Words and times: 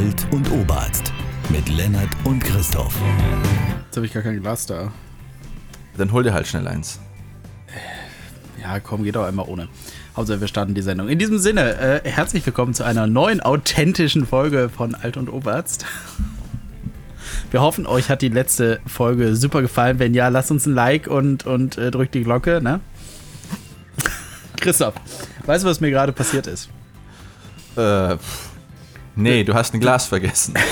Alt 0.00 0.26
und 0.30 0.50
Oberarzt 0.50 1.12
mit 1.50 1.68
Lennart 1.68 2.08
und 2.24 2.42
Christoph. 2.42 2.98
Jetzt 3.84 3.96
habe 3.96 4.06
ich 4.06 4.14
gar 4.14 4.22
kein 4.22 4.40
Glas 4.40 4.64
da. 4.64 4.90
Dann 5.98 6.10
hol 6.12 6.22
dir 6.22 6.32
halt 6.32 6.46
schnell 6.46 6.66
eins. 6.66 7.00
Ja, 8.62 8.80
komm, 8.80 9.04
geht 9.04 9.14
auch 9.18 9.26
einmal 9.26 9.46
ohne. 9.46 9.68
Hauptsache, 10.16 10.40
wir 10.40 10.48
starten 10.48 10.72
die 10.72 10.80
Sendung. 10.80 11.10
In 11.10 11.18
diesem 11.18 11.38
Sinne, 11.38 12.02
äh, 12.02 12.08
herzlich 12.08 12.46
willkommen 12.46 12.72
zu 12.72 12.82
einer 12.82 13.06
neuen 13.06 13.42
authentischen 13.42 14.26
Folge 14.26 14.70
von 14.70 14.94
Alt 14.94 15.18
und 15.18 15.28
Oberarzt. 15.28 15.84
Wir 17.50 17.60
hoffen, 17.60 17.86
euch 17.86 18.08
hat 18.08 18.22
die 18.22 18.30
letzte 18.30 18.80
Folge 18.86 19.36
super 19.36 19.60
gefallen. 19.60 19.98
Wenn 19.98 20.14
ja, 20.14 20.28
lasst 20.28 20.50
uns 20.50 20.64
ein 20.64 20.72
Like 20.72 21.08
und, 21.08 21.44
und 21.44 21.76
äh, 21.76 21.90
drückt 21.90 22.14
die 22.14 22.24
Glocke, 22.24 22.62
ne? 22.62 22.80
Christoph, 24.60 24.94
weißt 25.44 25.62
du, 25.62 25.68
was 25.68 25.82
mir 25.82 25.90
gerade 25.90 26.14
passiert 26.14 26.46
ist? 26.46 26.70
Äh, 27.76 28.16
pff. 28.16 28.49
Nee, 29.16 29.44
du 29.44 29.54
hast 29.54 29.74
ein 29.74 29.80
Glas 29.80 30.06
vergessen. 30.06 30.54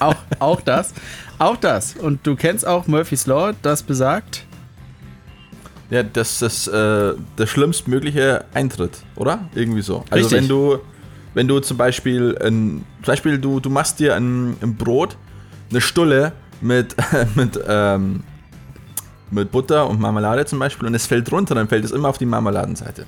Auch, 0.00 0.16
auch 0.38 0.60
das. 0.60 0.92
Auch 1.38 1.56
das. 1.56 1.94
Und 1.96 2.26
du 2.26 2.36
kennst 2.36 2.66
auch 2.66 2.86
Murphy's 2.86 3.26
Law, 3.26 3.52
das 3.62 3.82
besagt. 3.82 4.44
Ja, 5.90 6.02
das 6.02 6.42
ist 6.42 6.68
äh, 6.68 7.14
der 7.38 7.46
schlimmstmögliche 7.46 8.44
Eintritt, 8.52 8.98
oder? 9.16 9.48
Irgendwie 9.54 9.80
so. 9.80 10.04
Also 10.10 10.28
Richtig. 10.28 10.32
wenn 10.32 10.48
du, 10.48 10.78
wenn 11.34 11.48
du 11.48 11.60
zum 11.60 11.76
Beispiel, 11.76 12.36
ein, 12.42 12.84
zum 13.02 13.12
Beispiel 13.12 13.38
du, 13.38 13.60
du 13.60 13.70
machst 13.70 13.98
dir 13.98 14.14
ein, 14.14 14.56
ein 14.60 14.76
Brot, 14.76 15.16
eine 15.70 15.80
Stulle 15.80 16.32
mit, 16.60 16.94
mit, 17.34 17.58
ähm, 17.66 18.22
mit 19.30 19.50
Butter 19.50 19.88
und 19.88 20.00
Marmelade 20.00 20.44
zum 20.44 20.58
Beispiel 20.58 20.86
und 20.86 20.94
es 20.94 21.06
fällt 21.06 21.32
runter, 21.32 21.54
dann 21.54 21.68
fällt 21.68 21.84
es 21.84 21.90
immer 21.90 22.08
auf 22.08 22.18
die 22.18 22.26
Marmeladenseite. 22.26 23.06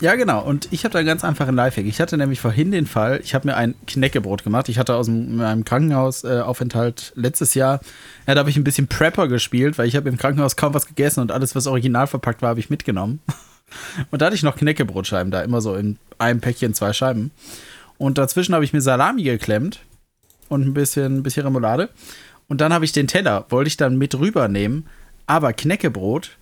Ja, 0.00 0.14
genau. 0.14 0.42
Und 0.44 0.68
ich 0.72 0.84
habe 0.84 0.92
da 0.92 0.98
einen 0.98 1.06
ganz 1.08 1.24
einfachen 1.24 1.54
Lifehack. 1.54 1.86
Ich 1.86 2.00
hatte 2.00 2.18
nämlich 2.18 2.40
vorhin 2.40 2.70
den 2.70 2.86
Fall, 2.86 3.20
ich 3.24 3.34
habe 3.34 3.48
mir 3.48 3.56
ein 3.56 3.74
Knäckebrot 3.86 4.44
gemacht. 4.44 4.68
Ich 4.68 4.78
hatte 4.78 4.94
aus 4.94 5.06
dem- 5.06 5.36
meinem 5.36 5.64
Krankenhausaufenthalt 5.64 7.12
letztes 7.16 7.54
Jahr, 7.54 7.80
ja, 8.26 8.34
da 8.34 8.40
habe 8.40 8.50
ich 8.50 8.56
ein 8.56 8.64
bisschen 8.64 8.88
Prepper 8.88 9.28
gespielt, 9.28 9.78
weil 9.78 9.88
ich 9.88 9.96
habe 9.96 10.08
im 10.08 10.18
Krankenhaus 10.18 10.56
kaum 10.56 10.74
was 10.74 10.86
gegessen 10.86 11.20
und 11.20 11.32
alles, 11.32 11.54
was 11.54 11.66
original 11.66 12.06
verpackt 12.06 12.42
war, 12.42 12.50
habe 12.50 12.60
ich 12.60 12.70
mitgenommen. 12.70 13.20
Und 14.12 14.22
da 14.22 14.26
hatte 14.26 14.36
ich 14.36 14.44
noch 14.44 14.54
Knäckebrotscheiben 14.54 15.32
da, 15.32 15.42
immer 15.42 15.60
so 15.60 15.74
in 15.74 15.98
einem 16.18 16.40
Päckchen 16.40 16.72
zwei 16.72 16.92
Scheiben. 16.92 17.32
Und 17.98 18.16
dazwischen 18.16 18.54
habe 18.54 18.64
ich 18.64 18.72
mir 18.72 18.80
Salami 18.80 19.24
geklemmt 19.24 19.80
und 20.48 20.64
ein 20.64 20.72
bisschen, 20.72 21.24
bisschen 21.24 21.42
Remoulade. 21.42 21.88
Und 22.46 22.60
dann 22.60 22.72
habe 22.72 22.84
ich 22.84 22.92
den 22.92 23.08
Teller, 23.08 23.44
wollte 23.48 23.66
ich 23.66 23.76
dann 23.76 23.98
mit 23.98 24.16
rübernehmen. 24.16 24.86
Aber 25.26 25.52
Knäckebrot 25.52 26.36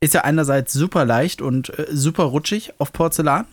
ist 0.00 0.14
ja 0.14 0.22
einerseits 0.22 0.72
super 0.72 1.04
leicht 1.04 1.40
und 1.40 1.76
äh, 1.78 1.86
super 1.90 2.24
rutschig 2.24 2.72
auf 2.78 2.92
Porzellan. 2.92 3.46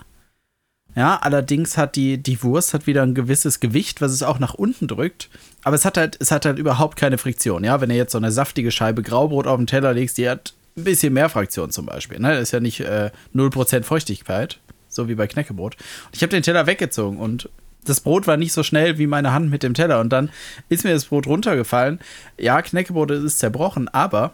Ja, 0.95 1.17
allerdings 1.21 1.77
hat 1.77 1.95
die, 1.95 2.21
die 2.21 2.43
Wurst 2.43 2.73
hat 2.73 2.85
wieder 2.85 3.01
ein 3.01 3.15
gewisses 3.15 3.59
Gewicht, 3.59 3.99
was 3.99 4.11
es 4.11 4.21
auch 4.21 4.37
nach 4.37 4.53
unten 4.53 4.87
drückt. 4.87 5.29
Aber 5.63 5.75
es 5.75 5.85
hat 5.85 5.97
halt, 5.97 6.17
es 6.19 6.29
hat 6.29 6.45
halt 6.45 6.59
überhaupt 6.59 6.97
keine 6.97 7.17
Friktion. 7.17 7.63
Ja, 7.63 7.81
wenn 7.81 7.89
du 7.89 7.95
jetzt 7.95 8.11
so 8.11 8.19
eine 8.19 8.31
saftige 8.31 8.69
Scheibe 8.71 9.01
Graubrot 9.01 9.47
auf 9.47 9.57
den 9.57 9.65
Teller 9.65 9.93
legst, 9.93 10.17
die 10.19 10.29
hat 10.29 10.53
ein 10.77 10.83
bisschen 10.83 11.13
mehr 11.13 11.29
Fraktion 11.29 11.71
zum 11.71 11.87
Beispiel. 11.87 12.19
Ne? 12.19 12.29
Das 12.29 12.43
ist 12.43 12.51
ja 12.51 12.59
nicht 12.59 12.81
äh, 12.81 13.09
0% 13.33 13.83
Feuchtigkeit, 13.83 14.59
so 14.87 15.07
wie 15.07 15.15
bei 15.15 15.25
Knäckebrot. 15.25 15.77
Ich 16.11 16.21
habe 16.21 16.31
den 16.31 16.43
Teller 16.43 16.67
weggezogen 16.67 17.17
und 17.17 17.49
das 17.85 18.01
Brot 18.01 18.27
war 18.27 18.37
nicht 18.37 18.53
so 18.53 18.63
schnell 18.63 18.97
wie 18.97 19.07
meine 19.07 19.33
Hand 19.33 19.49
mit 19.49 19.63
dem 19.63 19.73
Teller. 19.73 19.99
Und 19.99 20.09
dann 20.09 20.29
ist 20.69 20.83
mir 20.83 20.93
das 20.93 21.05
Brot 21.05 21.27
runtergefallen. 21.27 21.99
Ja, 22.37 22.61
Knäckebrot 22.61 23.11
ist 23.11 23.39
zerbrochen, 23.39 23.87
aber 23.89 24.31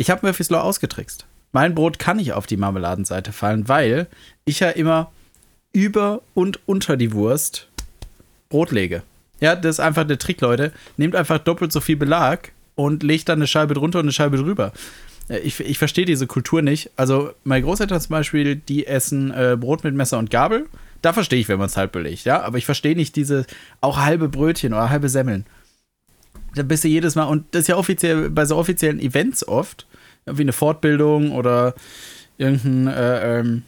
ich 0.00 0.08
habe 0.08 0.26
Murphy's 0.26 0.48
Law 0.48 0.62
ausgetrickst. 0.62 1.26
Mein 1.52 1.74
Brot 1.74 1.98
kann 1.98 2.16
nicht 2.16 2.32
auf 2.32 2.46
die 2.46 2.56
Marmeladenseite 2.56 3.32
fallen, 3.32 3.68
weil 3.68 4.06
ich 4.46 4.60
ja 4.60 4.70
immer 4.70 5.12
über 5.72 6.22
und 6.32 6.58
unter 6.66 6.96
die 6.96 7.12
Wurst 7.12 7.68
Brot 8.48 8.70
lege. 8.70 9.02
Ja, 9.40 9.54
das 9.54 9.76
ist 9.76 9.80
einfach 9.80 10.06
der 10.06 10.18
Trick, 10.18 10.40
Leute. 10.40 10.72
Nehmt 10.96 11.14
einfach 11.14 11.38
doppelt 11.38 11.70
so 11.70 11.80
viel 11.80 11.96
Belag 11.96 12.52
und 12.76 13.02
legt 13.02 13.28
dann 13.28 13.40
eine 13.40 13.46
Scheibe 13.46 13.74
drunter 13.74 13.98
und 13.98 14.06
eine 14.06 14.12
Scheibe 14.12 14.38
drüber. 14.38 14.72
Äh, 15.28 15.40
Ich, 15.40 15.60
ich 15.60 15.76
verstehe 15.76 16.06
diese 16.06 16.26
Kultur 16.26 16.62
nicht. 16.62 16.90
Also, 16.96 17.32
meine 17.44 17.62
Großeltern 17.62 18.00
zum 18.00 18.10
Beispiel, 18.10 18.56
die 18.56 18.86
essen 18.86 19.30
äh, 19.32 19.58
Brot 19.60 19.84
mit 19.84 19.94
Messer 19.94 20.18
und 20.18 20.30
Gabel. 20.30 20.66
Da 21.02 21.12
verstehe 21.12 21.40
ich, 21.40 21.48
wenn 21.48 21.58
man 21.58 21.66
es 21.66 21.76
halb 21.76 21.92
belegt, 21.92 22.24
ja. 22.24 22.40
Aber 22.42 22.56
ich 22.56 22.64
verstehe 22.64 22.96
nicht 22.96 23.16
diese 23.16 23.44
auch 23.82 23.98
halbe 23.98 24.28
Brötchen 24.28 24.72
oder 24.72 24.88
halbe 24.88 25.10
Semmeln. 25.10 25.44
Da 26.54 26.62
bist 26.62 26.84
du 26.84 26.88
jedes 26.88 27.16
Mal, 27.16 27.24
und 27.24 27.44
das 27.52 27.62
ist 27.62 27.68
ja 27.68 27.76
offiziell 27.76 28.30
bei 28.30 28.46
so 28.46 28.56
offiziellen 28.56 28.98
Events 28.98 29.46
oft, 29.46 29.86
wie 30.26 30.42
eine 30.42 30.52
Fortbildung 30.52 31.32
oder 31.32 31.74
irgendein, 32.38 32.86
äh, 32.88 33.38
ähm, 33.40 33.62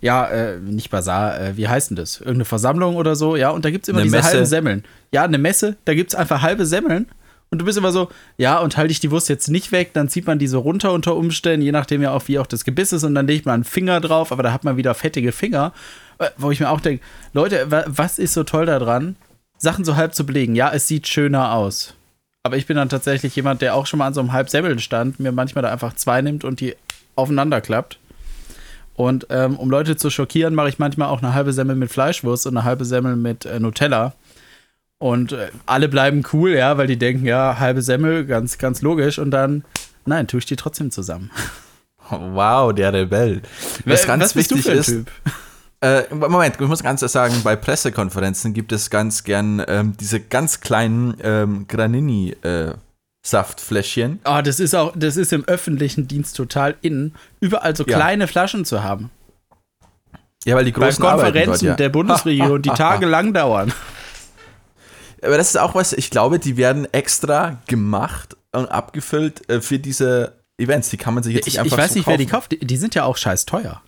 ja, 0.00 0.26
äh, 0.28 0.58
nicht 0.58 0.90
Bazar, 0.90 1.38
äh, 1.40 1.56
wie 1.56 1.68
heißt 1.68 1.90
denn 1.90 1.96
das? 1.96 2.18
Irgendeine 2.20 2.44
Versammlung 2.46 2.96
oder 2.96 3.16
so, 3.16 3.36
ja, 3.36 3.50
und 3.50 3.64
da 3.64 3.70
gibt 3.70 3.84
es 3.84 3.88
immer 3.88 3.98
Eine 3.98 4.04
diese 4.06 4.16
Messe. 4.16 4.28
halben 4.28 4.46
Semmeln. 4.46 4.84
Ja, 5.12 5.24
eine 5.24 5.38
Messe, 5.38 5.76
da 5.84 5.94
gibt 5.94 6.10
es 6.10 6.14
einfach 6.14 6.42
halbe 6.42 6.64
Semmeln. 6.66 7.06
Und 7.52 7.58
du 7.58 7.64
bist 7.64 7.76
immer 7.76 7.90
so, 7.90 8.08
ja, 8.38 8.60
und 8.60 8.76
halte 8.76 8.92
ich 8.92 9.00
die 9.00 9.10
Wurst 9.10 9.28
jetzt 9.28 9.48
nicht 9.48 9.72
weg, 9.72 9.90
dann 9.92 10.08
zieht 10.08 10.24
man 10.26 10.38
die 10.38 10.46
so 10.46 10.60
runter 10.60 10.92
unter 10.92 11.16
Umständen, 11.16 11.62
je 11.62 11.72
nachdem 11.72 12.00
ja 12.00 12.12
auch, 12.12 12.28
wie 12.28 12.38
auch 12.38 12.46
das 12.46 12.64
Gebiss 12.64 12.92
ist, 12.92 13.02
und 13.02 13.14
dann 13.16 13.26
legt 13.26 13.44
man 13.44 13.54
einen 13.54 13.64
Finger 13.64 14.00
drauf, 14.00 14.30
aber 14.30 14.44
da 14.44 14.52
hat 14.52 14.62
man 14.62 14.76
wieder 14.76 14.94
fettige 14.94 15.32
Finger. 15.32 15.72
Äh, 16.18 16.30
Wo 16.36 16.52
ich 16.52 16.60
mir 16.60 16.70
auch 16.70 16.80
denke, 16.80 17.02
Leute, 17.32 17.68
wa- 17.70 17.84
was 17.88 18.20
ist 18.20 18.34
so 18.34 18.44
toll 18.44 18.66
daran, 18.66 19.16
Sachen 19.58 19.84
so 19.84 19.96
halb 19.96 20.14
zu 20.14 20.24
belegen? 20.24 20.54
Ja, 20.54 20.70
es 20.72 20.86
sieht 20.86 21.08
schöner 21.08 21.52
aus. 21.52 21.94
Aber 22.42 22.56
ich 22.56 22.66
bin 22.66 22.76
dann 22.76 22.88
tatsächlich 22.88 23.36
jemand, 23.36 23.60
der 23.60 23.74
auch 23.74 23.86
schon 23.86 23.98
mal 23.98 24.06
an 24.06 24.14
so 24.14 24.20
einem 24.20 24.32
Halbsemmeln 24.32 24.78
stand, 24.78 25.20
mir 25.20 25.32
manchmal 25.32 25.62
da 25.62 25.70
einfach 25.70 25.94
zwei 25.94 26.22
nimmt 26.22 26.44
und 26.44 26.60
die 26.60 26.74
aufeinander 27.14 27.60
klappt. 27.60 27.98
Und 28.94 29.26
ähm, 29.30 29.56
um 29.56 29.70
Leute 29.70 29.96
zu 29.96 30.10
schockieren, 30.10 30.54
mache 30.54 30.68
ich 30.68 30.78
manchmal 30.78 31.08
auch 31.08 31.22
eine 31.22 31.34
halbe 31.34 31.52
Semmel 31.52 31.76
mit 31.76 31.90
Fleischwurst 31.90 32.46
und 32.46 32.56
eine 32.56 32.64
halbe 32.64 32.84
Semmel 32.84 33.16
mit 33.16 33.44
äh, 33.44 33.60
Nutella. 33.60 34.14
Und 34.98 35.32
äh, 35.32 35.48
alle 35.66 35.88
bleiben 35.88 36.22
cool, 36.32 36.50
ja, 36.50 36.76
weil 36.76 36.86
die 36.86 36.98
denken, 36.98 37.24
ja, 37.24 37.58
halbe 37.58 37.80
Semmel, 37.82 38.26
ganz, 38.26 38.58
ganz 38.58 38.82
logisch. 38.82 39.18
Und 39.18 39.30
dann, 39.30 39.64
nein, 40.04 40.26
tue 40.26 40.38
ich 40.38 40.46
die 40.46 40.56
trotzdem 40.56 40.90
zusammen. 40.90 41.30
Wow, 42.12 42.74
der 42.74 42.92
Rebell. 42.92 43.40
Was 43.84 44.04
ganz 44.04 44.34
bist 44.34 44.50
du 44.50 44.56
wichtig 44.56 44.64
für 44.64 44.72
ein 44.72 44.78
ist, 44.78 44.86
Typ? 44.86 45.10
Äh, 45.82 46.14
Moment, 46.14 46.56
ich 46.60 46.68
muss 46.68 46.82
ganz 46.82 47.00
sagen, 47.00 47.40
bei 47.42 47.56
Pressekonferenzen 47.56 48.52
gibt 48.52 48.70
es 48.72 48.90
ganz 48.90 49.24
gern 49.24 49.64
ähm, 49.66 49.96
diese 49.98 50.20
ganz 50.20 50.60
kleinen 50.60 51.16
ähm, 51.22 51.66
Granini-Saftfläschchen. 51.68 54.20
Oh, 54.26 54.40
das 54.44 54.60
ist 54.60 54.74
auch, 54.74 54.92
das 54.94 55.16
ist 55.16 55.32
im 55.32 55.44
öffentlichen 55.46 56.06
Dienst 56.06 56.36
total 56.36 56.76
in, 56.82 57.14
überall 57.40 57.74
so 57.74 57.84
Ja. 57.86 57.96
kleine 57.96 58.26
Flaschen 58.26 58.66
zu 58.66 58.82
haben. 58.82 59.10
ja, 60.44 60.54
weil 60.54 60.66
die 60.66 60.72
Bei 60.72 60.86
großen 60.86 61.02
arbeiten 61.04 61.32
Konferenzen 61.32 61.66
dort, 61.66 61.78
ja. 61.78 61.84
der 61.84 61.88
Bundesregierung, 61.88 62.60
die 62.62 62.70
tagelang 62.70 63.32
dauern. 63.32 63.72
Aber 65.22 65.36
das 65.38 65.48
ist 65.50 65.56
auch 65.58 65.74
was, 65.74 65.92
ich 65.94 66.10
glaube, 66.10 66.38
die 66.38 66.56
werden 66.58 66.86
extra 66.92 67.58
gemacht 67.66 68.36
und 68.52 68.66
abgefüllt 68.70 69.48
äh, 69.50 69.60
für 69.60 69.78
diese 69.78 70.34
Events. 70.58 70.90
Die 70.90 70.96
kann 70.98 71.14
man 71.14 71.22
sich 71.22 71.34
jetzt 71.34 71.46
Ich, 71.46 71.54
nicht 71.54 71.64
ich 71.66 71.72
einfach 71.72 71.78
weiß 71.84 71.92
so 71.92 71.98
nicht, 71.98 72.06
wer 72.06 72.16
die 72.18 72.26
kaufen. 72.26 72.32
kauft. 72.50 72.52
Die, 72.52 72.58
die 72.66 72.76
sind 72.76 72.94
ja 72.94 73.04
auch 73.04 73.16
scheiß 73.16 73.46
teuer. 73.46 73.80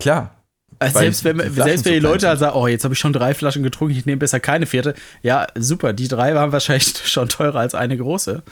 Klar. 0.00 0.34
Also 0.80 0.98
selbst 0.98 1.24
wenn, 1.24 1.36
die 1.36 1.50
selbst 1.50 1.84
wenn 1.84 1.92
die 1.92 1.98
Leute 1.98 2.26
halt 2.26 2.38
sagen, 2.38 2.56
oh, 2.56 2.66
jetzt 2.66 2.84
habe 2.84 2.94
ich 2.94 2.98
schon 2.98 3.12
drei 3.12 3.34
Flaschen 3.34 3.62
getrunken, 3.62 3.94
ich 3.94 4.06
nehme 4.06 4.16
besser 4.16 4.40
keine 4.40 4.64
vierte. 4.64 4.94
Ja, 5.22 5.46
super, 5.54 5.92
die 5.92 6.08
drei 6.08 6.34
waren 6.34 6.52
wahrscheinlich 6.52 7.06
schon 7.06 7.28
teurer 7.28 7.60
als 7.60 7.74
eine 7.74 7.98
große. 7.98 8.42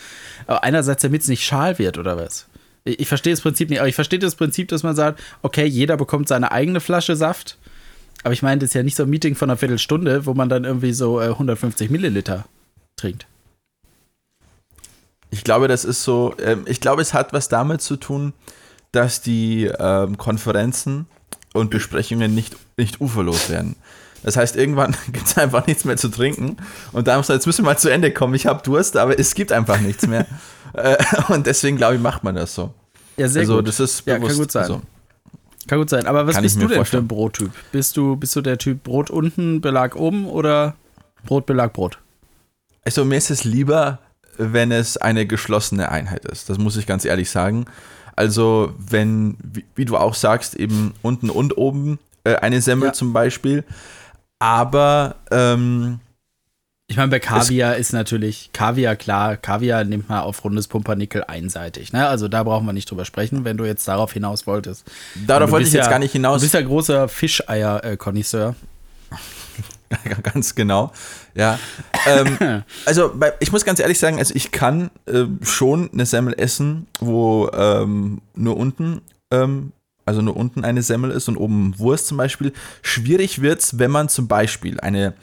Aber 0.47 0.63
einerseits, 0.63 1.01
damit 1.01 1.23
es 1.23 1.29
nicht 1.29 1.43
schal 1.43 1.79
wird, 1.79 1.97
oder 1.97 2.19
was? 2.19 2.47
Ich, 2.85 3.01
ich 3.01 3.09
verstehe 3.09 3.33
das 3.33 3.41
Prinzip 3.41 3.71
nicht, 3.71 3.79
aber 3.79 3.89
ich 3.89 3.95
verstehe 3.95 4.19
das 4.19 4.35
Prinzip, 4.35 4.69
dass 4.69 4.83
man 4.83 4.95
sagt, 4.95 5.23
okay, 5.41 5.65
jeder 5.65 5.97
bekommt 5.97 6.29
seine 6.29 6.53
eigene 6.53 6.81
Flasche 6.81 7.17
Saft. 7.17 7.57
Aber 8.25 8.35
ich 8.35 8.43
meine, 8.43 8.59
das 8.59 8.71
ist 8.71 8.75
ja 8.75 8.83
nicht 8.83 8.97
so 8.97 9.05
ein 9.05 9.11
Meeting 9.11 9.35
von 9.35 9.49
einer 9.49 9.57
Viertelstunde, 9.57 10.27
wo 10.27 10.35
man 10.35 10.51
dann 10.51 10.65
irgendwie 10.65 10.93
so 10.93 11.23
äh, 11.23 11.29
150 11.29 11.89
Milliliter 11.89 12.45
trinkt. 12.97 13.27
Ich 15.31 15.45
glaube, 15.45 15.67
das 15.67 15.87
ist 15.87 16.03
so, 16.03 16.35
ähm, 16.43 16.65
ich 16.67 16.81
glaube, 16.81 17.01
es 17.01 17.15
hat 17.15 17.33
was 17.33 17.49
damit 17.49 17.81
zu 17.81 17.97
tun, 17.97 18.35
dass 18.93 19.23
die 19.23 19.65
ähm, 19.79 20.19
Konferenzen 20.19 21.07
und 21.55 21.71
Besprechungen 21.71 22.35
nicht, 22.35 22.57
nicht 22.77 23.01
uferlos 23.01 23.51
werden. 23.51 23.77
Das 24.23 24.37
heißt, 24.37 24.57
irgendwann 24.57 24.97
gibt 25.13 25.27
es 25.27 25.39
einfach 25.39 25.67
nichts 25.67 25.85
mehr 25.85 25.97
zu 25.97 26.09
trinken 26.09 26.57
und 26.93 27.07
da 27.07 27.17
muss 27.17 27.29
jetzt 27.29 27.47
müssen 27.47 27.65
wir 27.65 27.71
mal 27.71 27.79
zu 27.79 27.89
Ende 27.89 28.13
kommen. 28.13 28.35
Ich 28.35 28.47
habe 28.47 28.63
Durst, 28.63 28.97
aber 28.97 29.19
es 29.19 29.35
gibt 29.35 29.53
einfach 29.53 29.81
nichts 29.81 30.07
mehr. 30.07 30.27
äh, 30.75 30.97
und 31.29 31.47
deswegen, 31.47 31.77
glaube 31.77 31.97
ich, 31.97 32.01
macht 32.01 32.25
man 32.25 32.35
das 32.35 32.55
so. 32.55 32.75
Ja, 33.17 33.29
sehr 33.29 33.41
also, 33.41 33.57
gut. 33.57 33.69
das 33.69 33.81
ist 33.81 34.05
Ja, 34.07 34.15
kann 34.15 34.23
bewusst 34.23 34.39
gut 34.39 34.53
sein. 34.53 34.67
so. 34.67 34.83
Kann 35.67 35.79
gut 35.79 35.91
sein. 35.91 36.07
Aber 36.07 36.27
was 36.27 36.35
Kann 36.35 36.43
bist 36.43 36.57
du 36.57 36.61
denn 36.61 36.77
vorstellen. 36.77 37.03
für 37.03 37.05
ein 37.05 37.09
Brottyp? 37.09 37.51
Bist 37.73 37.97
du, 37.97 38.17
bist 38.17 38.35
du 38.35 38.41
der 38.41 38.59
Typ 38.59 38.83
Brot 38.85 39.11
unten, 39.11 39.61
Belag 39.61 39.97
oben 39.97 40.27
oder 40.27 40.75
Brot, 41.27 41.45
Belag, 41.47 41.75
Brot? 41.75 41.99
Also 42.85 43.05
mir 43.05 43.19
ist 43.19 43.31
es 43.31 43.45
lieber, 43.45 43.99
wenn 44.39 44.73
es 44.73 44.97
eine 44.97 45.27
geschlossene 45.27 45.91
Einheit 45.91 46.25
ist. 46.25 46.49
Das 46.49 46.59
muss 46.59 46.77
ich 46.77 46.87
ganz 46.87 47.05
ehrlich 47.05 47.29
sagen. 47.29 47.67
Also 48.19 48.73
wenn, 48.79 49.37
wie, 49.43 49.65
wie 49.77 49.85
du 49.85 49.97
auch 49.97 50.15
sagst, 50.15 50.55
eben 50.57 50.93
unten 51.03 51.31
und 51.31 51.57
oben 51.57 51.99
äh, 52.25 52.35
eine 52.37 52.61
Semmel 52.61 52.89
Ja. 52.89 52.93
zum 52.93 53.13
Beispiel. 53.13 53.65
Aber 54.41 55.15
ähm, 55.31 56.01
Ich 56.89 56.97
meine, 56.97 57.09
bei 57.11 57.19
Kaviar 57.21 57.77
ist 57.77 57.93
natürlich, 57.93 58.51
Kaviar, 58.53 58.97
klar, 58.97 59.37
Kaviar 59.37 59.85
nimmt 59.85 60.09
man 60.09 60.21
auf 60.21 60.43
rundes 60.45 60.69
Pumpernickel 60.69 61.23
einseitig. 61.29 61.93
Ne? 61.93 62.07
Also 62.09 62.29
da 62.29 62.43
brauchen 62.43 62.67
wir 62.67 62.73
nicht 62.73 62.91
drüber 62.91 63.05
sprechen, 63.05 63.45
wenn 63.45 63.57
du 63.57 63.65
jetzt 63.65 63.87
darauf 63.89 64.13
hinaus 64.13 64.47
wolltest. 64.47 64.85
darauf 65.27 65.51
wollte 65.51 65.67
ich 65.69 65.73
jetzt 65.75 65.85
ja- 65.85 65.91
gar 65.91 65.99
nicht 65.99 66.13
hinaus. 66.13 66.41
Du 66.41 66.45
bist 66.47 66.55
ja 66.55 66.63
großer 66.63 67.09
Fischeier-Konnoisseur. 67.09 68.55
ganz 70.23 70.55
genau. 70.55 70.93
Ja. 71.39 71.59
Ähm, 72.07 72.65
also 72.85 73.13
bei, 73.15 73.33
ich 73.41 73.53
muss 73.53 73.65
ganz 73.65 73.79
ehrlich 73.81 73.99
sagen, 73.99 74.19
also 74.19 74.35
ich 74.35 74.51
kann 74.51 74.91
äh, 75.07 75.25
schon 75.43 75.89
eine 75.93 76.05
Semmel 76.05 76.35
essen, 76.37 76.87
wo 76.99 77.49
ähm, 77.55 78.21
nur 78.35 78.57
unten, 78.57 79.01
ähm, 79.31 79.73
also 80.05 80.21
nur 80.21 80.37
unten 80.37 80.65
eine 80.65 80.83
Semmel 80.83 81.13
ist 81.13 81.29
und 81.29 81.37
oben 81.37 81.79
Wurst 81.79 82.09
zum 82.09 82.17
Beispiel. 82.17 82.53
Schwierig 82.83 83.41
wird 83.41 83.61
es, 83.61 83.79
wenn 83.79 83.91
man 83.91 84.09
zum 84.09 84.27
Beispiel 84.27 84.81
eine 84.81 85.15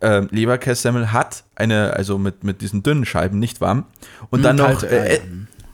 äh, 0.00 0.20
Leberkässemmel 0.30 1.12
hat, 1.12 1.42
eine, 1.56 1.94
also 1.94 2.18
mit, 2.18 2.44
mit 2.44 2.60
diesen 2.60 2.84
dünnen 2.84 3.04
Scheiben, 3.04 3.40
nicht 3.40 3.60
warm, 3.60 3.86
und 4.30 4.42
dann 4.42 4.56
noch 4.56 4.82
äh, 4.84 5.20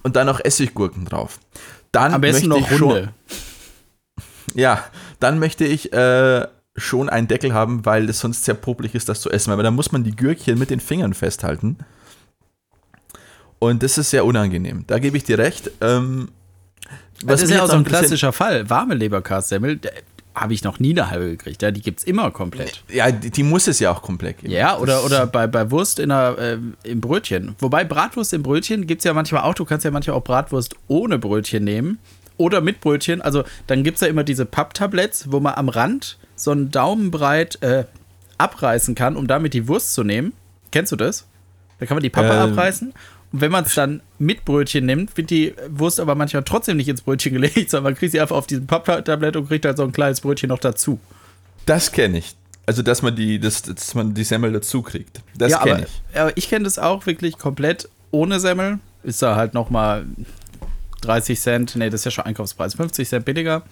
und 0.02 0.16
dann 0.16 0.26
noch 0.26 0.40
Essiggurken 0.42 1.04
drauf. 1.04 1.40
Dann 1.92 2.14
Am 2.14 2.22
besten 2.22 2.48
möchte 2.48 2.62
noch 2.62 2.70
ich 2.70 2.78
schon, 2.78 3.08
ja, 4.54 4.82
dann 5.18 5.38
möchte 5.38 5.64
ich 5.66 5.92
äh, 5.92 6.46
schon 6.76 7.08
einen 7.08 7.28
Deckel 7.28 7.52
haben, 7.52 7.84
weil 7.84 8.08
es 8.08 8.20
sonst 8.20 8.44
sehr 8.44 8.54
popelig 8.54 8.94
ist, 8.94 9.08
das 9.08 9.20
zu 9.20 9.30
essen. 9.30 9.54
Weil 9.56 9.62
dann 9.62 9.74
muss 9.74 9.92
man 9.92 10.04
die 10.04 10.14
Gürkchen 10.14 10.58
mit 10.58 10.70
den 10.70 10.80
Fingern 10.80 11.14
festhalten. 11.14 11.78
Und 13.58 13.82
das 13.82 13.98
ist 13.98 14.10
sehr 14.10 14.24
unangenehm. 14.24 14.84
Da 14.86 14.98
gebe 14.98 15.16
ich 15.16 15.24
dir 15.24 15.38
recht. 15.38 15.70
Ähm, 15.80 16.30
Das 17.24 17.42
ist 17.42 17.50
ja 17.50 17.62
auch 17.62 17.68
so 17.68 17.76
ein 17.76 17.84
klassischer 17.84 18.32
Fall. 18.32 18.70
Warme 18.70 18.94
Leberkassemmel, 18.94 19.76
da 19.76 19.90
habe 20.34 20.54
ich 20.54 20.64
noch 20.64 20.78
nie 20.78 20.92
eine 20.92 21.10
halbe 21.10 21.28
gekriegt. 21.30 21.60
Ja, 21.60 21.70
die 21.70 21.82
gibt 21.82 21.98
es 21.98 22.04
immer 22.04 22.30
komplett. 22.30 22.82
Ja, 22.88 23.10
die, 23.10 23.30
die 23.30 23.42
muss 23.42 23.66
es 23.66 23.80
ja 23.80 23.90
auch 23.90 24.00
komplett 24.00 24.38
geben. 24.38 24.52
Ja, 24.52 24.78
oder, 24.78 25.04
oder 25.04 25.26
bei, 25.26 25.46
bei 25.46 25.70
Wurst 25.70 25.98
in 25.98 26.08
der, 26.08 26.38
äh, 26.38 26.58
im 26.88 27.00
Brötchen. 27.00 27.56
Wobei 27.58 27.84
Bratwurst 27.84 28.32
im 28.32 28.42
Brötchen 28.42 28.86
gibt 28.86 29.00
es 29.00 29.04
ja 29.04 29.12
manchmal 29.12 29.42
auch. 29.42 29.54
Du 29.54 29.64
kannst 29.64 29.84
ja 29.84 29.90
manchmal 29.90 30.16
auch 30.16 30.24
Bratwurst 30.24 30.76
ohne 30.86 31.18
Brötchen 31.18 31.64
nehmen. 31.64 31.98
Oder 32.38 32.62
mit 32.62 32.80
Brötchen. 32.80 33.20
Also 33.20 33.44
dann 33.66 33.82
gibt 33.82 33.96
es 33.96 34.00
ja 34.00 34.06
immer 34.06 34.24
diese 34.24 34.46
Papptabletts, 34.46 35.30
wo 35.30 35.40
man 35.40 35.54
am 35.56 35.68
Rand 35.68 36.16
so 36.42 36.50
einen 36.52 36.70
Daumenbreit 36.70 37.62
äh, 37.62 37.84
abreißen 38.38 38.94
kann, 38.94 39.16
um 39.16 39.26
damit 39.26 39.54
die 39.54 39.68
Wurst 39.68 39.94
zu 39.94 40.04
nehmen. 40.04 40.32
Kennst 40.72 40.92
du 40.92 40.96
das? 40.96 41.26
Da 41.78 41.86
kann 41.86 41.96
man 41.96 42.02
die 42.02 42.10
Pappe 42.10 42.28
Ähm. 42.28 42.52
abreißen. 42.52 42.92
Und 43.32 43.40
wenn 43.40 43.52
man 43.52 43.64
es 43.64 43.74
dann 43.74 44.00
mit 44.18 44.44
Brötchen 44.44 44.86
nimmt, 44.86 45.16
wird 45.16 45.30
die 45.30 45.54
Wurst 45.68 46.00
aber 46.00 46.14
manchmal 46.14 46.42
trotzdem 46.42 46.76
nicht 46.76 46.88
ins 46.88 47.02
Brötchen 47.02 47.32
gelegt, 47.40 47.70
sondern 47.70 47.92
man 47.92 47.94
kriegt 47.96 48.12
sie 48.12 48.20
einfach 48.20 48.36
auf 48.36 48.46
diesem 48.46 48.66
Papptablett 48.66 49.36
und 49.36 49.48
kriegt 49.48 49.64
halt 49.64 49.76
so 49.76 49.84
ein 49.84 49.92
kleines 49.92 50.20
Brötchen 50.20 50.48
noch 50.48 50.58
dazu. 50.58 50.98
Das 51.66 51.92
kenne 51.92 52.18
ich. 52.18 52.34
Also, 52.66 52.82
dass 52.82 53.02
man 53.02 53.16
die, 53.16 53.38
das, 53.38 53.62
dass 53.62 53.94
man 53.94 54.14
die 54.14 54.24
Semmel 54.24 54.52
dazu 54.52 54.82
kriegt. 54.82 55.20
Das 55.36 55.52
ja, 55.52 55.58
kenne 55.58 55.86
ich. 55.86 56.18
aber 56.18 56.36
ich 56.36 56.48
kenne 56.48 56.64
das 56.64 56.78
auch 56.78 57.06
wirklich 57.06 57.36
komplett 57.38 57.88
ohne 58.10 58.40
Semmel. 58.40 58.78
Ist 59.02 59.22
da 59.22 59.34
halt 59.36 59.54
nochmal 59.54 60.06
30 61.02 61.40
Cent, 61.40 61.76
nee, 61.76 61.90
das 61.90 62.02
ist 62.02 62.04
ja 62.06 62.10
schon 62.10 62.24
Einkaufspreis, 62.26 62.74
50 62.74 63.08
Cent 63.08 63.24
billiger. 63.24 63.62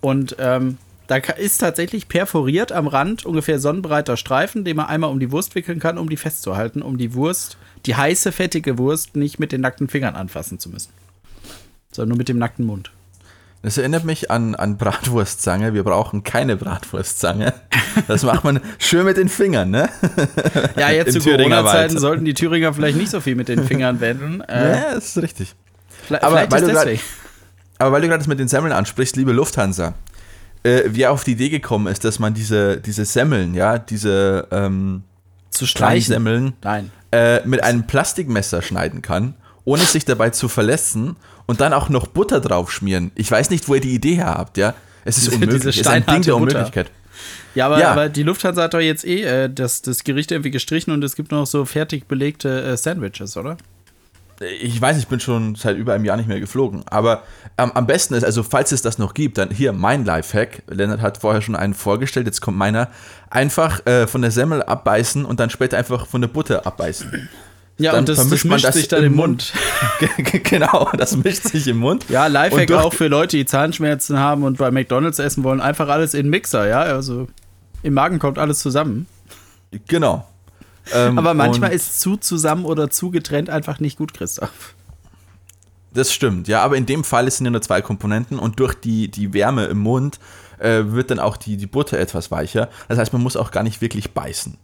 Und 0.00 0.36
ähm, 0.38 0.78
da 1.08 1.16
ist 1.16 1.58
tatsächlich 1.58 2.06
perforiert 2.06 2.70
am 2.70 2.86
Rand 2.86 3.24
ungefähr 3.24 3.58
sonnenbreiter 3.58 4.16
Streifen, 4.16 4.64
den 4.64 4.76
man 4.76 4.86
einmal 4.86 5.10
um 5.10 5.18
die 5.18 5.32
Wurst 5.32 5.54
wickeln 5.54 5.80
kann, 5.80 5.98
um 5.98 6.08
die 6.08 6.18
festzuhalten, 6.18 6.82
um 6.82 6.98
die 6.98 7.14
Wurst, 7.14 7.56
die 7.86 7.96
heiße, 7.96 8.30
fettige 8.30 8.78
Wurst, 8.78 9.16
nicht 9.16 9.40
mit 9.40 9.50
den 9.50 9.62
nackten 9.62 9.88
Fingern 9.88 10.14
anfassen 10.14 10.58
zu 10.58 10.68
müssen. 10.68 10.92
Sondern 11.90 12.10
nur 12.10 12.18
mit 12.18 12.28
dem 12.28 12.38
nackten 12.38 12.66
Mund. 12.66 12.92
Das 13.62 13.76
erinnert 13.78 14.04
mich 14.04 14.30
an, 14.30 14.54
an 14.54 14.76
Bratwurstzange. 14.76 15.74
Wir 15.74 15.82
brauchen 15.82 16.22
keine 16.22 16.56
Bratwurstzange. 16.56 17.54
Das 18.06 18.22
macht 18.22 18.44
man 18.44 18.60
schön 18.78 19.04
mit 19.04 19.16
den 19.16 19.28
Fingern, 19.28 19.70
ne? 19.70 19.88
Ja, 20.76 20.90
jetzt 20.90 21.16
Im 21.16 21.22
zu 21.22 21.30
Corona-Zeiten 21.30 21.98
sollten 21.98 22.24
die 22.24 22.34
Thüringer 22.34 22.72
vielleicht 22.72 22.96
nicht 22.98 23.10
so 23.10 23.20
viel 23.20 23.34
mit 23.34 23.48
den 23.48 23.64
Fingern 23.64 24.00
wenden. 24.00 24.42
Äh, 24.42 24.72
Ja, 24.72 24.94
das 24.94 25.16
ist 25.16 25.22
richtig. 25.22 25.54
vielleicht 26.06 26.22
aber 26.22 26.36
vielleicht 26.36 26.52
weil 26.52 26.72
grad-. 26.72 27.00
Aber 27.78 27.92
weil 27.92 28.02
du 28.02 28.08
gerade 28.08 28.18
das 28.20 28.28
mit 28.28 28.38
den 28.38 28.48
Semmeln 28.48 28.72
ansprichst, 28.72 29.16
liebe 29.16 29.32
Lufthansa, 29.32 29.94
äh, 30.62 30.82
wie 30.86 31.06
auf 31.06 31.24
die 31.24 31.32
Idee 31.32 31.48
gekommen 31.48 31.86
ist, 31.86 32.04
dass 32.04 32.18
man 32.18 32.34
diese, 32.34 32.78
diese 32.78 33.04
Semmeln, 33.04 33.54
ja, 33.54 33.78
diese 33.78 34.46
ähm, 34.50 35.02
Zu 35.50 35.66
streichen. 35.66 36.12
Semmeln 36.14 36.52
Nein. 36.62 36.90
äh, 37.12 37.46
mit 37.46 37.62
einem 37.62 37.86
Plastikmesser 37.86 38.62
schneiden 38.62 39.02
kann, 39.02 39.34
ohne 39.64 39.82
sich 39.84 40.04
dabei 40.04 40.30
zu 40.30 40.48
verletzen 40.48 41.16
und 41.46 41.60
dann 41.60 41.72
auch 41.72 41.88
noch 41.88 42.06
Butter 42.06 42.40
drauf 42.40 42.70
schmieren. 42.72 43.10
Ich 43.14 43.30
weiß 43.30 43.50
nicht, 43.50 43.68
wo 43.68 43.74
ihr 43.74 43.80
die 43.80 43.94
Idee 43.94 44.14
her 44.16 44.34
habt, 44.34 44.56
ja. 44.58 44.74
Es 45.04 45.16
ist 45.16 45.24
Diese- 45.26 45.34
unmöglich. 45.36 45.56
diese 45.60 45.70
es 45.70 45.76
ist 45.78 45.86
ein 45.88 46.04
Ding 46.04 46.22
der 46.22 46.32
Butter. 46.32 46.36
Unmöglichkeit. 46.36 46.90
Ja, 47.54 47.66
aber, 47.66 47.80
Ja. 47.80 47.90
aber 47.92 48.08
die 48.08 48.22
Lufthansa 48.22 48.62
hat 48.64 48.74
doch 48.74 48.80
jetzt 48.80 49.04
eh 49.04 49.22
äh, 49.22 49.50
das, 49.52 49.82
das 49.82 50.04
Gericht 50.04 50.30
irgendwie 50.30 50.50
gestrichen 50.50 50.92
und 50.92 51.02
es 51.02 51.16
gibt 51.16 51.32
noch 51.32 51.46
so 51.46 51.64
fertig 51.64 52.06
belegte 52.06 52.62
äh, 52.62 52.76
Sandwiches, 52.76 53.36
oder? 53.36 53.56
Ich 54.40 54.80
weiß, 54.80 54.98
ich 54.98 55.08
bin 55.08 55.18
schon 55.18 55.56
seit 55.56 55.76
über 55.76 55.94
einem 55.94 56.04
Jahr 56.04 56.16
nicht 56.16 56.28
mehr 56.28 56.38
geflogen. 56.38 56.82
Aber 56.86 57.24
ähm, 57.56 57.72
am 57.74 57.86
besten 57.86 58.14
ist, 58.14 58.24
also 58.24 58.42
falls 58.42 58.70
es 58.70 58.82
das 58.82 58.98
noch 58.98 59.14
gibt, 59.14 59.38
dann 59.38 59.50
hier 59.50 59.72
mein 59.72 60.04
Lifehack. 60.04 60.62
Lennart 60.68 61.00
hat 61.00 61.18
vorher 61.18 61.42
schon 61.42 61.56
einen 61.56 61.74
vorgestellt, 61.74 62.26
jetzt 62.26 62.40
kommt 62.40 62.56
meiner. 62.56 62.88
Einfach 63.30 63.84
äh, 63.86 64.06
von 64.06 64.22
der 64.22 64.30
Semmel 64.30 64.62
abbeißen 64.62 65.24
und 65.24 65.40
dann 65.40 65.50
später 65.50 65.76
einfach 65.76 66.06
von 66.06 66.20
der 66.20 66.28
Butter 66.28 66.66
abbeißen. 66.66 67.28
Ja, 67.78 67.92
Dann 67.92 68.00
und 68.00 68.08
das, 68.08 68.16
das 68.16 68.26
vermischt 68.26 68.44
man 68.44 68.54
mischt 68.54 68.64
das 68.64 68.74
sich 68.74 68.88
dann 68.88 69.04
im 69.04 69.12
im 69.12 69.16
Mund. 69.16 69.52
genau, 70.42 70.90
das 70.96 71.16
mischt 71.16 71.44
sich 71.44 71.68
im 71.68 71.78
Mund. 71.78 72.06
Ja, 72.08 72.26
Lifehack 72.26 72.72
auch 72.72 72.92
für 72.92 73.06
Leute, 73.06 73.36
die 73.36 73.46
Zahnschmerzen 73.46 74.18
haben 74.18 74.42
und 74.42 74.58
bei 74.58 74.70
McDonalds 74.72 75.20
essen 75.20 75.44
wollen. 75.44 75.60
Einfach 75.60 75.88
alles 75.88 76.14
in 76.14 76.26
den 76.26 76.30
Mixer, 76.30 76.66
ja? 76.66 76.80
Also 76.80 77.28
im 77.84 77.94
Magen 77.94 78.18
kommt 78.18 78.38
alles 78.38 78.58
zusammen. 78.58 79.06
Genau. 79.86 80.26
Ähm, 80.94 81.18
Aber 81.18 81.34
manchmal 81.34 81.72
ist 81.72 82.00
zu 82.00 82.16
zusammen 82.16 82.64
oder 82.64 82.90
zu 82.90 83.10
getrennt 83.10 83.50
einfach 83.50 83.80
nicht 83.80 83.98
gut, 83.98 84.14
Christoph. 84.14 84.74
Das 85.92 86.12
stimmt, 86.12 86.48
ja, 86.48 86.62
aber 86.62 86.76
in 86.76 86.86
dem 86.86 87.02
Fall 87.02 87.30
sind 87.30 87.46
ja 87.46 87.50
nur 87.50 87.62
zwei 87.62 87.80
Komponenten 87.80 88.38
und 88.38 88.60
durch 88.60 88.74
die, 88.74 89.08
die 89.10 89.32
Wärme 89.32 89.64
im 89.64 89.78
Mund 89.78 90.18
äh, 90.58 90.82
wird 90.86 91.10
dann 91.10 91.18
auch 91.18 91.36
die, 91.36 91.56
die 91.56 91.66
Butter 91.66 91.98
etwas 91.98 92.30
weicher. 92.30 92.68
Das 92.88 92.98
heißt, 92.98 93.12
man 93.12 93.22
muss 93.22 93.36
auch 93.36 93.50
gar 93.50 93.62
nicht 93.62 93.80
wirklich 93.80 94.12
beißen. 94.12 94.58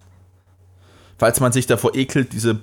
Falls 1.18 1.40
man 1.40 1.52
sich 1.52 1.66
davor 1.66 1.94
ekelt, 1.94 2.32
diese, 2.32 2.60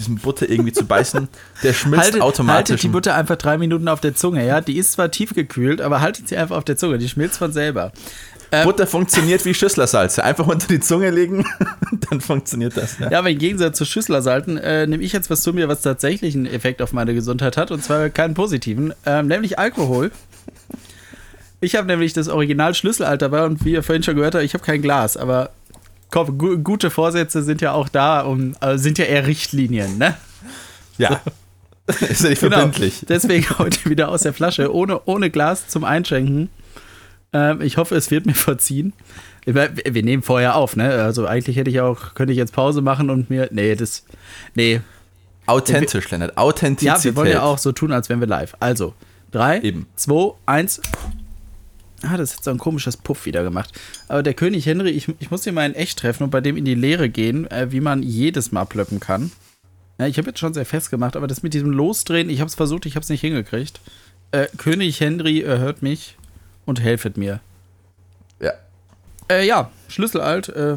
diesen 0.00 0.16
Butter 0.16 0.48
irgendwie 0.48 0.72
zu 0.72 0.84
beißen, 0.84 1.28
der 1.62 1.72
schmilzt 1.72 2.06
Haltet, 2.06 2.22
automatisch. 2.22 2.70
haltet 2.70 2.82
die 2.82 2.88
Butter 2.88 3.14
einfach 3.14 3.36
drei 3.36 3.58
Minuten 3.58 3.86
auf 3.88 4.00
der 4.00 4.14
Zunge, 4.14 4.46
ja? 4.46 4.60
Die 4.60 4.76
ist 4.76 4.92
zwar 4.92 5.10
tiefgekühlt, 5.10 5.80
aber 5.80 6.00
haltet 6.00 6.28
sie 6.28 6.36
einfach 6.36 6.56
auf 6.56 6.64
der 6.64 6.76
Zunge. 6.76 6.98
Die 6.98 7.08
schmilzt 7.08 7.38
von 7.38 7.52
selber. 7.52 7.92
Butter 8.64 8.86
funktioniert 8.86 9.44
wie 9.44 9.54
Schüsslersalze. 9.54 10.24
Einfach 10.24 10.46
unter 10.46 10.66
die 10.66 10.80
Zunge 10.80 11.10
legen, 11.10 11.44
dann 12.10 12.20
funktioniert 12.20 12.76
das. 12.76 12.98
Ja. 12.98 13.10
Ja, 13.10 13.18
aber 13.20 13.30
im 13.30 13.38
Gegensatz 13.38 13.78
zu 13.78 13.84
Schüsslersalten 13.84 14.58
äh, 14.58 14.86
nehme 14.86 15.02
ich 15.04 15.12
jetzt 15.12 15.30
was 15.30 15.42
zu 15.42 15.52
mir, 15.52 15.68
was 15.68 15.82
tatsächlich 15.82 16.34
einen 16.34 16.46
Effekt 16.46 16.82
auf 16.82 16.92
meine 16.92 17.14
Gesundheit 17.14 17.56
hat, 17.56 17.70
und 17.70 17.84
zwar 17.84 18.10
keinen 18.10 18.34
positiven, 18.34 18.92
ähm, 19.06 19.28
nämlich 19.28 19.58
Alkohol. 19.58 20.10
Ich 21.60 21.76
habe 21.76 21.86
nämlich 21.86 22.12
das 22.12 22.28
Original 22.28 22.74
Schlüsselalter 22.74 23.28
dabei 23.28 23.44
und 23.44 23.64
wie 23.64 23.72
ihr 23.72 23.82
vorhin 23.82 24.02
schon 24.02 24.16
gehört 24.16 24.34
habt, 24.34 24.44
ich 24.44 24.54
habe 24.54 24.64
kein 24.64 24.82
Glas, 24.82 25.16
aber 25.16 25.50
komm, 26.10 26.38
gu 26.38 26.58
gute 26.58 26.90
Vorsätze 26.90 27.42
sind 27.42 27.60
ja 27.60 27.72
auch 27.72 27.88
da, 27.88 28.22
um, 28.22 28.54
äh, 28.60 28.78
sind 28.78 28.98
ja 28.98 29.04
eher 29.04 29.26
Richtlinien, 29.26 29.98
ne? 29.98 30.16
ja. 30.98 31.20
Ist 32.08 32.22
ja 32.22 32.30
nicht 32.30 32.40
Genau. 32.40 32.56
verbindlich. 32.56 33.04
Deswegen 33.08 33.48
heute 33.58 33.90
wieder 33.90 34.10
aus 34.10 34.22
der 34.22 34.32
Flasche, 34.32 34.72
ohne, 34.72 35.00
ohne 35.06 35.28
Glas 35.28 35.66
zum 35.66 35.82
Einschenken. 35.82 36.48
Ähm, 37.32 37.60
ich 37.62 37.78
hoffe, 37.78 37.96
es 37.96 38.10
wird 38.12 38.26
mir 38.26 38.34
verziehen. 38.34 38.92
Wir, 39.44 39.70
wir 39.84 40.02
nehmen 40.04 40.22
vorher 40.22 40.54
auf, 40.54 40.76
ne? 40.76 40.90
Also 41.02 41.26
eigentlich 41.26 41.56
hätte 41.56 41.70
ich 41.70 41.80
auch, 41.80 42.14
könnte 42.14 42.32
ich 42.32 42.38
jetzt 42.38 42.52
Pause 42.52 42.80
machen 42.82 43.10
und 43.10 43.28
mir. 43.30 43.48
Nee, 43.50 43.74
das. 43.74 44.04
Nee. 44.54 44.82
Authentisch, 45.46 46.10
Lennart. 46.10 46.36
Authentizität. 46.36 46.98
Ja, 46.98 47.04
wir 47.04 47.16
wollen 47.16 47.32
ja 47.32 47.42
auch 47.42 47.58
so 47.58 47.72
tun, 47.72 47.90
als 47.90 48.08
wären 48.08 48.20
wir 48.20 48.28
live. 48.28 48.54
Also, 48.60 48.94
drei, 49.32 49.60
Eben. 49.60 49.86
zwei, 49.96 50.34
eins. 50.46 50.80
Ah, 52.02 52.16
das 52.16 52.36
hat 52.36 52.44
so 52.44 52.50
ein 52.50 52.58
komisches 52.58 52.96
Puff 52.96 53.26
wieder 53.26 53.42
gemacht. 53.42 53.78
Aber 54.08 54.22
der 54.22 54.34
König 54.34 54.66
Henry, 54.66 54.90
ich, 54.90 55.08
ich 55.18 55.30
muss 55.30 55.42
den 55.42 55.54
mal 55.54 55.66
in 55.66 55.74
echt 55.74 55.98
treffen 55.98 56.24
und 56.24 56.30
bei 56.30 56.40
dem 56.40 56.56
in 56.56 56.64
die 56.64 56.74
Lehre 56.74 57.10
gehen, 57.10 57.50
äh, 57.50 57.70
wie 57.72 57.80
man 57.80 58.02
jedes 58.02 58.52
Mal 58.52 58.64
plöppen 58.64 59.00
kann. 59.00 59.30
Ja, 59.98 60.06
ich 60.06 60.16
habe 60.16 60.28
jetzt 60.28 60.38
schon 60.38 60.54
sehr 60.54 60.64
fest 60.64 60.90
gemacht, 60.90 61.14
aber 61.14 61.26
das 61.26 61.42
mit 61.42 61.52
diesem 61.52 61.70
Losdrehen, 61.70 62.30
ich 62.30 62.40
habe 62.40 62.48
es 62.48 62.54
versucht, 62.54 62.86
ich 62.86 62.96
habe 62.96 63.04
es 63.04 63.10
nicht 63.10 63.20
hingekriegt. 63.20 63.80
Äh, 64.30 64.46
König 64.56 65.00
Henry 65.00 65.40
äh, 65.40 65.58
hört 65.58 65.82
mich 65.82 66.16
und 66.64 66.80
helfet 66.80 67.18
mir. 67.18 67.40
Ja. 68.40 68.52
Äh, 69.30 69.46
ja, 69.46 69.70
Schlüsselalt. 69.88 70.48
Äh, 70.48 70.76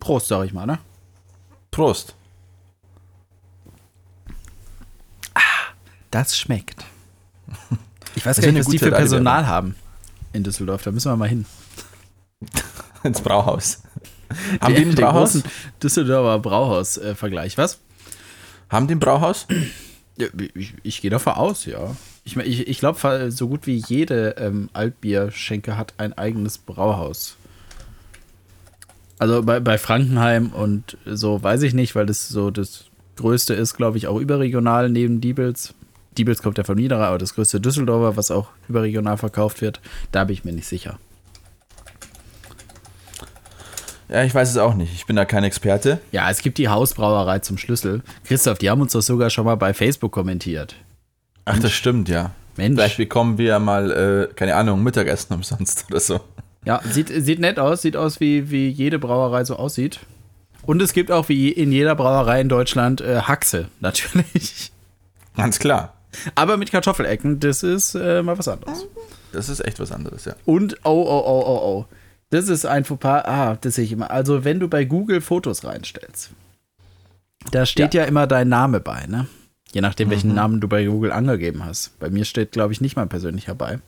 Prost, 0.00 0.28
sag 0.28 0.44
ich 0.44 0.52
mal, 0.52 0.66
ne? 0.66 0.78
Prost. 1.70 2.14
Das 6.12 6.36
schmeckt. 6.36 6.84
Ich 8.22 8.26
weiß 8.26 8.36
Das 8.36 8.44
gar 8.44 8.52
nicht, 8.52 8.64
was 8.64 8.70
die 8.70 8.78
für. 8.78 8.92
Personal 8.92 9.48
haben 9.48 9.74
in 10.32 10.44
Düsseldorf. 10.44 10.82
Da 10.82 10.92
müssen 10.92 11.10
wir 11.10 11.16
mal 11.16 11.28
hin. 11.28 11.44
Ins 13.02 13.20
Brauhaus. 13.20 13.82
Haben 14.60 14.76
die 14.76 14.82
ein 14.82 14.94
Den 14.94 15.04
Brauhaus? 15.04 15.42
Düsseldorfer 15.82 16.38
Brauhaus-Vergleich. 16.38 17.58
Was? 17.58 17.80
Haben 18.70 18.86
die 18.86 18.94
ein 18.94 19.00
Brauhaus? 19.00 19.48
Ich, 20.54 20.72
ich 20.84 21.00
gehe 21.00 21.10
davon 21.10 21.32
aus, 21.32 21.66
ja. 21.66 21.96
Ich, 22.22 22.36
ich, 22.36 22.68
ich 22.68 22.78
glaube, 22.78 23.32
so 23.32 23.48
gut 23.48 23.66
wie 23.66 23.82
jede 23.88 24.36
ähm, 24.38 24.70
Altbierschenke 24.72 25.76
hat 25.76 25.94
ein 25.96 26.16
eigenes 26.16 26.58
Brauhaus. 26.58 27.36
Also 29.18 29.42
bei, 29.42 29.58
bei 29.58 29.78
Frankenheim 29.78 30.50
und 30.50 30.96
so 31.06 31.42
weiß 31.42 31.62
ich 31.62 31.74
nicht, 31.74 31.96
weil 31.96 32.06
das 32.06 32.28
so 32.28 32.52
das 32.52 32.84
größte 33.16 33.54
ist, 33.54 33.74
glaube 33.74 33.98
ich, 33.98 34.06
auch 34.06 34.20
überregional 34.20 34.90
neben 34.90 35.20
Diebels. 35.20 35.74
Diebels 36.18 36.42
kommt 36.42 36.58
ja 36.58 36.64
von 36.64 36.76
Niederer, 36.76 37.08
aber 37.08 37.18
das 37.18 37.34
größte 37.34 37.60
Düsseldorfer, 37.60 38.16
was 38.16 38.30
auch 38.30 38.48
überregional 38.68 39.16
verkauft 39.16 39.60
wird, 39.60 39.80
da 40.10 40.24
bin 40.24 40.34
ich 40.34 40.44
mir 40.44 40.52
nicht 40.52 40.66
sicher. 40.66 40.98
Ja, 44.08 44.22
ich 44.24 44.34
weiß 44.34 44.50
es 44.50 44.58
auch 44.58 44.74
nicht. 44.74 44.92
Ich 44.92 45.06
bin 45.06 45.16
da 45.16 45.24
kein 45.24 45.42
Experte. 45.42 45.98
Ja, 46.12 46.30
es 46.30 46.42
gibt 46.42 46.58
die 46.58 46.68
Hausbrauerei 46.68 47.38
zum 47.38 47.56
Schlüssel. 47.56 48.02
Christoph, 48.24 48.58
die 48.58 48.68
haben 48.68 48.82
uns 48.82 48.92
das 48.92 49.06
sogar 49.06 49.30
schon 49.30 49.46
mal 49.46 49.54
bei 49.54 49.72
Facebook 49.72 50.12
kommentiert. 50.12 50.74
Ach, 51.46 51.58
das 51.58 51.72
stimmt, 51.72 52.10
ja. 52.10 52.32
Mensch. 52.58 52.76
Vielleicht 52.76 52.98
bekommen 52.98 53.38
wir 53.38 53.58
mal, 53.58 54.28
äh, 54.30 54.34
keine 54.34 54.54
Ahnung, 54.56 54.82
Mittagessen 54.82 55.32
umsonst 55.32 55.86
oder 55.90 56.00
so. 56.00 56.20
Ja, 56.66 56.80
sieht, 56.84 57.08
sieht 57.08 57.40
nett 57.40 57.58
aus, 57.58 57.80
sieht 57.82 57.96
aus, 57.96 58.20
wie, 58.20 58.50
wie 58.50 58.68
jede 58.68 58.98
Brauerei 58.98 59.44
so 59.44 59.56
aussieht. 59.56 60.00
Und 60.64 60.80
es 60.82 60.92
gibt 60.92 61.10
auch 61.10 61.28
wie 61.30 61.48
in 61.48 61.72
jeder 61.72 61.94
Brauerei 61.94 62.40
in 62.40 62.50
Deutschland 62.50 63.00
äh, 63.00 63.22
Haxe, 63.22 63.68
natürlich. 63.80 64.70
Ganz 65.36 65.58
klar. 65.58 65.94
Aber 66.34 66.56
mit 66.56 66.70
Kartoffelecken, 66.70 67.40
das 67.40 67.62
ist 67.62 67.94
äh, 67.94 68.22
mal 68.22 68.38
was 68.38 68.48
anderes. 68.48 68.86
Das 69.32 69.48
ist 69.48 69.64
echt 69.64 69.80
was 69.80 69.92
anderes, 69.92 70.24
ja. 70.24 70.34
Und, 70.44 70.76
oh, 70.84 70.90
oh, 70.90 71.22
oh, 71.26 71.44
oh, 71.46 71.60
oh. 71.64 71.86
Das 72.30 72.48
ist 72.48 72.64
ein 72.64 72.84
Fauxpas. 72.84 73.24
Ah, 73.24 73.56
das 73.60 73.74
sehe 73.74 73.84
ich 73.84 73.92
immer. 73.92 74.10
Also, 74.10 74.44
wenn 74.44 74.60
du 74.60 74.68
bei 74.68 74.84
Google 74.84 75.20
Fotos 75.20 75.64
reinstellst, 75.64 76.30
da 77.50 77.66
steht 77.66 77.94
ja, 77.94 78.04
immer 78.04 78.26
dein 78.26 78.48
Name 78.48 78.80
bei, 78.80 79.06
ne? 79.06 79.26
Je 79.72 79.80
nachdem, 79.80 80.10
welchen 80.10 80.34
Namen 80.34 80.60
du 80.60 80.68
bei 80.68 80.84
Google 80.84 81.12
angegeben 81.12 81.64
hast. 81.64 81.98
Bei 81.98 82.10
mir 82.10 82.24
steht, 82.24 82.52
glaube 82.52 82.72
ich, 82.72 82.80
nicht 82.80 82.96
mein 82.96 83.08
persönlicher 83.08 83.54
bei. 83.54 83.78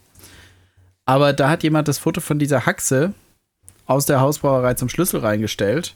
Aber 1.05 1.35
da 1.35 1.51
hat 1.51 1.63
jemand 1.63 1.89
das 1.89 1.99
Foto 1.99 2.23
von 2.23 2.39
dieser 2.39 2.65
Haxe 2.65 3.13
aus 3.87 4.07
der 4.07 4.21
Hausbrauerei 4.21 4.75
zum 4.75 4.89
Schlüssel 4.89 5.21
reingestellt. 5.21 5.95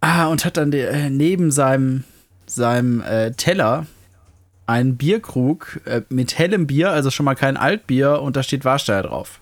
Ah, 0.00 0.26
und 0.26 0.44
hat 0.44 0.58
dann 0.58 0.70
die, 0.70 0.80
äh, 0.80 1.08
neben 1.08 1.50
seinem, 1.50 2.04
seinem 2.46 3.00
äh, 3.02 3.32
Teller 3.32 3.86
einen 4.72 4.96
Bierkrug 4.96 5.80
äh, 5.84 6.00
mit 6.08 6.38
hellem 6.38 6.66
Bier, 6.66 6.90
also 6.90 7.10
schon 7.10 7.24
mal 7.24 7.34
kein 7.34 7.56
Altbier, 7.56 8.22
und 8.22 8.36
da 8.36 8.42
steht 8.42 8.64
Warsteiner 8.64 9.02
drauf. 9.02 9.40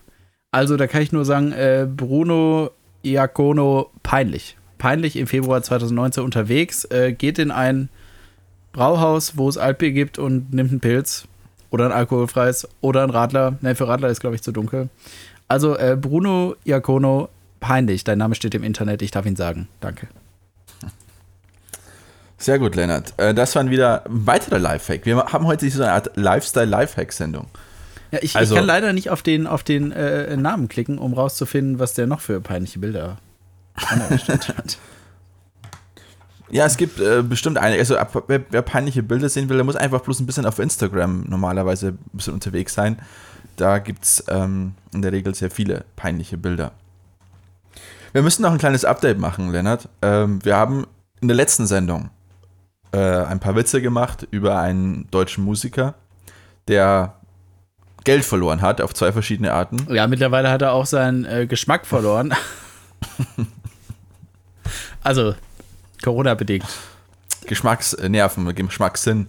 Also 0.51 0.75
da 0.75 0.87
kann 0.87 1.01
ich 1.01 1.13
nur 1.13 1.23
sagen, 1.23 1.53
äh, 1.53 1.87
Bruno 1.89 2.71
Iacono 3.03 3.89
peinlich. 4.03 4.57
Peinlich 4.77 5.15
im 5.15 5.27
Februar 5.27 5.63
2019 5.63 6.23
unterwegs, 6.23 6.83
äh, 6.85 7.13
geht 7.13 7.39
in 7.39 7.51
ein 7.51 7.87
Brauhaus, 8.73 9.37
wo 9.37 9.47
es 9.47 9.57
Altbier 9.57 9.91
gibt 9.91 10.19
und 10.19 10.53
nimmt 10.53 10.71
einen 10.71 10.79
Pilz 10.81 11.27
oder 11.69 11.85
ein 11.85 11.91
alkoholfreies 11.93 12.67
oder 12.81 13.03
ein 13.03 13.09
Radler. 13.09 13.57
Ne, 13.61 13.75
für 13.75 13.87
Radler 13.87 14.09
ist, 14.09 14.19
glaube 14.19 14.35
ich, 14.35 14.41
zu 14.41 14.51
dunkel. 14.51 14.89
Also 15.47 15.77
äh, 15.77 15.97
Bruno 15.99 16.55
Iacono, 16.65 17.29
peinlich. 17.61 18.03
Dein 18.03 18.17
Name 18.17 18.35
steht 18.35 18.53
im 18.53 18.63
Internet, 18.63 19.01
ich 19.01 19.11
darf 19.11 19.25
ihn 19.25 19.37
sagen. 19.37 19.69
Danke. 19.79 20.07
Sehr 22.41 22.57
gut, 22.57 22.75
Lennart. 22.75 23.13
Äh, 23.17 23.35
das 23.35 23.55
waren 23.55 23.69
wieder 23.69 24.03
weitere 24.07 24.57
Lifehack. 24.57 25.05
Wir 25.05 25.15
haben 25.17 25.45
heute 25.45 25.69
so 25.69 25.83
eine 25.83 25.91
Art 25.91 26.17
Lifestyle-Lifehack-Sendung. 26.17 27.45
Ja, 28.09 28.17
ich, 28.21 28.35
Also- 28.35 28.55
ich 28.55 28.57
kann 28.57 28.65
leider 28.65 28.93
nicht 28.93 29.11
auf 29.11 29.21
den, 29.21 29.45
auf 29.45 29.63
den 29.63 29.91
äh, 29.91 30.35
Namen 30.35 30.67
klicken, 30.67 30.97
um 30.97 31.13
rauszufinden, 31.13 31.77
was 31.77 31.93
der 31.93 32.07
noch 32.07 32.19
für 32.19 32.41
peinliche 32.41 32.79
Bilder 32.79 33.17
angestellt 33.75 34.47
hat. 34.49 34.77
Ja, 36.53 36.65
es 36.65 36.75
gibt 36.75 36.99
äh, 36.99 37.23
bestimmt 37.23 37.57
einige. 37.57 37.79
Also, 37.79 37.95
wer, 38.27 38.41
wer 38.49 38.61
peinliche 38.61 39.03
Bilder 39.03 39.29
sehen 39.29 39.47
will, 39.47 39.55
der 39.55 39.63
muss 39.63 39.77
einfach 39.77 40.01
bloß 40.01 40.19
ein 40.19 40.25
bisschen 40.25 40.45
auf 40.45 40.59
Instagram 40.59 41.23
normalerweise 41.29 41.87
ein 41.93 41.99
bisschen 42.11 42.33
unterwegs 42.33 42.73
sein. 42.73 42.99
Da 43.55 43.79
gibt 43.79 44.03
es 44.03 44.25
ähm, 44.27 44.73
in 44.93 45.01
der 45.01 45.13
Regel 45.13 45.33
sehr 45.33 45.49
viele 45.49 45.85
peinliche 45.95 46.35
Bilder. 46.37 46.73
Wir 48.11 48.21
müssen 48.21 48.41
noch 48.41 48.51
ein 48.51 48.57
kleines 48.57 48.83
Update 48.83 49.17
machen, 49.17 49.49
Lennart. 49.53 49.87
Ähm, 50.01 50.43
wir 50.43 50.57
haben 50.57 50.85
in 51.21 51.29
der 51.29 51.37
letzten 51.37 51.67
Sendung 51.67 52.09
äh, 52.91 52.97
ein 52.97 53.39
paar 53.39 53.55
Witze 53.55 53.81
gemacht 53.81 54.27
über 54.31 54.59
einen 54.59 55.07
deutschen 55.11 55.43
Musiker, 55.43 55.95
der 56.67 57.15
Geld 58.03 58.25
verloren 58.25 58.61
hat 58.61 58.81
auf 58.81 58.93
zwei 58.93 59.11
verschiedene 59.11 59.53
Arten. 59.53 59.85
Ja, 59.93 60.07
mittlerweile 60.07 60.49
hat 60.49 60.61
er 60.61 60.73
auch 60.73 60.85
seinen 60.85 61.25
äh, 61.25 61.45
Geschmack 61.47 61.85
verloren. 61.85 62.33
also, 65.03 65.35
Corona-bedingt. 66.03 66.65
Geschmacksnerven, 67.45 68.53
Geschmackssinn. 68.55 69.27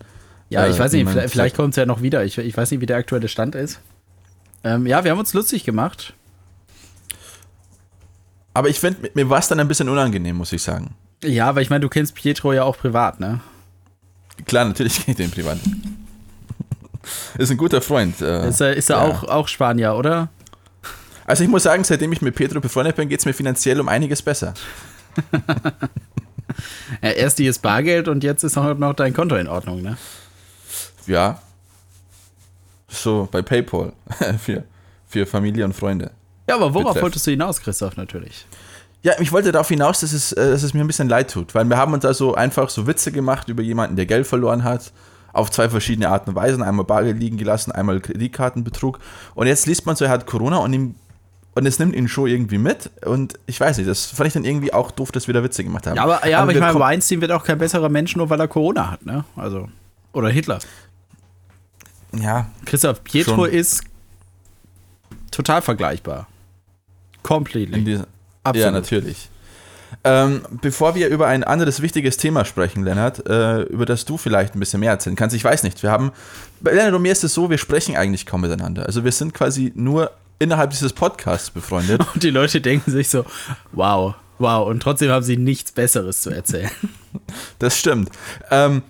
Ja, 0.49 0.67
ich 0.67 0.77
Äh, 0.77 0.81
weiß 0.81 0.93
nicht, 0.93 1.09
vielleicht, 1.09 1.33
vielleicht 1.33 1.57
kommt 1.57 1.71
es 1.71 1.77
ja 1.77 1.87
noch 1.87 2.03
wieder. 2.03 2.25
Ich, 2.25 2.39
ich 2.39 2.57
weiß 2.57 2.71
nicht, 2.71 2.81
wie 2.81 2.87
der 2.87 2.97
aktuelle 2.99 3.29
Stand 3.29 3.55
ist. 3.55 3.81
Ähm, 4.65 4.87
ja, 4.87 5.05
wir 5.05 5.11
haben 5.11 5.19
uns 5.19 5.35
lustig 5.35 5.65
gemacht. 5.65 6.15
Aber 8.55 8.69
ich 8.69 8.79
finde, 8.79 9.11
mir 9.15 9.29
war 9.31 9.39
es 9.39 9.49
dann 9.49 9.61
ein 9.61 9.69
bisschen 9.69 9.89
unangenehm, 9.89 10.37
muss 10.37 10.53
ich 10.53 10.63
sagen. 10.63 10.95
Ja, 11.25 11.49
aber 11.49 11.63
ich 11.63 11.71
meine, 11.71 11.81
du 11.81 11.89
kennst 11.89 12.15
Pietro 12.15 12.53
ja 12.53 12.65
auch 12.65 12.77
privat, 12.77 13.19
ne? 13.19 13.41
Klar, 14.47 14.65
natürlich 14.65 15.05
geht 15.07 15.19
den 15.19 15.31
privat. 15.31 15.59
ist 17.39 17.51
ein 17.51 17.57
guter 17.57 17.81
Freund. 17.81 18.21
Äh, 18.21 18.49
Ist 18.49 18.61
er, 18.61 18.75
ist 18.75 18.91
er 18.91 18.97
ja. 18.97 19.03
auch, 19.05 19.25
auch 19.25 19.49
Spanier, 19.49 19.95
oder? 19.95 20.29
Also 21.25 21.45
ich 21.45 21.51
muss 21.51 21.63
sagen, 21.63 21.85
seitdem 21.85 22.13
ich 22.13 22.21
mit 22.23 22.35
Pedro 22.35 22.61
befreundet 22.61 22.97
bin, 22.97 23.09
geht 23.09 23.21
es 23.21 23.27
mir 23.27 23.33
finanziell 23.35 23.81
um 23.81 23.89
einiges 23.89 24.23
besser. 24.23 24.55
Ja, 27.03 27.11
erst 27.11 27.39
dieses 27.39 27.59
Bargeld 27.59 28.09
und 28.09 28.23
jetzt 28.23 28.43
ist 28.45 28.59
auch 28.59 28.77
noch 28.77 28.93
dein 28.95 29.15
Konto 29.15 29.37
in 29.37 29.49
Ordnung, 29.49 29.83
ne? 29.83 29.97
Ja. 31.07 31.41
So 32.89 33.27
bei 33.31 33.41
PayPal 33.43 33.93
für, 34.39 34.65
für 35.09 35.27
Familie 35.27 35.65
und 35.65 35.73
Freunde. 35.73 36.11
Ja, 36.49 36.57
aber 36.57 36.75
worauf 36.75 36.89
Betreff. 36.91 37.03
wolltest 37.05 37.27
du 37.27 37.31
hinaus, 37.31 37.61
Christoph, 37.61 37.97
natürlich? 37.97 38.47
Ja, 39.03 39.15
ich 39.19 39.33
wollte 39.33 39.51
darauf 39.51 39.69
hinaus, 39.69 40.01
dass 40.01 40.13
es, 40.13 40.33
äh, 40.33 40.51
dass 40.51 40.63
es 40.63 40.75
mir 40.75 40.81
ein 40.81 40.87
bisschen 40.87 41.09
leid 41.09 41.31
tut, 41.31 41.55
weil 41.55 41.65
wir 41.65 41.77
haben 41.77 41.93
uns 41.93 42.03
da 42.03 42.15
so 42.15 42.35
einfach 42.35 42.71
so 42.71 42.87
Witze 42.87 43.11
gemacht 43.11 43.49
über 43.49 43.63
jemanden, 43.63 43.97
der 43.97 44.07
Geld 44.07 44.27
verloren 44.27 44.63
hat, 44.63 44.93
auf 45.33 45.51
zwei 45.51 45.69
verschiedene 45.69 46.09
Arten 46.09 46.31
und 46.31 46.37
Weisen, 46.37 46.63
einmal 46.63 46.85
Bargeld 46.85 47.19
liegen 47.19 47.37
gelassen, 47.37 47.73
einmal 47.73 48.01
Kreditkartenbetrug 48.01 49.01
und 49.35 49.47
jetzt 49.47 49.67
liest 49.67 49.87
man 49.87 49.97
so, 49.97 50.05
er 50.05 50.11
hat 50.11 50.27
Corona 50.27 50.59
und 50.59 50.73
ihm 50.73 50.95
und 51.55 51.67
es 51.67 51.79
nimmt 51.79 51.95
ihn 51.95 52.09
schon 52.09 52.29
irgendwie 52.29 52.59
mit 52.59 52.91
und 53.05 53.39
ich 53.47 53.61
weiß 53.61 53.77
nicht, 53.77 53.89
das 53.89 54.07
fand 54.07 54.29
ich 54.29 54.33
dann 54.33 54.45
irgendwie 54.45 54.73
auch 54.73 54.91
doof, 54.91 55.13
dass 55.13 55.27
wir 55.27 55.35
da 55.35 55.43
Witze 55.43 55.65
gemacht 55.65 55.87
haben. 55.87 55.97
Ja, 55.97 56.05
aber, 56.05 56.27
ja, 56.27 56.39
aber 56.41 56.53
ich 56.53 56.57
wir 56.57 56.63
meine, 56.63 56.79
Weinstein 56.79 57.21
wird 57.21 57.33
auch 57.33 57.45
kein 57.45 57.59
besserer 57.59 57.89
Mensch, 57.89 58.17
nur 58.17 58.31
weil 58.31 58.41
er 58.41 58.49
Corona 58.49 58.93
hat, 58.93 59.05
ne? 59.05 59.25
Also. 59.37 59.69
Oder 60.13 60.29
Hitler. 60.31 60.61
ja, 62.13 62.47
Christoph, 62.65 63.03
Pietro 63.05 63.47
Schon. 63.47 63.51
ist 63.51 63.83
total 65.31 65.61
vergleichbar. 65.61 66.29
Completely. 67.23 67.79
in 67.79 67.85
dieser, 67.85 68.07
Absolut. 68.45 68.65
Ja, 68.65 68.71
natürlich. 68.71 69.29
Ähm, 70.05 70.43
bevor 70.63 70.95
wir 70.95 71.09
über 71.09 71.27
ein 71.27 71.45
anderes 71.45 71.83
wichtiges 71.83 72.17
Thema 72.17 72.45
sprechen, 72.45 72.83
Lennart, 72.83 73.29
äh, 73.29 73.63
über 73.63 73.87
das 73.87 74.05
du 74.05 74.17
vielleicht 74.17 74.55
ein 74.55 74.61
bisschen 74.61 74.81
mehr 74.81 74.91
erzählen 74.91 75.17
kannst, 75.17 75.37
ich 75.37 75.45
weiß 75.45 75.63
nicht, 75.63 75.83
wir 75.83 75.91
haben, 75.91 76.13
bei 76.61 76.73
Lennart 76.73 76.95
und 76.95 77.03
mir 77.03 77.13
ist 77.13 77.25
es 77.25 77.35
so, 77.35 77.51
wir 77.51 77.59
sprechen 77.59 77.97
eigentlich 77.97 78.27
kaum 78.27 78.41
miteinander. 78.41 78.87
Also 78.87 79.05
wir 79.05 79.13
sind 79.13 79.35
quasi 79.35 79.73
nur 79.75 80.11
innerhalb 80.43 80.71
dieses 80.71 80.93
Podcasts 80.93 81.51
befreundet. 81.51 82.05
Und 82.15 82.23
die 82.23 82.31
Leute 82.31 82.61
denken 82.61 82.91
sich 82.91 83.09
so, 83.09 83.25
wow, 83.71 84.15
wow. 84.39 84.67
Und 84.67 84.81
trotzdem 84.81 85.11
haben 85.11 85.23
sie 85.23 85.37
nichts 85.37 85.73
Besseres 85.73 86.21
zu 86.21 86.31
erzählen. 86.31 86.71
Das 87.59 87.79
stimmt. 87.79 88.09
Ähm, 88.51 88.83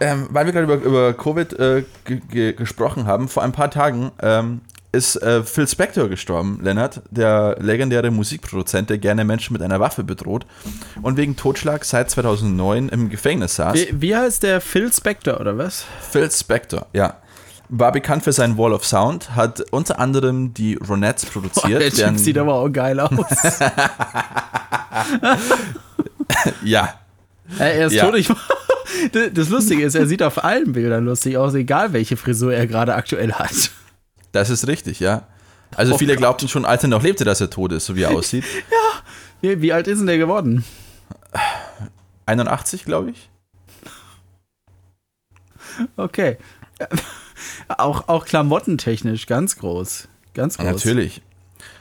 ähm, 0.00 0.28
weil 0.30 0.46
wir 0.46 0.52
gerade 0.52 0.64
über, 0.64 0.76
über 0.76 1.12
Covid 1.12 1.52
äh, 1.52 1.84
ge 2.06 2.20
ge 2.30 2.52
gesprochen 2.54 3.06
haben, 3.06 3.28
vor 3.28 3.42
ein 3.42 3.52
paar 3.52 3.70
Tagen 3.70 4.10
ähm, 4.22 4.62
ist 4.92 5.16
äh, 5.16 5.42
Phil 5.42 5.68
Spector 5.68 6.08
gestorben, 6.08 6.60
Lennart, 6.62 7.02
der 7.10 7.56
legendäre 7.60 8.10
Musikproduzent, 8.10 8.88
der 8.90 8.98
gerne 8.98 9.24
Menschen 9.24 9.52
mit 9.52 9.60
einer 9.62 9.80
Waffe 9.80 10.02
bedroht 10.02 10.46
und 11.02 11.16
wegen 11.16 11.36
Totschlag 11.36 11.84
seit 11.84 12.10
2009 12.10 12.88
im 12.88 13.10
Gefängnis 13.10 13.56
saß. 13.56 13.74
Wie, 13.74 13.88
wie 14.00 14.16
heißt 14.16 14.42
der 14.42 14.60
Phil 14.60 14.90
Spector, 14.92 15.40
oder 15.40 15.58
was? 15.58 15.84
Phil 16.10 16.30
Spector, 16.30 16.86
ja. 16.92 17.16
War 17.70 17.92
bekannt 17.92 18.24
für 18.24 18.32
seinen 18.32 18.56
Wall 18.56 18.72
of 18.72 18.86
Sound, 18.86 19.36
hat 19.36 19.60
unter 19.72 19.98
anderem 19.98 20.54
die 20.54 20.76
Ronettes 20.76 21.26
produziert. 21.26 21.80
der 21.82 21.90
Typ 21.90 21.98
deren- 21.98 22.16
sieht 22.18 22.38
aber 22.38 22.54
auch 22.54 22.70
geil 22.70 22.98
aus. 22.98 23.10
ja, 26.64 26.94
er 27.58 27.86
ist 27.86 27.92
Ja. 27.92 28.06
tot. 28.06 28.16
Ich, 28.16 28.28
das 29.34 29.48
Lustige 29.50 29.84
ist, 29.84 29.94
er 29.94 30.06
sieht 30.06 30.22
auf 30.22 30.42
allen 30.44 30.72
Bildern 30.72 31.04
lustig 31.04 31.36
aus, 31.36 31.52
egal 31.54 31.92
welche 31.92 32.16
Frisur 32.16 32.54
er 32.54 32.66
gerade 32.66 32.94
aktuell 32.94 33.32
hat. 33.34 33.70
Das 34.32 34.50
ist 34.50 34.66
richtig, 34.66 35.00
ja. 35.00 35.22
Also 35.76 35.94
Oh 35.94 35.98
viele 35.98 36.12
Gott. 36.14 36.18
glaubten 36.20 36.48
schon, 36.48 36.64
als 36.64 36.82
er 36.82 36.88
noch 36.88 37.02
lebte, 37.02 37.24
dass 37.24 37.40
er 37.40 37.50
tot 37.50 37.72
ist, 37.72 37.86
so 37.86 37.94
wie 37.96 38.02
er 38.02 38.10
aussieht. 38.16 38.44
Wie, 39.40 39.60
wie 39.62 39.72
alt 39.72 39.86
ist 39.86 39.98
denn 39.98 40.06
der 40.06 40.18
geworden? 40.18 40.64
81, 42.26 42.84
glaube 42.84 43.10
ich. 43.10 43.30
Okay. 45.96 46.36
Auch, 47.68 48.08
auch 48.08 48.24
klamottentechnisch 48.24 49.26
ganz 49.26 49.58
groß. 49.58 50.08
Ganz 50.34 50.56
groß. 50.56 50.66
Natürlich. 50.66 51.20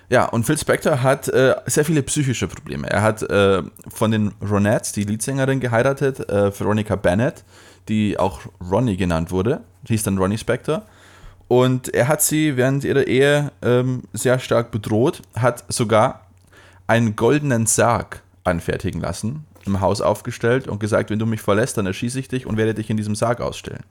Ja, 0.10 0.26
und 0.26 0.46
Phil 0.46 0.58
Spector 0.58 1.02
hat 1.02 1.30
äh, 1.30 1.56
sehr 1.66 1.86
viele 1.86 2.04
psychische 2.04 2.48
Probleme. 2.48 2.90
Er 2.90 3.02
hat 3.02 3.24
äh, 3.24 3.64
von 3.88 4.12
den 4.12 4.34
Ronettes 4.42 4.92
die 4.92 5.04
Leadsängerin 5.04 5.60
geheiratet, 5.62 6.30
äh, 6.30 6.52
Veronica 6.58 6.96
Bennett, 6.98 7.44
die 7.88 8.20
auch 8.20 8.42
Ronnie 8.62 8.98
genannt 8.98 9.32
wurde. 9.32 9.62
Die 9.84 9.94
hieß 9.94 10.04
dann 10.04 10.18
Ronnie 10.18 10.38
Spector. 10.38 10.86
Und 11.48 11.94
er 11.94 12.08
hat 12.08 12.22
sie 12.22 12.58
während 12.58 12.84
ihrer 12.84 13.08
Ehe 13.08 13.52
ähm, 13.62 14.04
sehr 14.14 14.40
stark 14.40 14.72
bedroht, 14.72 15.22
hat 15.36 15.64
sogar 15.70 16.28
einen 16.88 17.16
goldenen 17.16 17.66
Sarg 17.66 18.22
anfertigen 18.44 19.02
lassen, 19.02 19.46
im 19.66 19.82
Haus 19.82 20.02
aufgestellt 20.02 20.68
und 20.68 20.80
gesagt, 20.80 21.10
wenn 21.10 21.20
du 21.20 21.26
mich 21.26 21.42
verlässt, 21.42 21.78
dann 21.78 21.86
erschieße 21.86 22.20
ich 22.20 22.28
dich 22.28 22.46
und 22.46 22.58
werde 22.58 22.74
dich 22.74 22.90
in 22.90 22.98
diesem 22.98 23.16
Sarg 23.16 23.42
ausstellen. 23.42 23.84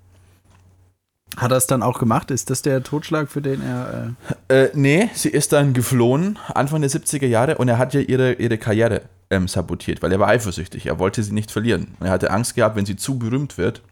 Hat 1.37 1.51
er 1.51 1.59
es 1.59 1.67
dann 1.67 1.83
auch 1.83 1.99
gemacht? 1.99 2.31
Ist 2.31 2.49
das 2.49 2.63
der 2.63 2.83
Totschlag, 2.83 3.29
für 3.31 3.43
den 3.43 3.61
er. 3.61 4.15
Äh 4.49 4.65
äh, 4.65 4.71
nee, 4.73 5.11
sie 5.13 5.29
ist 5.29 5.53
dann 5.53 5.75
geflohen, 5.75 6.39
Anfang 6.55 6.81
der 6.81 6.91
70er 6.91 7.27
Jahre, 7.27 7.59
und 7.59 7.69
er 7.69 7.77
hat 7.77 7.93
ja 7.93 8.01
ihre, 8.01 8.35
ihre 8.35 8.57
Karriere 8.57 9.03
ähm, 9.29 9.47
sabotiert, 9.47 10.03
weil 10.03 10.13
er 10.13 10.21
war 10.21 10.29
eifersüchtig. 10.29 10.87
Er 10.87 10.99
wollte 10.99 11.23
sie 11.23 11.35
nicht 11.35 11.51
verlieren. 11.51 11.95
Er 12.01 12.11
hatte 12.11 12.31
Angst 12.31 12.55
gehabt, 12.55 12.77
wenn 12.77 12.87
sie 12.87 12.97
zu 12.97 13.19
berühmt 13.19 13.59
wird, 13.59 13.83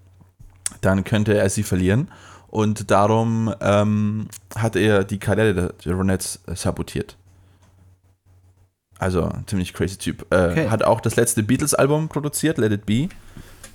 dann 0.80 1.04
könnte 1.04 1.36
er 1.36 1.50
sie 1.50 1.64
verlieren. 1.64 2.08
Und 2.54 2.92
darum 2.92 3.52
ähm, 3.60 4.28
hat 4.54 4.76
er 4.76 5.02
die 5.02 5.18
Karriere 5.18 5.74
der 5.84 5.92
Ronettes 5.92 6.38
sabotiert. 6.54 7.16
Also 9.00 9.28
ziemlich 9.46 9.74
crazy 9.74 9.96
Typ. 9.96 10.24
Äh, 10.30 10.50
okay. 10.52 10.68
Hat 10.70 10.84
auch 10.84 11.00
das 11.00 11.16
letzte 11.16 11.42
Beatles-Album 11.42 12.08
produziert, 12.08 12.58
Let 12.58 12.70
It 12.70 12.86
Be. 12.86 13.08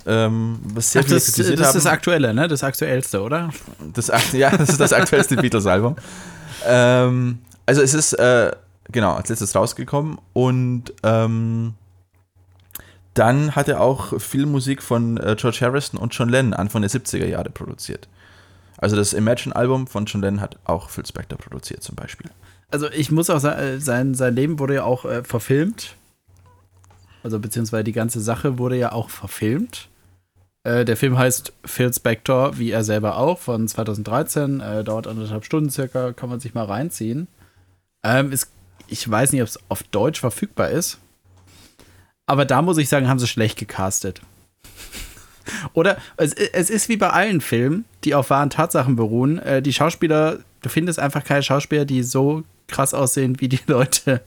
Ähm, 0.06 0.60
was 0.62 0.92
sehr 0.92 1.02
Ach, 1.02 1.10
das, 1.10 1.26
das 1.26 1.38
ist 1.46 1.74
das 1.74 1.84
aktuelle, 1.84 2.32
ne? 2.32 2.48
Das 2.48 2.64
aktuellste, 2.64 3.20
oder? 3.20 3.50
Das, 3.92 4.10
ja, 4.32 4.56
das 4.56 4.70
ist 4.70 4.80
das 4.80 4.94
aktuellste 4.94 5.36
Beatles-Album. 5.36 5.96
Ähm, 6.66 7.36
also 7.66 7.82
es 7.82 7.92
ist, 7.92 8.14
äh, 8.14 8.50
genau, 8.90 9.12
als 9.12 9.28
letztes 9.28 9.54
rausgekommen 9.54 10.16
und 10.32 10.94
ähm, 11.02 11.74
dann 13.12 13.54
hat 13.54 13.68
er 13.68 13.82
auch 13.82 14.18
viel 14.18 14.46
Musik 14.46 14.82
von 14.82 15.18
äh, 15.18 15.36
George 15.38 15.58
Harrison 15.60 16.00
und 16.00 16.14
John 16.14 16.30
Lennon 16.30 16.54
Anfang 16.54 16.80
der 16.80 16.90
70er 16.90 17.26
Jahre 17.26 17.50
produziert. 17.50 18.08
Also 18.80 18.96
das 18.96 19.12
Imagine-Album 19.12 19.86
von 19.86 20.06
John 20.06 20.22
Lennon 20.22 20.40
hat 20.40 20.58
auch 20.64 20.88
Phil 20.88 21.04
Spector 21.04 21.38
produziert 21.38 21.82
zum 21.82 21.96
Beispiel. 21.96 22.30
Also 22.70 22.90
ich 22.90 23.10
muss 23.10 23.28
auch 23.28 23.38
sagen, 23.38 23.60
äh, 23.60 23.80
sein, 23.80 24.14
sein 24.14 24.34
Leben 24.34 24.58
wurde 24.58 24.74
ja 24.76 24.84
auch 24.84 25.04
äh, 25.04 25.22
verfilmt. 25.22 25.96
Also 27.22 27.38
beziehungsweise 27.38 27.84
die 27.84 27.92
ganze 27.92 28.20
Sache 28.20 28.58
wurde 28.58 28.76
ja 28.76 28.92
auch 28.92 29.10
verfilmt. 29.10 29.88
Äh, 30.62 30.86
der 30.86 30.96
Film 30.96 31.18
heißt 31.18 31.52
Phil 31.64 31.92
Spector, 31.92 32.58
wie 32.58 32.70
er 32.70 32.82
selber 32.82 33.16
auch, 33.16 33.38
von 33.38 33.68
2013. 33.68 34.60
Äh, 34.60 34.84
dauert 34.84 35.06
anderthalb 35.06 35.44
Stunden 35.44 35.70
circa, 35.70 36.12
kann 36.12 36.30
man 36.30 36.40
sich 36.40 36.54
mal 36.54 36.64
reinziehen. 36.64 37.28
Ähm, 38.02 38.32
ist, 38.32 38.50
ich 38.86 39.08
weiß 39.08 39.32
nicht, 39.32 39.42
ob 39.42 39.48
es 39.48 39.58
auf 39.68 39.82
Deutsch 39.82 40.20
verfügbar 40.20 40.70
ist. 40.70 40.98
Aber 42.24 42.46
da 42.46 42.62
muss 42.62 42.78
ich 42.78 42.88
sagen, 42.88 43.08
haben 43.08 43.18
sie 43.18 43.26
schlecht 43.26 43.58
gecastet. 43.58 44.22
Oder 45.72 45.98
es, 46.16 46.32
es, 46.32 46.70
ist 46.70 46.88
wie 46.88 46.96
bei 46.96 47.10
allen 47.10 47.40
Filmen, 47.40 47.84
die 48.04 48.14
auf 48.14 48.30
wahren 48.30 48.50
Tatsachen 48.50 48.96
beruhen. 48.96 49.38
Äh, 49.38 49.62
die 49.62 49.72
Schauspieler, 49.72 50.38
du 50.62 50.68
findest 50.68 50.98
einfach 50.98 51.24
keine 51.24 51.42
Schauspieler, 51.42 51.84
die 51.84 52.02
so 52.02 52.44
krass 52.68 52.94
aussehen 52.94 53.40
wie 53.40 53.48
die 53.48 53.60
Leute 53.66 54.22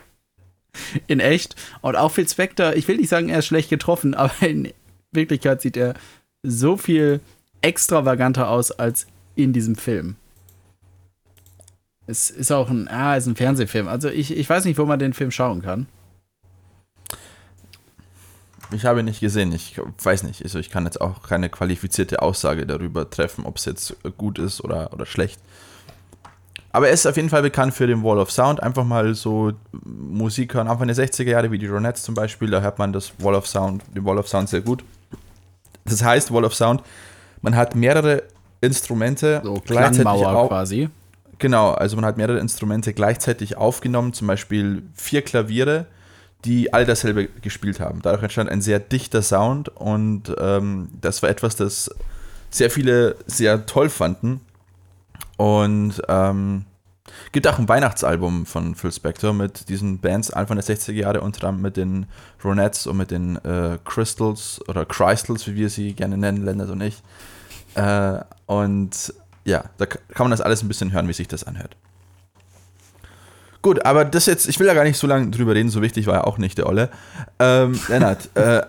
in 1.07 1.19
echt. 1.19 1.55
Und 1.81 1.95
auch 1.95 2.11
Phil 2.11 2.27
Spector, 2.27 2.73
ich 2.73 2.87
will 2.87 2.97
nicht 2.97 3.09
sagen, 3.09 3.29
er 3.29 3.39
ist 3.39 3.45
schlecht 3.45 3.69
getroffen, 3.69 4.13
aber 4.15 4.33
in 4.41 4.71
Wirklichkeit 5.11 5.61
sieht 5.61 5.77
er 5.77 5.93
so 6.41 6.77
viel 6.77 7.21
extravaganter 7.61 8.49
aus 8.49 8.71
als 8.71 9.07
in 9.35 9.53
diesem 9.53 9.75
Film. 9.75 10.15
Es 12.05 12.29
ist 12.29 12.51
auch 12.51 12.69
ein, 12.69 12.89
ah, 12.89 13.15
ist 13.15 13.27
ein 13.27 13.35
Fernsehfilm. 13.35 13.87
Also 13.87 14.09
ich, 14.09 14.35
ich 14.35 14.49
weiß 14.49 14.65
nicht, 14.65 14.77
wo 14.77 14.85
man 14.85 14.99
den 14.99 15.13
Film 15.13 15.31
schauen 15.31 15.61
kann. 15.61 15.87
Ich 18.73 18.85
habe 18.85 18.99
ihn 18.99 19.05
nicht 19.05 19.19
gesehen. 19.19 19.51
Ich 19.51 19.79
weiß 20.01 20.23
nicht. 20.23 20.43
Also 20.43 20.59
ich 20.59 20.69
kann 20.69 20.85
jetzt 20.85 20.99
auch 20.99 21.23
keine 21.23 21.49
qualifizierte 21.49 22.21
Aussage 22.21 22.65
darüber 22.65 23.09
treffen, 23.09 23.45
ob 23.45 23.57
es 23.57 23.65
jetzt 23.65 23.95
gut 24.17 24.39
ist 24.39 24.63
oder, 24.63 24.91
oder 24.93 25.05
schlecht. 25.05 25.39
Aber 26.71 26.87
er 26.87 26.93
ist 26.93 27.05
auf 27.05 27.15
jeden 27.15 27.29
Fall 27.29 27.43
bekannt 27.43 27.73
für 27.75 27.85
den 27.85 28.03
Wall 28.03 28.17
of 28.17 28.31
Sound. 28.31 28.61
Einfach 28.63 28.83
mal 28.83 29.13
so 29.13 29.53
Musik 29.83 30.55
hören, 30.55 30.67
Anfang 30.67 30.87
der 30.87 30.97
60er 30.97 31.29
Jahre, 31.29 31.51
wie 31.51 31.59
die 31.59 31.67
Ronettes 31.67 32.01
zum 32.01 32.15
Beispiel. 32.15 32.49
Da 32.49 32.61
hört 32.61 32.79
man 32.79 32.91
das 32.91 33.13
Wall 33.19 33.35
of 33.35 33.47
Sound, 33.47 33.83
den 33.95 34.03
Wall 34.03 34.17
of 34.17 34.27
Sound 34.27 34.49
sehr 34.49 34.61
gut. 34.61 34.83
Das 35.85 36.03
heißt, 36.03 36.33
Wall 36.33 36.45
of 36.45 36.55
Sound, 36.55 36.81
man 37.41 37.55
hat 37.55 37.75
mehrere 37.75 38.23
Instrumente 38.61 39.41
so, 39.43 39.61
gleichzeitig 39.63 40.07
auf, 40.07 40.47
quasi. 40.47 40.89
Genau, 41.37 41.71
also 41.71 41.95
man 41.95 42.05
hat 42.05 42.17
mehrere 42.17 42.39
Instrumente 42.39 42.93
gleichzeitig 42.93 43.57
aufgenommen, 43.57 44.13
zum 44.13 44.27
Beispiel 44.27 44.83
vier 44.95 45.21
Klaviere, 45.21 45.85
die 46.45 46.73
alle 46.73 46.85
dasselbe 46.85 47.27
gespielt 47.41 47.79
haben. 47.79 48.01
Dadurch 48.01 48.23
entstand 48.23 48.49
ein 48.49 48.61
sehr 48.61 48.79
dichter 48.79 49.21
Sound 49.21 49.69
und 49.69 50.33
ähm, 50.39 50.89
das 50.99 51.23
war 51.23 51.29
etwas, 51.29 51.55
das 51.55 51.89
sehr 52.49 52.69
viele 52.69 53.15
sehr 53.25 53.65
toll 53.65 53.89
fanden. 53.89 54.41
Und 55.37 56.01
ähm, 56.07 56.65
Gibt 57.31 57.47
auch 57.47 57.59
ein 57.59 57.67
Weihnachtsalbum 57.67 58.45
von 58.45 58.75
Phil 58.75 58.91
Spector 58.91 59.33
mit 59.33 59.67
diesen 59.69 59.99
Bands 59.99 60.31
Anfang 60.31 60.57
der 60.57 60.65
60er 60.65 60.93
Jahre, 60.93 61.21
unter 61.21 61.47
anderem 61.47 61.61
mit 61.61 61.77
den 61.77 62.05
Ronettes 62.43 62.87
und 62.87 62.97
mit 62.97 63.11
den 63.11 63.37
äh, 63.43 63.77
Crystals 63.83 64.61
oder 64.67 64.85
Crystals, 64.85 65.47
wie 65.47 65.55
wir 65.55 65.69
sie 65.69 65.93
gerne 65.93 66.17
nennen, 66.17 66.43
Lennart 66.43 66.69
und 66.69 66.81
ich. 66.81 67.01
Äh, 67.75 68.19
und 68.45 69.13
ja, 69.45 69.65
da 69.77 69.85
kann 69.85 70.25
man 70.25 70.31
das 70.31 70.41
alles 70.41 70.63
ein 70.63 70.67
bisschen 70.67 70.93
hören, 70.93 71.07
wie 71.07 71.13
sich 71.13 71.27
das 71.27 71.43
anhört. 71.43 71.75
Gut, 73.63 73.83
aber 73.85 74.05
das 74.05 74.27
jetzt, 74.27 74.47
ich 74.47 74.59
will 74.59 74.67
ja 74.67 74.75
gar 74.75 74.83
nicht 74.83 74.97
so 74.97 75.07
lange 75.07 75.31
drüber 75.31 75.55
reden, 75.55 75.69
so 75.69 75.81
wichtig 75.81 76.05
war 76.05 76.15
ja 76.15 76.23
auch 76.25 76.37
nicht 76.37 76.59
der 76.59 76.67
Olle. 76.67 76.89
Ähm, 77.39 77.79
Lennart, 77.87 78.29
äh, 78.35 78.61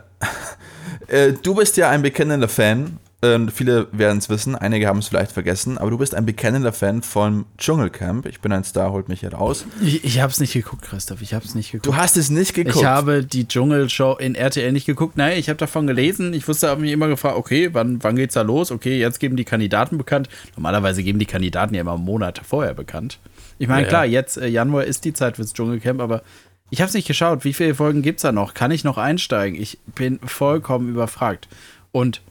äh, 1.09 1.35
du 1.35 1.55
bist 1.55 1.77
ja 1.77 1.91
ein 1.91 2.01
bekennender 2.01 2.49
Fan 2.49 2.99
ähm, 3.25 3.49
viele 3.49 3.87
werden 3.93 4.19
es 4.19 4.29
wissen, 4.29 4.55
einige 4.55 4.87
haben 4.87 4.99
es 4.99 5.09
vielleicht 5.09 5.33
vergessen, 5.33 5.79
aber 5.79 5.91
du 5.91 5.97
bist 5.97 6.15
ein 6.15 6.27
bekennender 6.27 6.73
Fan 6.73 7.03
von 7.03 7.47
Dschungelcamp. 7.57 8.27
Ich 8.27 8.41
bin 8.41 8.53
ein 8.53 8.65
Star, 8.65 8.93
holt 8.93 9.09
mich 9.09 9.21
hier 9.21 9.33
raus. 9.33 9.65
Ich, 9.81 10.05
ich 10.05 10.21
habe 10.21 10.31
es 10.31 10.41
nicht 10.41 10.53
geguckt, 10.53 10.83
Christoph. 10.83 11.23
Ich 11.23 11.33
habe 11.33 11.45
es 11.45 11.55
nicht 11.55 11.73
geguckt. 11.73 11.87
Du 11.87 11.97
hast 11.97 12.19
es 12.19 12.29
nicht 12.29 12.53
geguckt? 12.53 12.77
Ich 12.77 12.85
habe 12.85 13.25
die 13.25 13.49
Dschungelshow 13.49 14.17
in 14.19 14.35
RTL 14.35 14.73
nicht 14.73 14.85
geguckt. 14.85 15.17
Nein, 15.17 15.39
ich 15.39 15.49
habe 15.49 15.57
davon 15.57 15.87
gelesen. 15.87 16.35
Ich 16.35 16.47
wusste, 16.47 16.69
habe 16.69 16.83
mich 16.83 16.93
immer 16.93 17.09
gefragt, 17.09 17.37
okay, 17.37 17.71
wann, 17.73 18.03
wann 18.03 18.17
geht's 18.17 18.35
da 18.35 18.43
los? 18.43 18.71
Okay, 18.71 18.99
jetzt 18.99 19.21
geben 19.21 19.37
die 19.37 19.45
Kandidaten 19.45 19.97
bekannt. 19.97 20.29
Normalerweise 20.57 21.03
geben 21.03 21.19
die 21.19 21.27
Kandidaten 21.27 21.75
ja 21.75 21.81
immer 21.81 21.95
einen 21.95 22.05
Monat 22.05 22.43
vorher 22.47 22.75
bekannt. 22.75 23.19
Ich 23.59 23.69
meine, 23.69 23.83
ja, 23.83 23.89
klar, 23.89 24.07
jetzt 24.07 24.37
äh, 24.37 24.47
Januar 24.47 24.85
ist 24.85 25.05
die 25.05 25.13
Zeit 25.13 25.37
fürs 25.37 25.53
Dschungelcamp, 25.53 26.01
aber 26.01 26.23
ich 26.71 26.81
habe 26.81 26.89
es 26.89 26.95
nicht 26.95 27.07
geschaut. 27.07 27.45
Wie 27.45 27.53
viele 27.53 27.75
Folgen 27.75 28.03
gibt 28.03 28.19
es 28.19 28.23
da 28.23 28.33
noch? 28.33 28.55
Kann 28.55 28.71
ich 28.71 28.85
noch 28.85 28.99
einsteigen? 28.99 29.61
Ich 29.61 29.79
bin 29.95 30.19
vollkommen 30.21 30.89
überfragt. 30.89 31.49
Und 31.93 32.23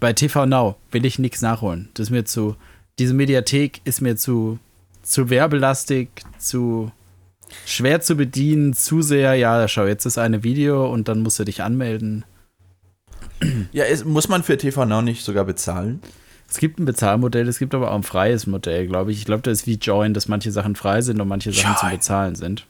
bei 0.00 0.12
TV 0.12 0.46
Now 0.46 0.76
will 0.90 1.04
ich 1.04 1.18
nichts 1.18 1.42
nachholen. 1.42 1.90
Das 1.94 2.08
ist 2.08 2.10
mir 2.10 2.24
zu. 2.24 2.56
Diese 2.98 3.14
Mediathek 3.14 3.80
ist 3.84 4.00
mir 4.00 4.16
zu, 4.16 4.58
zu 5.02 5.30
werbelastig, 5.30 6.08
zu 6.38 6.90
schwer 7.64 8.00
zu 8.00 8.16
bedienen, 8.16 8.74
zu 8.74 9.02
sehr. 9.02 9.34
Ja, 9.34 9.68
schau, 9.68 9.86
jetzt 9.86 10.06
ist 10.06 10.18
eine 10.18 10.42
Video 10.42 10.90
und 10.90 11.08
dann 11.08 11.22
musst 11.22 11.38
du 11.38 11.44
dich 11.44 11.62
anmelden. 11.62 12.24
Ja, 13.72 13.84
es, 13.84 14.04
muss 14.04 14.28
man 14.28 14.42
für 14.42 14.56
TV 14.56 14.84
Now 14.86 15.02
nicht 15.02 15.24
sogar 15.24 15.44
bezahlen? 15.44 16.00
Es 16.48 16.58
gibt 16.58 16.78
ein 16.78 16.84
Bezahlmodell, 16.84 17.48
es 17.48 17.58
gibt 17.58 17.74
aber 17.74 17.90
auch 17.90 17.96
ein 17.96 18.02
freies 18.02 18.46
Modell, 18.46 18.86
glaube 18.86 19.12
ich. 19.12 19.18
Ich 19.18 19.24
glaube, 19.24 19.42
das 19.42 19.60
ist 19.60 19.66
wie 19.66 19.74
Join, 19.74 20.14
dass 20.14 20.28
manche 20.28 20.52
Sachen 20.52 20.76
frei 20.76 21.00
sind 21.00 21.20
und 21.20 21.28
manche 21.28 21.52
Sachen 21.52 21.72
Join. 21.72 21.76
zum 21.76 21.90
Bezahlen 21.90 22.34
sind 22.34 22.66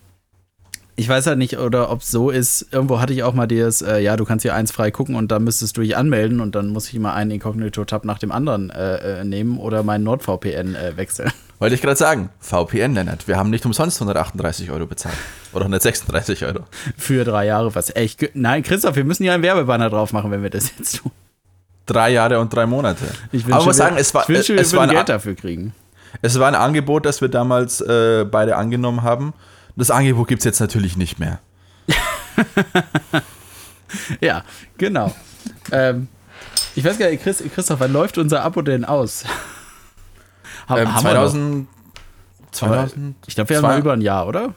ich 0.97 1.09
weiß 1.09 1.27
halt 1.27 1.39
nicht, 1.39 1.59
oder 1.59 1.91
ob 1.91 2.01
es 2.01 2.11
so 2.11 2.31
ist. 2.31 2.69
Irgendwo 2.73 3.01
hatte 3.01 3.13
ich 3.13 3.23
auch 3.23 3.35
mal 3.35 3.47
das, 3.47 3.83
äh, 3.83 3.99
ja, 3.99 4.17
du 4.17 4.25
kannst 4.25 4.43
hier 4.43 4.55
eins 4.55 4.73
frei 4.73 4.91
gucken 4.91 5.15
und 5.15 5.31
dann 5.31 5.45
müsstest 5.45 5.77
du 5.77 5.83
dich 5.83 5.97
anmelden 5.97 6.41
und 6.41 6.55
dann 6.55 6.69
muss 6.69 6.89
ich 6.89 6.95
immer 6.95 7.13
einen 7.13 7.31
Inkognito-Tab 7.33 8.05
nach 8.07 8.19
dem 8.19 8.33
anderen 8.33 8.71
äh, 8.71 9.21
äh, 9.21 9.25
nehmen 9.25 9.59
oder 9.59 9.83
meinen 9.83 10.05
NordVPN 10.05 10.75
äh, 10.75 10.97
wechseln. 10.97 11.31
Wollte 11.59 11.75
ich 11.75 11.83
gerade 11.83 11.97
sagen, 11.97 12.31
VPN, 12.41 12.95
Lennart. 12.95 13.29
Wir 13.29 13.37
haben 13.37 13.51
nicht 13.51 13.65
umsonst 13.65 13.99
138 13.99 14.71
Euro 14.71 14.87
bezahlt. 14.87 15.17
Oder 15.53 15.65
136 15.65 16.45
Euro. 16.45 16.61
Für 16.97 17.25
drei 17.25 17.47
Jahre, 17.47 17.75
was 17.75 17.95
echt. 17.95 18.35
Nein, 18.35 18.63
Christoph, 18.63 18.97
wir 18.97 19.05
müssen 19.05 19.25
ja 19.25 19.33
einen 19.35 19.43
Werbebanner 19.43 19.89
drauf 19.89 20.13
machen, 20.13 20.31
wenn 20.31 20.43
wir 20.43 20.51
das 20.51 20.71
jetzt 20.79 20.99
tun. 20.99 21.13
Drei 21.87 22.11
Jahre 22.11 22.41
und 22.41 22.53
drei 22.53 22.67
Monate. 22.67 23.05
Ich 23.31 23.45
wünsche, 23.45 23.57
Aber 23.57 23.65
muss 23.67 23.77
sagen, 23.77 23.97
es 23.97 24.13
war, 24.13 24.23
ich 24.23 24.29
wünsche, 24.29 24.55
wir 24.55 24.61
es 24.61 24.75
war 24.75 24.89
Geld 24.89 25.09
dafür 25.09 25.35
kriegen. 25.35 25.73
Es 26.21 26.39
war 26.39 26.49
ein 26.49 26.55
Angebot, 26.55 27.07
das 27.07 27.21
wir 27.21 27.29
damals 27.29 27.81
äh, 27.81 28.25
beide 28.25 28.57
angenommen 28.57 29.03
haben. 29.03 29.35
Das 29.77 29.91
Angebot 29.91 30.29
gibt 30.29 30.41
es 30.41 30.45
jetzt 30.45 30.61
natürlich 30.61 30.97
nicht 30.97 31.19
mehr. 31.19 31.39
ja, 34.21 34.43
genau. 34.79 35.15
ähm, 35.71 36.09
ich 36.75 36.85
weiß 36.85 36.99
gar 36.99 37.09
nicht, 37.09 37.23
Chris, 37.23 37.43
Christoph, 37.55 37.81
wann 37.81 37.93
läuft 37.93 38.19
unser 38.19 38.43
Abo 38.43 38.63
denn 38.63 38.85
aus? 38.85 39.25
ähm, 40.71 40.89
2000, 40.99 41.69
2000. 42.51 43.17
Ich 43.27 43.35
glaube, 43.35 43.51
wir 43.51 43.57
haben 43.59 43.63
mal 43.63 43.79
über 43.79 43.93
ein 43.93 44.01
Jahr, 44.01 44.27
oder? 44.27 44.55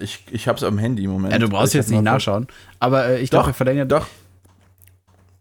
Ich, 0.00 0.24
ich 0.30 0.48
habe 0.48 0.58
es 0.58 0.64
am 0.64 0.78
Handy 0.78 1.04
im 1.04 1.10
Moment. 1.12 1.32
Ja, 1.32 1.38
du 1.38 1.48
brauchst 1.48 1.68
ich 1.68 1.74
jetzt 1.74 1.90
nicht 1.90 2.02
nachschauen. 2.02 2.48
Aber 2.80 3.06
äh, 3.06 3.20
ich 3.20 3.30
glaube, 3.30 3.48
wir 3.48 3.54
verlängern. 3.54 3.88
Doch. 3.88 4.06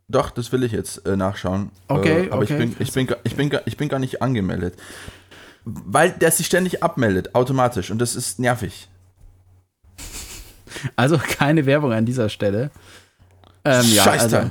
Doch, 0.07 0.31
das 0.31 0.51
will 0.51 0.63
ich 0.63 0.71
jetzt 0.71 1.05
äh, 1.05 1.15
nachschauen. 1.15 1.71
Okay, 1.87 2.25
äh, 2.25 2.31
aber 2.31 2.43
okay. 2.43 2.53
Ich, 2.53 2.59
bin, 2.59 2.75
ich, 2.79 2.91
bin, 2.93 3.15
ich, 3.23 3.35
bin, 3.35 3.59
ich 3.65 3.77
bin 3.77 3.89
gar 3.89 3.99
nicht 3.99 4.21
angemeldet. 4.21 4.77
Weil 5.65 6.11
der 6.11 6.31
sich 6.31 6.45
ständig 6.45 6.83
abmeldet, 6.83 7.35
automatisch. 7.35 7.89
Und 7.89 7.99
das 7.99 8.15
ist 8.15 8.39
nervig. 8.39 8.89
Also 10.95 11.17
keine 11.17 11.65
Werbung 11.65 11.93
an 11.93 12.05
dieser 12.05 12.29
Stelle. 12.29 12.71
Ähm, 13.63 13.85
ja, 13.93 14.05
also, 14.05 14.49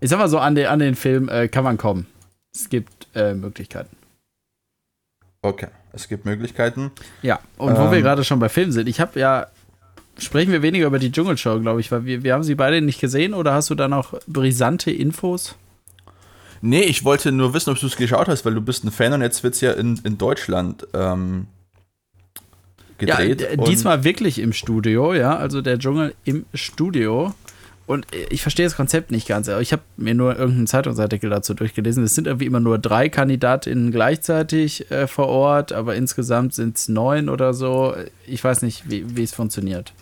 ich 0.00 0.10
sag 0.10 0.18
mal 0.18 0.28
so, 0.28 0.38
an 0.38 0.54
den, 0.54 0.66
an 0.66 0.78
den 0.78 0.94
Film 0.94 1.28
äh, 1.28 1.48
kann 1.48 1.64
man 1.64 1.78
kommen. 1.78 2.06
Es 2.52 2.68
gibt 2.68 3.06
äh, 3.14 3.34
Möglichkeiten. 3.34 3.96
Okay, 5.42 5.68
es 5.92 6.08
gibt 6.08 6.24
Möglichkeiten. 6.24 6.90
Ja, 7.22 7.38
und 7.56 7.70
ähm, 7.70 7.78
wo 7.78 7.90
wir 7.90 7.98
ähm, 7.98 8.02
gerade 8.02 8.24
schon 8.24 8.40
bei 8.40 8.48
Filmen 8.48 8.72
sind, 8.72 8.88
ich 8.88 9.00
habe 9.00 9.20
ja, 9.20 9.46
sprechen 10.18 10.52
wir 10.52 10.62
weniger 10.62 10.86
über 10.86 10.98
die 10.98 11.12
Dschungelshow, 11.12 11.60
glaube 11.60 11.80
ich, 11.80 11.90
weil 11.90 12.04
wir, 12.04 12.22
wir 12.22 12.34
haben 12.34 12.42
sie 12.42 12.54
beide 12.54 12.80
nicht 12.80 13.00
gesehen 13.00 13.34
oder 13.34 13.52
hast 13.52 13.70
du 13.70 13.74
da 13.74 13.88
noch 13.88 14.14
brisante 14.26 14.90
Infos? 14.90 15.56
Nee, 16.60 16.82
ich 16.82 17.04
wollte 17.04 17.32
nur 17.32 17.54
wissen, 17.54 17.70
ob 17.70 17.78
du 17.78 17.86
es 17.86 17.96
geschaut 17.96 18.28
hast, 18.28 18.44
weil 18.44 18.54
du 18.54 18.60
bist 18.60 18.84
ein 18.84 18.90
Fan 18.90 19.12
und 19.12 19.22
jetzt 19.22 19.44
wird 19.44 19.54
es 19.54 19.60
ja 19.60 19.72
in, 19.72 20.00
in 20.02 20.18
Deutschland 20.18 20.86
ähm, 20.92 21.46
gedreht. 22.98 23.40
Ja, 23.42 23.56
diesmal 23.56 24.04
wirklich 24.04 24.38
im 24.40 24.52
Studio, 24.52 25.14
ja, 25.14 25.36
also 25.36 25.62
der 25.62 25.78
Dschungel 25.78 26.14
im 26.24 26.44
Studio. 26.54 27.34
Und 27.86 28.06
ich 28.28 28.42
verstehe 28.42 28.66
das 28.66 28.76
Konzept 28.76 29.10
nicht 29.10 29.26
ganz. 29.26 29.48
Ich 29.48 29.72
habe 29.72 29.80
mir 29.96 30.14
nur 30.14 30.36
irgendeinen 30.36 30.66
Zeitungsartikel 30.66 31.30
dazu 31.30 31.54
durchgelesen. 31.54 32.04
Es 32.04 32.14
sind 32.14 32.26
irgendwie 32.26 32.44
immer 32.44 32.60
nur 32.60 32.78
drei 32.78 33.08
KandidatInnen 33.08 33.92
gleichzeitig 33.92 34.90
äh, 34.90 35.06
vor 35.06 35.28
Ort, 35.28 35.72
aber 35.72 35.94
insgesamt 35.94 36.52
sind 36.52 36.76
es 36.76 36.88
neun 36.88 37.30
oder 37.30 37.54
so. 37.54 37.94
Ich 38.26 38.44
weiß 38.44 38.60
nicht, 38.60 38.82
wie 38.90 39.22
es 39.22 39.32
funktioniert. 39.32 39.94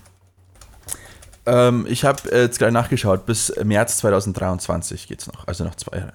Ähm, 1.47 1.87
ich 1.89 2.05
habe 2.05 2.29
jetzt 2.31 2.59
gerade 2.59 2.73
nachgeschaut. 2.73 3.27
Bis 3.27 3.53
März 3.63 3.99
2023 3.99 5.07
geht 5.07 5.21
es 5.21 5.27
noch. 5.27 5.47
Also 5.47 5.65
noch 5.65 5.77
zwei 5.77 5.99
Jahre. 5.99 6.13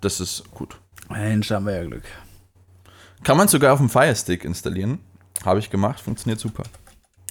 Das 0.00 0.20
ist 0.20 0.44
gut. 0.52 0.76
Mensch, 1.08 1.50
haben 1.50 1.66
wir 1.66 1.76
ja 1.76 1.84
Glück. 1.84 2.04
Kann 3.24 3.36
man 3.36 3.48
sogar 3.48 3.72
auf 3.72 3.78
dem 3.78 3.88
Firestick 3.88 4.44
installieren. 4.44 4.98
Habe 5.44 5.58
ich 5.58 5.70
gemacht, 5.70 6.00
funktioniert 6.00 6.40
super. 6.40 6.64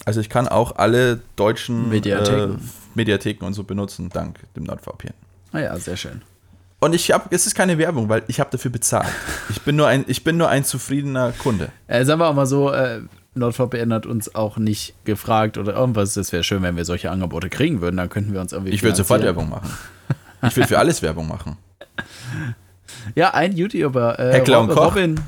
Also 0.04 0.20
ich 0.20 0.28
kann 0.28 0.48
auch 0.48 0.76
alle 0.76 1.20
deutschen 1.36 1.88
Mediatheken, 1.88 2.54
äh, 2.54 2.58
Mediatheken 2.94 3.44
und 3.46 3.54
so 3.54 3.62
benutzen, 3.62 4.08
dank 4.08 4.40
dem 4.54 4.64
NordVPN. 4.64 5.14
Ah 5.52 5.60
ja, 5.60 5.76
sehr 5.78 5.96
schön. 5.96 6.22
Und 6.80 6.94
ich 6.94 7.12
habe, 7.12 7.26
es 7.30 7.46
ist 7.46 7.54
keine 7.54 7.78
Werbung, 7.78 8.08
weil 8.08 8.24
ich 8.26 8.40
habe 8.40 8.50
dafür 8.50 8.70
bezahlt. 8.70 9.12
Ich 9.50 9.62
bin 9.62 9.76
nur 9.76 9.86
ein, 9.86 10.04
ich 10.08 10.24
bin 10.24 10.36
nur 10.36 10.48
ein 10.48 10.64
zufriedener 10.64 11.32
Kunde. 11.32 11.70
Äh, 11.86 12.04
sagen 12.04 12.20
wir 12.20 12.26
auch 12.26 12.34
mal 12.34 12.46
so, 12.46 12.72
äh, 12.72 13.02
NordVPN 13.34 13.92
hat 13.92 14.06
uns 14.06 14.34
auch 14.34 14.58
nicht 14.58 14.94
gefragt 15.04 15.58
oder 15.58 15.74
irgendwas. 15.74 16.16
Es 16.16 16.32
wäre 16.32 16.44
schön, 16.44 16.62
wenn 16.62 16.76
wir 16.76 16.84
solche 16.84 17.10
Angebote 17.10 17.48
kriegen 17.48 17.80
würden, 17.80 17.96
dann 17.96 18.08
könnten 18.08 18.32
wir 18.32 18.40
uns 18.40 18.52
irgendwie. 18.52 18.72
Ich 18.72 18.82
würde 18.82 18.96
sofort 18.96 19.22
Werbung 19.22 19.48
machen. 19.48 19.70
Ich 20.46 20.56
will 20.56 20.66
für 20.66 20.78
alles 20.78 21.02
Werbung 21.02 21.28
machen. 21.28 21.56
Ja, 23.14 23.34
ein 23.34 23.56
YouTuber, 23.56 24.18
äh, 24.18 24.38
Rob, 24.52 24.76
Robin, 24.76 25.18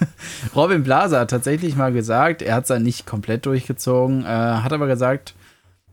Robin 0.56 0.82
Blaser 0.82 1.20
hat 1.20 1.30
tatsächlich 1.30 1.76
mal 1.76 1.92
gesagt, 1.92 2.42
er 2.42 2.56
hat 2.56 2.68
es 2.68 2.80
nicht 2.80 3.06
komplett 3.06 3.46
durchgezogen, 3.46 4.24
äh, 4.24 4.28
hat 4.28 4.72
aber 4.72 4.86
gesagt, 4.86 5.34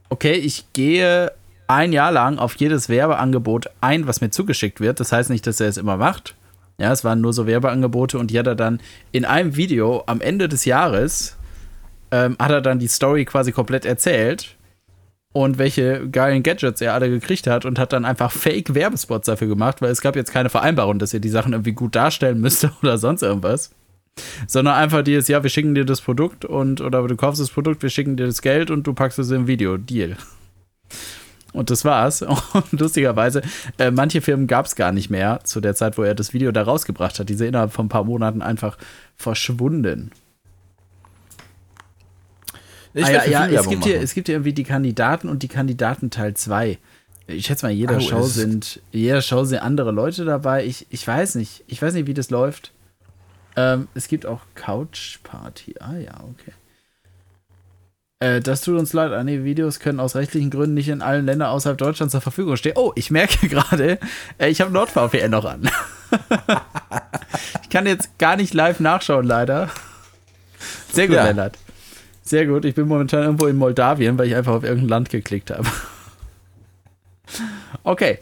okay, 0.09 0.33
ich 0.33 0.65
gehe 0.73 1.31
ein 1.67 1.93
Jahr 1.93 2.11
lang 2.11 2.39
auf 2.39 2.55
jedes 2.55 2.89
Werbeangebot 2.89 3.69
ein, 3.79 4.07
was 4.07 4.21
mir 4.21 4.31
zugeschickt 4.31 4.81
wird. 4.81 4.99
Das 4.99 5.11
heißt 5.11 5.29
nicht, 5.29 5.45
dass 5.45 5.59
er 5.61 5.67
es 5.67 5.77
immer 5.77 5.97
macht. 5.97 6.35
Ja, 6.79 6.91
es 6.91 7.03
waren 7.03 7.21
nur 7.21 7.33
so 7.33 7.45
Werbeangebote 7.45 8.17
und 8.17 8.31
die 8.31 8.39
hat 8.39 8.47
er 8.47 8.55
dann 8.55 8.79
in 9.11 9.25
einem 9.25 9.55
Video 9.55 10.03
am 10.07 10.21
Ende 10.21 10.49
des 10.49 10.65
Jahres 10.65 11.37
ähm, 12.11 12.35
hat 12.39 12.51
er 12.51 12.61
dann 12.61 12.79
die 12.79 12.87
Story 12.87 13.25
quasi 13.25 13.51
komplett 13.51 13.85
erzählt 13.85 14.55
und 15.31 15.57
welche 15.57 16.09
geilen 16.09 16.43
Gadgets 16.43 16.81
er 16.81 16.93
alle 16.93 17.09
gekriegt 17.09 17.47
hat 17.47 17.65
und 17.65 17.77
hat 17.77 17.93
dann 17.93 18.05
einfach 18.05 18.31
Fake-Werbespots 18.31 19.27
dafür 19.27 19.47
gemacht, 19.47 19.81
weil 19.81 19.91
es 19.91 20.01
gab 20.01 20.15
jetzt 20.15 20.31
keine 20.31 20.49
Vereinbarung, 20.49 20.99
dass 20.99 21.13
ihr 21.13 21.19
die 21.19 21.29
Sachen 21.29 21.53
irgendwie 21.53 21.73
gut 21.73 21.95
darstellen 21.95 22.41
müsst 22.41 22.67
oder 22.81 22.97
sonst 22.97 23.21
irgendwas. 23.21 23.71
Sondern 24.47 24.73
einfach 24.73 25.03
dieses, 25.03 25.27
ja, 25.27 25.43
wir 25.43 25.49
schicken 25.49 25.75
dir 25.75 25.85
das 25.85 26.01
Produkt 26.01 26.43
und, 26.43 26.81
oder 26.81 27.07
du 27.07 27.15
kaufst 27.15 27.39
das 27.39 27.51
Produkt, 27.51 27.83
wir 27.83 27.89
schicken 27.89 28.17
dir 28.17 28.25
das 28.25 28.41
Geld 28.41 28.69
und 28.71 28.85
du 28.85 28.93
packst 28.93 29.19
es 29.19 29.31
im 29.31 29.47
Video. 29.47 29.77
Deal. 29.77 30.17
Und 31.53 31.69
das 31.69 31.85
war's. 31.85 32.21
Und 32.53 32.71
lustigerweise, 32.71 33.41
äh, 33.77 33.91
manche 33.91 34.21
Firmen 34.21 34.45
gab 34.45 34.65
es 34.67 34.75
gar 34.75 34.91
nicht 34.91 35.09
mehr 35.09 35.39
zu 35.43 35.61
der 35.61 35.73
Zeit, 35.73 35.97
wo 35.97 36.03
er 36.03 36.13
das 36.13 36.33
Video 36.33 36.51
da 36.51 36.61
rausgebracht 36.61 37.17
hat. 37.19 37.29
Diese 37.29 37.45
innerhalb 37.45 37.71
von 37.71 37.87
ein 37.87 37.89
paar 37.89 38.03
Monaten 38.03 38.41
einfach 38.41 38.77
verschwunden. 39.15 40.11
Ich 42.99 43.05
ah, 43.05 43.25
ja, 43.25 43.47
ja 43.47 43.59
es, 43.59 43.69
gibt 43.69 43.83
hier, 43.83 44.01
es 44.01 44.13
gibt 44.13 44.27
hier 44.27 44.35
irgendwie 44.35 44.53
die 44.53 44.63
Kandidaten 44.63 45.29
und 45.29 45.43
die 45.43 45.47
Kandidaten 45.47 46.09
Teil 46.09 46.33
2. 46.33 46.77
Ich 47.27 47.45
schätze 47.45 47.65
mal, 47.65 47.71
jeder 47.71 47.97
oh, 47.97 47.99
Show 47.99 48.23
sind, 48.23 48.81
jeder 48.91 49.21
Show 49.21 49.43
sind 49.43 49.59
andere 49.59 49.91
Leute 49.91 50.25
dabei. 50.25 50.65
Ich, 50.65 50.87
ich 50.89 51.07
weiß 51.07 51.35
nicht. 51.35 51.63
Ich 51.67 51.81
weiß 51.81 51.93
nicht, 51.93 52.07
wie 52.07 52.13
das 52.13 52.29
läuft. 52.29 52.71
Ähm, 53.55 53.87
es 53.93 54.07
gibt 54.07 54.25
auch 54.25 54.41
Couch 54.55 55.19
Party. 55.23 55.75
Ah 55.79 55.97
ja, 55.97 56.13
okay. 56.31 56.53
Äh, 58.19 58.41
das 58.41 58.61
tut 58.61 58.77
uns 58.77 58.93
leid. 58.93 59.13
Einige 59.13 59.43
Videos 59.43 59.79
können 59.79 59.99
aus 59.99 60.15
rechtlichen 60.15 60.49
Gründen 60.49 60.73
nicht 60.73 60.89
in 60.89 61.01
allen 61.01 61.25
Ländern 61.25 61.49
außerhalb 61.49 61.77
Deutschlands 61.77 62.11
zur 62.11 62.21
Verfügung 62.21 62.57
stehen. 62.57 62.73
Oh, 62.75 62.91
ich 62.95 63.11
merke 63.11 63.47
gerade, 63.49 63.99
äh, 64.37 64.49
ich 64.49 64.61
habe 64.61 64.71
NordVPN 64.71 65.31
noch 65.31 65.45
an. 65.45 65.69
ich 67.63 67.69
kann 67.69 67.85
jetzt 67.85 68.17
gar 68.17 68.35
nicht 68.35 68.53
live 68.53 68.79
nachschauen, 68.79 69.25
leider. 69.25 69.69
Sehr 70.91 71.07
gut, 71.07 71.15
ja. 71.15 71.25
Lennart. 71.25 71.57
Sehr 72.29 72.45
gut. 72.45 72.63
Ich 72.63 72.75
bin 72.75 72.87
momentan 72.87 73.23
irgendwo 73.23 73.47
in 73.47 73.57
Moldawien, 73.57 74.19
weil 74.19 74.27
ich 74.27 74.35
einfach 74.35 74.53
auf 74.53 74.63
irgendein 74.63 74.89
Land 74.89 75.09
geklickt 75.09 75.49
habe. 75.49 75.67
okay. 77.83 78.19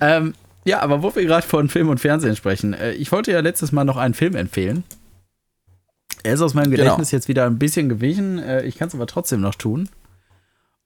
Ähm, 0.00 0.32
ja, 0.64 0.80
aber 0.80 1.02
wo 1.02 1.14
wir 1.14 1.26
gerade 1.26 1.46
von 1.46 1.68
Film 1.68 1.90
und 1.90 2.00
Fernsehen 2.00 2.36
sprechen, 2.36 2.72
äh, 2.72 2.92
ich 2.92 3.12
wollte 3.12 3.32
ja 3.32 3.40
letztes 3.40 3.70
Mal 3.70 3.84
noch 3.84 3.98
einen 3.98 4.14
Film 4.14 4.34
empfehlen. 4.34 4.82
Er 6.22 6.34
ist 6.34 6.40
aus 6.40 6.54
meinem 6.54 6.70
genau. 6.70 6.84
Gedächtnis 6.84 7.10
genau. 7.10 7.18
jetzt 7.18 7.28
wieder 7.28 7.44
ein 7.44 7.58
bisschen 7.58 7.90
gewichen. 7.90 8.38
Äh, 8.38 8.62
ich 8.62 8.78
kann 8.78 8.88
es 8.88 8.94
aber 8.94 9.06
trotzdem 9.06 9.42
noch 9.42 9.54
tun. 9.54 9.90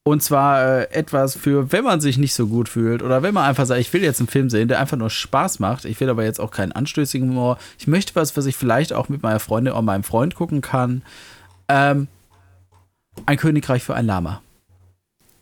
Und 0.02 0.24
zwar 0.24 0.80
äh, 0.80 0.90
etwas 0.90 1.36
für, 1.36 1.70
wenn 1.70 1.84
man 1.84 2.00
sich 2.00 2.18
nicht 2.18 2.34
so 2.34 2.48
gut 2.48 2.68
fühlt 2.68 3.04
oder 3.04 3.22
wenn 3.22 3.34
man 3.34 3.44
einfach 3.44 3.66
sagt, 3.66 3.80
ich 3.80 3.92
will 3.92 4.02
jetzt 4.02 4.18
einen 4.18 4.28
Film 4.28 4.50
sehen, 4.50 4.66
der 4.66 4.80
einfach 4.80 4.96
nur 4.96 5.10
Spaß 5.10 5.60
macht. 5.60 5.84
Ich 5.84 6.00
will 6.00 6.10
aber 6.10 6.24
jetzt 6.24 6.40
auch 6.40 6.50
keinen 6.50 6.72
anstößigen 6.72 7.30
Humor. 7.30 7.56
Ich 7.78 7.86
möchte 7.86 8.16
was, 8.16 8.36
was 8.36 8.46
ich 8.46 8.56
vielleicht 8.56 8.92
auch 8.92 9.08
mit 9.08 9.22
meiner 9.22 9.38
Freundin 9.38 9.74
oder 9.74 9.82
meinem 9.82 10.02
Freund 10.02 10.34
gucken 10.34 10.60
kann. 10.60 11.02
Ähm, 11.68 12.08
ein 13.26 13.36
Königreich 13.36 13.82
für 13.82 13.94
ein 13.94 14.06
Lama. 14.06 14.42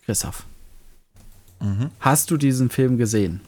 Christoph. 0.05 0.45
Mhm. 1.61 1.91
Hast 2.01 2.31
du 2.31 2.37
diesen 2.37 2.71
Film 2.71 2.99
gesehen? 2.99 3.41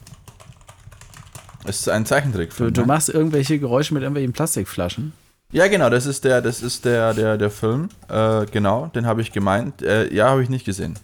Es 1.65 1.81
ist 1.81 1.89
ein 1.89 2.07
Zeichentrickfilm. 2.07 2.69
Du, 2.69 2.73
du 2.73 2.81
ne? 2.83 2.87
machst 2.87 3.09
irgendwelche 3.09 3.59
Geräusche 3.59 3.95
mit 3.95 4.03
irgendwelchen 4.03 4.33
Plastikflaschen. 4.33 5.13
Ja, 5.51 5.69
genau, 5.69 5.89
das 5.89 6.07
ist 6.07 6.25
der, 6.25 6.43
das 6.43 6.63
ist 6.63 6.85
der, 6.85 7.15
der, 7.15 7.39
der 7.39 7.51
Film. 7.51 7.89
Äh, 8.09 8.47
genau, 8.47 8.91
den 8.95 9.07
habe 9.07 9.23
ich 9.23 9.33
gemeint. 9.33 9.83
Äh, 9.83 10.13
ja, 10.13 10.29
habe 10.29 10.43
ich 10.43 10.51
nicht 10.51 10.65
gesehen. 10.65 10.99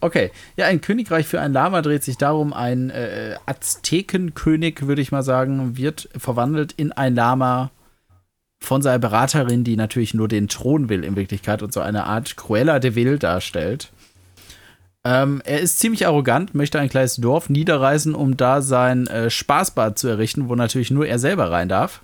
Okay, 0.00 0.32
ja, 0.56 0.66
ein 0.66 0.80
Königreich 0.80 1.26
für 1.26 1.40
ein 1.40 1.52
Lama 1.52 1.80
dreht 1.80 2.04
sich 2.04 2.18
darum, 2.18 2.52
ein 2.52 2.90
äh, 2.90 3.36
Aztekenkönig, 3.46 4.86
würde 4.86 5.00
ich 5.00 5.12
mal 5.12 5.22
sagen, 5.22 5.76
wird 5.76 6.08
verwandelt 6.16 6.72
in 6.72 6.92
ein 6.92 7.14
Lama 7.14 7.70
von 8.64 8.82
seiner 8.82 8.98
Beraterin, 8.98 9.64
die 9.64 9.76
natürlich 9.76 10.14
nur 10.14 10.28
den 10.28 10.48
Thron 10.48 10.88
will 10.88 11.04
in 11.04 11.16
Wirklichkeit 11.16 11.62
und 11.62 11.72
so 11.72 11.80
eine 11.80 12.04
Art 12.04 12.36
Cruella 12.36 12.78
de 12.78 12.94
Vil 12.94 13.18
darstellt. 13.18 13.90
Ähm, 15.04 15.42
er 15.44 15.60
ist 15.60 15.78
ziemlich 15.78 16.06
arrogant, 16.06 16.54
möchte 16.54 16.80
ein 16.80 16.88
kleines 16.88 17.16
Dorf 17.16 17.50
niederreißen, 17.50 18.14
um 18.14 18.36
da 18.36 18.62
sein 18.62 19.06
äh, 19.06 19.28
Spaßbad 19.28 19.98
zu 19.98 20.08
errichten, 20.08 20.48
wo 20.48 20.54
natürlich 20.54 20.90
nur 20.90 21.06
er 21.06 21.18
selber 21.18 21.50
rein 21.50 21.68
darf. 21.68 22.02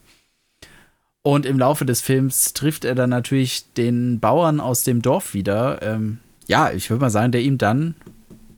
Und 1.22 1.46
im 1.46 1.58
Laufe 1.58 1.84
des 1.84 2.00
Films 2.00 2.52
trifft 2.52 2.84
er 2.84 2.94
dann 2.94 3.10
natürlich 3.10 3.72
den 3.74 4.20
Bauern 4.20 4.60
aus 4.60 4.84
dem 4.84 5.02
Dorf 5.02 5.34
wieder. 5.34 5.82
Ähm, 5.82 6.18
ja, 6.46 6.70
ich 6.72 6.90
würde 6.90 7.00
mal 7.00 7.10
sagen, 7.10 7.32
der 7.32 7.42
ihm 7.42 7.58
dann 7.58 7.94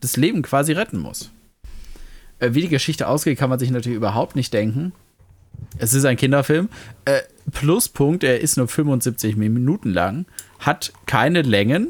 das 0.01 0.17
Leben 0.17 0.41
quasi 0.41 0.73
retten 0.73 0.99
muss. 0.99 1.31
Äh, 2.39 2.53
wie 2.53 2.61
die 2.61 2.69
Geschichte 2.69 3.07
ausgeht, 3.07 3.37
kann 3.37 3.49
man 3.49 3.59
sich 3.59 3.71
natürlich 3.71 3.97
überhaupt 3.97 4.35
nicht 4.35 4.53
denken. 4.53 4.91
Es 5.77 5.93
ist 5.93 6.05
ein 6.05 6.17
Kinderfilm. 6.17 6.69
Äh, 7.05 7.21
Pluspunkt, 7.51 8.23
er 8.23 8.39
ist 8.39 8.57
nur 8.57 8.67
75 8.67 9.35
Minuten 9.35 9.91
lang, 9.91 10.25
hat 10.59 10.93
keine 11.05 11.41
Längen 11.41 11.89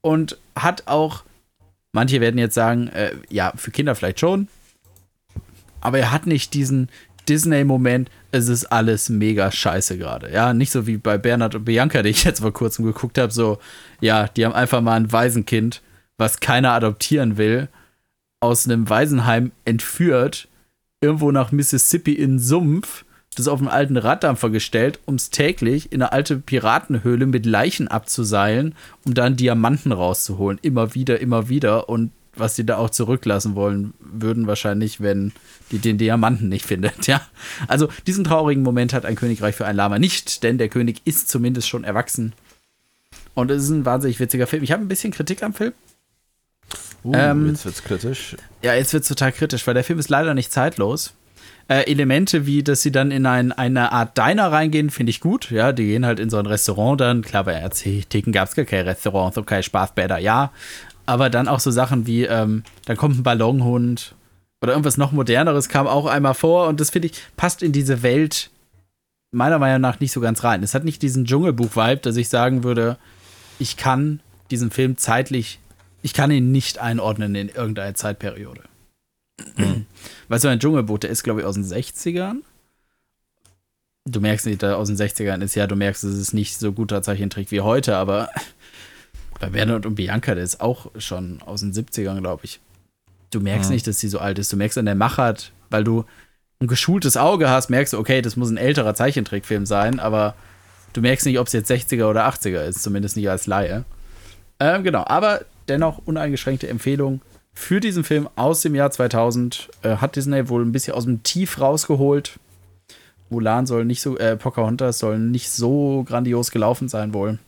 und 0.00 0.38
hat 0.56 0.86
auch, 0.86 1.22
manche 1.92 2.20
werden 2.20 2.38
jetzt 2.38 2.54
sagen, 2.54 2.88
äh, 2.88 3.12
ja, 3.28 3.52
für 3.56 3.70
Kinder 3.70 3.94
vielleicht 3.94 4.20
schon, 4.20 4.48
aber 5.80 5.98
er 5.98 6.12
hat 6.12 6.26
nicht 6.26 6.54
diesen 6.54 6.88
Disney-Moment, 7.28 8.10
es 8.32 8.48
ist 8.48 8.66
alles 8.66 9.08
mega 9.08 9.52
scheiße 9.52 9.98
gerade. 9.98 10.32
Ja, 10.32 10.54
nicht 10.54 10.72
so 10.72 10.86
wie 10.86 10.96
bei 10.96 11.18
Bernhard 11.18 11.54
und 11.54 11.64
Bianca, 11.64 12.02
die 12.02 12.10
ich 12.10 12.24
jetzt 12.24 12.40
vor 12.40 12.52
kurzem 12.52 12.84
geguckt 12.84 13.18
habe, 13.18 13.32
so, 13.32 13.58
ja, 14.00 14.26
die 14.28 14.44
haben 14.44 14.54
einfach 14.54 14.80
mal 14.80 14.96
ein 14.96 15.12
Waisenkind, 15.12 15.82
was 16.16 16.40
keiner 16.40 16.72
adoptieren 16.72 17.36
will, 17.36 17.68
aus 18.40 18.66
einem 18.66 18.88
Waisenheim 18.88 19.52
entführt, 19.64 20.48
irgendwo 21.02 21.30
nach 21.30 21.52
Mississippi 21.52 22.12
in 22.12 22.38
Sumpf 22.38 23.04
das 23.36 23.48
auf 23.48 23.60
einen 23.60 23.68
alten 23.68 23.96
Raddampfer 23.96 24.50
gestellt, 24.50 24.98
um 25.06 25.14
es 25.14 25.30
täglich 25.30 25.90
in 25.90 26.02
eine 26.02 26.12
alte 26.12 26.36
Piratenhöhle 26.36 27.26
mit 27.26 27.46
Leichen 27.46 27.88
abzuseilen, 27.88 28.74
um 29.04 29.14
dann 29.14 29.36
Diamanten 29.36 29.92
rauszuholen. 29.92 30.58
Immer 30.60 30.94
wieder, 30.94 31.18
immer 31.20 31.48
wieder. 31.48 31.88
Und 31.88 32.10
was 32.34 32.56
die 32.56 32.66
da 32.66 32.76
auch 32.76 32.90
zurücklassen 32.90 33.54
wollen 33.54 33.94
würden, 34.00 34.46
wahrscheinlich, 34.46 35.00
wenn 35.00 35.32
die 35.70 35.78
den 35.78 35.98
Diamanten 35.98 36.48
nicht 36.48 36.66
findet, 36.66 37.06
ja. 37.06 37.22
Also 37.68 37.88
diesen 38.06 38.24
traurigen 38.24 38.62
Moment 38.62 38.92
hat 38.92 39.06
ein 39.06 39.16
Königreich 39.16 39.54
für 39.54 39.66
ein 39.66 39.76
Lama 39.76 39.98
nicht, 39.98 40.42
denn 40.42 40.58
der 40.58 40.68
König 40.68 41.00
ist 41.04 41.28
zumindest 41.28 41.68
schon 41.68 41.84
erwachsen. 41.84 42.34
Und 43.34 43.50
es 43.50 43.64
ist 43.64 43.70
ein 43.70 43.86
wahnsinnig 43.86 44.20
witziger 44.20 44.46
Film. 44.46 44.62
Ich 44.62 44.72
habe 44.72 44.82
ein 44.82 44.88
bisschen 44.88 45.12
Kritik 45.12 45.42
am 45.42 45.54
Film. 45.54 45.72
Uh, 47.04 47.12
ähm, 47.14 47.48
jetzt 47.48 47.64
wird's 47.64 47.82
kritisch. 47.82 48.36
Ja, 48.62 48.74
jetzt 48.74 48.92
wird's 48.92 49.08
total 49.08 49.32
kritisch, 49.32 49.66
weil 49.66 49.74
der 49.74 49.84
Film 49.84 49.98
ist 49.98 50.08
leider 50.08 50.34
nicht 50.34 50.52
zeitlos 50.52 51.14
äh, 51.68 51.90
Elemente, 51.90 52.46
wie 52.46 52.62
dass 52.62 52.82
sie 52.82 52.92
dann 52.92 53.10
in 53.10 53.26
ein, 53.26 53.52
eine 53.52 53.92
Art 53.92 54.18
Diner 54.18 54.52
reingehen, 54.52 54.90
finde 54.90 55.10
ich 55.10 55.20
gut. 55.20 55.50
Ja, 55.50 55.72
die 55.72 55.86
gehen 55.86 56.06
halt 56.06 56.20
in 56.20 56.30
so 56.30 56.38
ein 56.38 56.46
Restaurant 56.46 57.00
dann. 57.00 57.22
Klar, 57.22 57.44
bei 57.44 57.54
RC-Theken 57.54 58.32
gab 58.32 58.48
es 58.48 58.54
gar 58.54 58.64
kein 58.64 58.84
Restaurant, 58.84 59.34
so 59.34 59.42
kein 59.42 59.62
Spaßbäder, 59.62 60.18
ja. 60.18 60.52
Aber 61.06 61.30
dann 61.30 61.48
auch 61.48 61.60
so 61.60 61.70
Sachen 61.70 62.06
wie, 62.06 62.24
ähm, 62.24 62.62
dann 62.84 62.96
kommt 62.96 63.18
ein 63.18 63.22
Ballonhund, 63.22 64.14
oder 64.62 64.72
irgendwas 64.72 64.96
noch 64.96 65.10
moderneres 65.10 65.68
kam 65.68 65.88
auch 65.88 66.06
einmal 66.06 66.34
vor 66.34 66.68
und 66.68 66.78
das 66.78 66.90
finde 66.90 67.08
ich 67.08 67.14
passt 67.36 67.64
in 67.64 67.72
diese 67.72 68.04
Welt 68.04 68.50
meiner 69.32 69.58
Meinung 69.58 69.80
nach 69.80 69.98
nicht 69.98 70.12
so 70.12 70.20
ganz 70.20 70.44
rein. 70.44 70.62
Es 70.62 70.74
hat 70.74 70.84
nicht 70.84 71.02
diesen 71.02 71.24
Dschungelbuch-Vibe, 71.24 72.02
dass 72.02 72.16
ich 72.16 72.28
sagen 72.28 72.62
würde, 72.62 72.96
ich 73.58 73.76
kann 73.76 74.20
diesen 74.52 74.70
Film 74.70 74.96
zeitlich, 74.98 75.58
ich 76.02 76.12
kann 76.14 76.30
ihn 76.30 76.52
nicht 76.52 76.78
einordnen 76.78 77.34
in 77.34 77.48
irgendeine 77.48 77.94
Zeitperiode. 77.94 78.62
Mhm. 79.56 79.86
Weißt 80.28 80.44
du, 80.44 80.48
ein 80.48 80.60
Dschungelbuch, 80.60 80.98
der 80.98 81.10
ist, 81.10 81.22
glaube 81.22 81.40
ich, 81.40 81.46
aus 81.46 81.54
den 81.54 81.64
60ern. 81.64 82.38
Du 84.04 84.20
merkst 84.20 84.46
nicht, 84.46 84.62
dass 84.62 84.74
aus 84.74 84.88
den 84.88 84.96
60ern 84.96 85.42
ist 85.42 85.54
ja, 85.54 85.66
du 85.66 85.76
merkst, 85.76 86.02
es 86.02 86.18
ist 86.18 86.34
nicht 86.34 86.58
so 86.58 86.72
guter 86.72 87.02
Zeichentrick 87.02 87.52
wie 87.52 87.60
heute, 87.60 87.96
aber 87.96 88.28
bei 89.40 89.48
Bernhard 89.48 89.86
und 89.86 89.94
Bianca, 89.94 90.34
der 90.34 90.44
ist 90.44 90.60
auch 90.60 90.90
schon 90.98 91.40
aus 91.42 91.60
den 91.60 91.72
70ern, 91.72 92.20
glaube 92.20 92.44
ich. 92.44 92.60
Du 93.30 93.40
merkst 93.40 93.70
mhm. 93.70 93.74
nicht, 93.74 93.86
dass 93.86 94.00
sie 94.00 94.08
so 94.08 94.18
alt 94.18 94.38
ist. 94.38 94.52
Du 94.52 94.56
merkst 94.56 94.76
an 94.76 94.86
der 94.86 94.94
Machart, 94.94 95.52
weil 95.70 95.84
du 95.84 96.04
ein 96.60 96.66
geschultes 96.66 97.16
Auge 97.16 97.48
hast, 97.48 97.70
merkst 97.70 97.92
du, 97.92 97.98
okay, 97.98 98.22
das 98.22 98.36
muss 98.36 98.50
ein 98.50 98.56
älterer 98.56 98.94
Zeichentrickfilm 98.94 99.66
sein, 99.66 100.00
aber 100.00 100.34
du 100.92 101.00
merkst 101.00 101.26
nicht, 101.26 101.38
ob 101.38 101.46
es 101.46 101.52
jetzt 101.52 101.70
60er 101.70 102.06
oder 102.06 102.26
80er 102.28 102.64
ist, 102.64 102.82
zumindest 102.82 103.16
nicht 103.16 103.28
als 103.28 103.46
Laie. 103.46 103.84
Ähm, 104.60 104.84
genau, 104.84 105.04
aber 105.06 105.44
dennoch 105.68 105.98
uneingeschränkte 106.04 106.68
Empfehlung 106.68 107.20
für 107.54 107.80
diesen 107.80 108.04
Film 108.04 108.28
aus 108.36 108.60
dem 108.62 108.74
Jahr 108.74 108.90
2000. 108.90 109.68
Äh, 109.82 109.96
hat 109.96 110.16
Disney 110.16 110.48
wohl 110.48 110.64
ein 110.64 110.72
bisschen 110.72 110.94
aus 110.94 111.04
dem 111.04 111.22
Tief 111.22 111.60
rausgeholt. 111.60 112.40
Mulan 113.30 113.66
soll 113.66 113.84
nicht 113.84 114.00
so, 114.02 114.18
äh, 114.18 114.36
Pocahontas 114.36 114.98
soll 114.98 115.18
nicht 115.18 115.50
so 115.50 116.04
grandios 116.06 116.50
gelaufen 116.50 116.88
sein 116.88 117.14
wohl. 117.14 117.38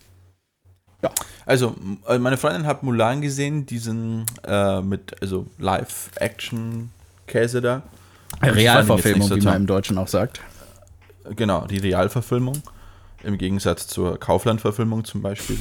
Ja. 1.03 1.11
Also, 1.44 1.74
äh, 2.09 2.18
meine 2.18 2.38
Freundin 2.38 2.66
hat 2.66 2.83
Mulan 2.83 3.20
gesehen, 3.20 3.66
diesen 3.66 4.24
äh, 4.46 4.81
mit, 4.81 5.20
also 5.20 5.46
Live-Action-Käse 5.59 7.61
da. 7.61 7.83
Realverfilmung, 8.42 9.31
wie 9.31 9.42
man 9.42 9.57
im 9.57 9.66
Deutschen 9.66 9.98
auch 9.98 10.09
sagt. 10.09 10.40
Genau, 11.37 11.66
die 11.66 11.79
Realverfilmung. 11.79 12.62
Im 13.22 13.38
Gegensatz 13.38 13.87
zur 13.87 14.18
Kaufland-Verfilmung 14.18 15.05
zum 15.05 15.22
Beispiel. 15.22 15.59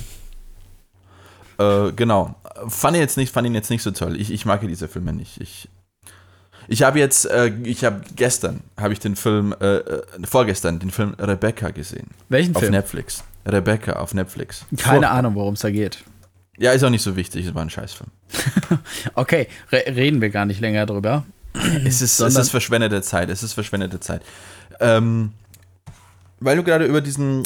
Äh, 1.64 1.92
genau. 1.94 2.36
Fand 2.68 2.96
ihn 2.96 3.02
jetzt 3.02 3.18
nicht, 3.18 3.34
fand 3.34 3.48
ihn 3.48 3.56
jetzt 3.56 3.70
nicht 3.70 3.84
so 3.84 3.92
toll. 3.92 4.20
Ich, 4.20 4.32
ich 4.32 4.46
mag 4.46 4.62
diese 4.62 4.88
Filme 4.88 5.14
nicht. 5.14 5.42
Ich, 5.42 5.70
ich 6.68 6.84
habe 6.84 7.00
jetzt, 7.00 7.26
äh, 7.26 7.52
ich 7.64 7.84
habe 7.84 8.02
gestern, 8.16 8.62
habe 8.78 8.94
ich 8.94 9.00
den 9.00 9.16
Film, 9.16 9.56
äh, 9.60 9.78
äh, 9.78 10.02
vorgestern, 10.24 10.80
den 10.80 10.92
Film 10.92 11.16
Rebecca 11.20 11.70
gesehen. 11.70 12.08
Welchen 12.30 12.56
auf 12.56 12.62
Film? 12.62 12.74
Auf 12.74 12.80
Netflix. 12.80 13.24
Rebecca 13.46 13.94
auf 13.94 14.14
Netflix. 14.14 14.66
Keine 14.78 15.08
Vor 15.08 15.16
Ahnung, 15.16 15.36
worum 15.36 15.56
es 15.56 15.62
da 15.62 15.70
geht. 15.70 16.04
Ja, 16.58 16.72
ist 16.72 16.84
auch 16.84 16.90
nicht 16.90 17.02
so 17.02 17.16
wichtig, 17.16 17.46
es 17.48 17.56
war 17.56 17.64
ein 17.64 17.70
Scheißfilm. 17.70 18.12
okay, 19.16 19.48
re 19.72 19.84
reden 19.88 20.22
wir 20.22 20.30
gar 20.30 20.46
nicht 20.46 20.62
länger 20.62 20.86
drüber. 20.86 21.26
es, 21.86 22.02
ist, 22.02 22.20
es 22.20 22.36
ist 22.36 22.50
verschwendete 22.50 23.02
Zeit, 23.02 23.30
es 23.30 23.44
ist 23.44 23.54
verschwendete 23.54 24.00
Zeit. 24.00 24.22
Ähm, 24.80 25.34
weil 26.44 26.58
du 26.58 26.64
gerade 26.64 26.86
über 26.86 27.02
diesen 27.02 27.44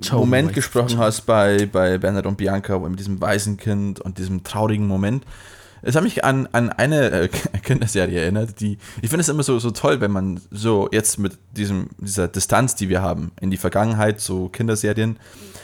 Ciao, 0.00 0.20
Moment 0.20 0.52
gesprochen 0.52 0.98
hast 0.98 1.22
bei, 1.22 1.66
bei 1.66 1.98
Bernhard 1.98 2.26
und 2.26 2.36
Bianca, 2.36 2.78
mit 2.78 2.98
diesem 2.98 3.20
Waisenkind 3.20 4.00
und 4.00 4.18
diesem 4.18 4.44
traurigen 4.44 4.86
Moment. 4.86 5.24
Es 5.82 5.96
hat 5.96 6.02
mich 6.02 6.24
an, 6.24 6.48
an 6.52 6.70
eine 6.70 7.10
äh, 7.10 7.28
Kinderserie 7.62 8.20
erinnert, 8.20 8.60
die, 8.60 8.78
ich 9.02 9.10
finde 9.10 9.20
es 9.20 9.28
immer 9.28 9.42
so, 9.42 9.58
so 9.58 9.70
toll, 9.70 10.00
wenn 10.00 10.10
man 10.10 10.40
so 10.50 10.88
jetzt 10.92 11.18
mit 11.18 11.38
diesem, 11.56 11.90
dieser 11.98 12.26
Distanz, 12.26 12.74
die 12.74 12.88
wir 12.88 13.02
haben 13.02 13.32
in 13.40 13.50
die 13.50 13.58
Vergangenheit, 13.58 14.20
so 14.20 14.48
Kinderserien, 14.48 15.18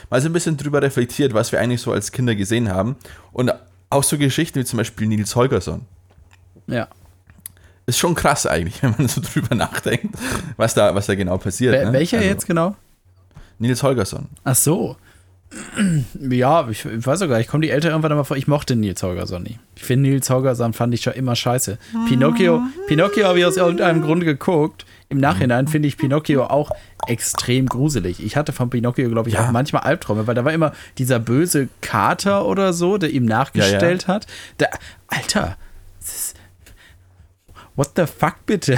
mal 0.09 0.21
so 0.21 0.29
ein 0.29 0.33
bisschen 0.33 0.57
drüber 0.57 0.81
reflektiert, 0.81 1.33
was 1.33 1.51
wir 1.51 1.59
eigentlich 1.59 1.81
so 1.81 1.91
als 1.91 2.11
Kinder 2.11 2.35
gesehen 2.35 2.69
haben. 2.69 2.97
Und 3.31 3.51
auch 3.89 4.03
so 4.03 4.17
Geschichten 4.17 4.59
wie 4.59 4.65
zum 4.65 4.77
Beispiel 4.77 5.07
Nils 5.07 5.35
Holgersson. 5.35 5.81
Ja. 6.67 6.87
Ist 7.85 7.97
schon 7.97 8.15
krass 8.15 8.45
eigentlich, 8.45 8.81
wenn 8.83 8.95
man 8.97 9.07
so 9.07 9.21
drüber 9.21 9.55
nachdenkt, 9.55 10.15
was 10.57 10.73
da, 10.73 10.93
was 10.95 11.07
da 11.07 11.15
genau 11.15 11.37
passiert. 11.37 11.73
Wel 11.73 11.85
ne? 11.87 11.93
Welcher 11.93 12.17
also, 12.17 12.29
jetzt 12.29 12.47
genau? 12.47 12.75
Nils 13.59 13.83
Holgersson. 13.83 14.27
Ach 14.43 14.55
so. 14.55 14.97
Ja, 16.17 16.69
ich, 16.69 16.85
ich 16.85 17.05
weiß 17.05 17.19
sogar, 17.19 17.39
ich 17.41 17.47
komme 17.47 17.63
die 17.63 17.71
Eltern 17.71 17.91
irgendwann 17.91 18.15
mal 18.15 18.23
vor, 18.23 18.37
ich 18.37 18.47
mochte 18.47 18.75
Nils 18.75 19.03
Holgersson 19.03 19.43
nie. 19.43 19.59
Ich 19.75 19.83
finde 19.83 20.09
Nils 20.09 20.29
Holgersson 20.29 20.71
fand 20.71 20.93
ich 20.93 21.01
schon 21.01 21.13
immer 21.13 21.35
scheiße. 21.35 21.77
Pinocchio, 22.07 22.61
Pinocchio 22.87 23.27
habe 23.27 23.39
ich 23.39 23.45
aus 23.45 23.57
irgendeinem 23.57 24.01
Grund 24.01 24.23
geguckt. 24.23 24.85
Im 25.09 25.17
Nachhinein 25.17 25.67
finde 25.67 25.89
ich 25.89 25.97
Pinocchio 25.97 26.45
auch 26.45 26.71
extrem 27.05 27.65
gruselig. 27.65 28.23
Ich 28.23 28.37
hatte 28.37 28.53
von 28.53 28.69
Pinocchio, 28.69 29.09
glaube 29.09 29.27
ich, 29.27 29.35
ja. 29.35 29.45
auch 29.45 29.51
manchmal 29.51 29.83
Albträume, 29.83 30.25
weil 30.25 30.35
da 30.35 30.45
war 30.45 30.53
immer 30.53 30.71
dieser 30.97 31.19
böse 31.19 31.67
Kater 31.81 32.45
oder 32.45 32.71
so, 32.71 32.97
der 32.97 33.09
ihm 33.09 33.25
nachgestellt 33.25 34.03
ja, 34.03 34.07
ja. 34.07 34.13
hat. 34.13 34.27
Der, 34.59 34.69
Alter, 35.07 35.57
what 37.75 37.91
the 37.95 38.05
fuck 38.05 38.45
bitte? 38.45 38.77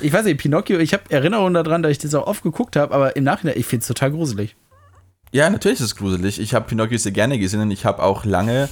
Ich 0.00 0.12
weiß 0.12 0.24
nicht, 0.24 0.38
Pinocchio, 0.38 0.78
ich 0.78 0.94
habe 0.94 1.04
Erinnerungen 1.10 1.54
daran, 1.54 1.82
dass 1.82 1.92
ich 1.92 1.98
das 1.98 2.14
auch 2.14 2.26
oft 2.26 2.42
geguckt 2.42 2.76
habe, 2.76 2.94
aber 2.94 3.16
im 3.16 3.24
Nachhinein, 3.24 3.58
ich 3.58 3.66
finde 3.66 3.82
es 3.82 3.88
total 3.88 4.12
gruselig. 4.12 4.56
Ja, 5.32 5.50
natürlich 5.50 5.80
ist 5.80 5.86
es 5.86 5.96
gruselig. 5.96 6.40
Ich 6.40 6.54
habe 6.54 6.66
Pinocchio 6.66 6.96
sehr 6.96 7.12
gerne 7.12 7.38
gesehen 7.38 7.60
und 7.60 7.70
ich 7.70 7.84
habe 7.84 8.02
auch 8.02 8.24
lange 8.24 8.68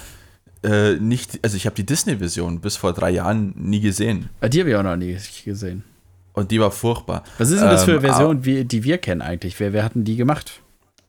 äh, 0.62 0.94
nicht, 0.94 1.40
also 1.42 1.56
ich 1.56 1.66
habe 1.66 1.74
die 1.74 1.84
Disney-Version 1.84 2.60
bis 2.60 2.76
vor 2.76 2.92
drei 2.92 3.10
Jahren 3.10 3.52
nie 3.56 3.80
gesehen. 3.80 4.30
Ah, 4.40 4.48
die 4.48 4.60
habe 4.60 4.70
ich 4.70 4.76
auch 4.76 4.82
noch 4.82 4.96
nie 4.96 5.16
gesehen. 5.44 5.82
Und 6.34 6.50
die 6.50 6.60
war 6.60 6.70
furchtbar. 6.70 7.24
Was 7.38 7.50
ist 7.50 7.60
denn 7.60 7.68
das 7.68 7.84
für 7.84 7.90
eine 7.90 8.00
ähm, 8.00 8.06
Version, 8.06 8.44
wie, 8.44 8.64
die 8.64 8.84
wir 8.84 8.98
kennen 8.98 9.22
eigentlich? 9.22 9.58
Wer, 9.60 9.72
wer 9.72 9.84
hatten 9.84 10.04
die 10.04 10.16
gemacht? 10.16 10.60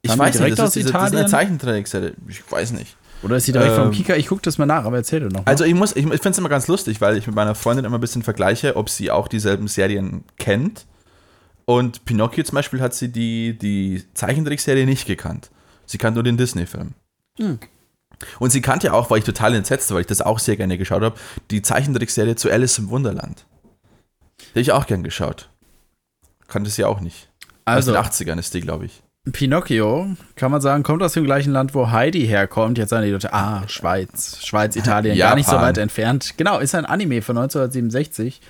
Ich 0.01 0.11
Haben 0.11 0.19
weiß 0.19 0.39
nicht, 0.39 0.59
das 0.59 0.69
ist, 0.69 0.75
diese, 0.75 0.91
das 0.91 1.11
ist 1.11 1.17
eine 1.17 1.27
Zeichentrickserie. 1.27 2.13
Ich 2.27 2.51
weiß 2.51 2.71
nicht. 2.71 2.97
Oder 3.23 3.38
ist 3.38 3.47
die 3.47 3.51
direkt 3.51 3.71
ähm, 3.71 3.83
vom 3.83 3.91
Kika? 3.91 4.15
Ich 4.15 4.27
gucke 4.27 4.41
das 4.41 4.57
mal 4.57 4.65
nach, 4.65 4.86
aber 4.86 4.97
erzähl 4.97 5.21
doch 5.21 5.29
noch. 5.29 5.45
Mal. 5.45 5.49
Also 5.49 5.63
ich 5.63 5.73
muss, 5.73 5.95
ich, 5.95 6.05
ich 6.05 6.12
finde 6.12 6.29
es 6.29 6.38
immer 6.38 6.49
ganz 6.49 6.67
lustig, 6.67 7.01
weil 7.01 7.17
ich 7.17 7.25
mit 7.25 7.36
meiner 7.36 7.55
Freundin 7.55 7.86
immer 7.86 7.97
ein 7.97 8.01
bisschen 8.01 8.23
vergleiche, 8.23 8.75
ob 8.75 8.89
sie 8.89 9.12
auch 9.12 9.27
dieselben 9.27 9.67
Serien 9.67 10.23
kennt 10.38 10.86
und 11.65 12.05
Pinocchio 12.05 12.43
zum 12.43 12.55
Beispiel 12.55 12.81
hat 12.81 12.93
sie 12.93 13.12
die, 13.12 13.57
die 13.57 14.03
Zeichentrickserie 14.13 14.86
nicht 14.86 15.05
gekannt. 15.05 15.49
Sie 15.86 15.97
kannte 15.97 16.15
nur 16.15 16.23
den 16.23 16.38
Disney-Film. 16.38 16.93
Hm. 17.38 17.59
Und 18.39 18.51
sie 18.51 18.62
kannte 18.62 18.88
ja 18.88 18.93
auch, 18.93 19.09
weil 19.09 19.19
ich 19.19 19.25
total 19.25 19.53
entsetzt 19.55 19.89
war, 19.89 19.95
weil 19.95 20.01
ich 20.01 20.07
das 20.07 20.21
auch 20.21 20.39
sehr 20.39 20.55
gerne 20.55 20.77
geschaut 20.77 21.01
habe, 21.01 21.17
die 21.51 21.62
Zeichentrickserie 21.62 22.36
zu 22.36 22.49
Alice 22.49 22.77
im 22.77 22.89
Wunderland. 22.89 23.45
Die 24.55 24.59
ich 24.59 24.71
auch 24.71 24.88
gern 24.88 25.03
geschaut. 25.03 25.49
Kannte 26.47 26.69
sie 26.69 26.83
auch 26.83 26.99
nicht. 26.99 27.29
Also, 27.65 27.95
aus 27.95 28.17
den 28.17 28.27
80ern 28.27 28.39
ist 28.39 28.53
die, 28.53 28.62
glaube 28.62 28.86
ich. 28.86 29.03
Pinocchio, 29.31 30.07
kann 30.36 30.51
man 30.51 30.59
sagen, 30.59 30.83
kommt 30.83 31.01
aus 31.01 31.13
dem 31.13 31.23
gleichen 31.23 31.53
Land, 31.53 31.73
wo 31.73 31.91
Heidi 31.91 32.27
herkommt. 32.27 32.77
Jetzt 32.77 32.89
sagen 32.89 33.05
die 33.05 33.12
Leute, 33.12 33.33
ah, 33.33 33.63
Schweiz, 33.67 34.45
Schweiz, 34.45 34.75
Italien, 34.75 35.17
gar 35.17 35.36
nicht 35.36 35.47
so 35.47 35.55
weit 35.55 35.77
entfernt. 35.77 36.33
Genau, 36.36 36.59
ist 36.59 36.75
ein 36.75 36.86
Anime 36.86 37.21
von 37.21 37.38
1967 37.38 38.41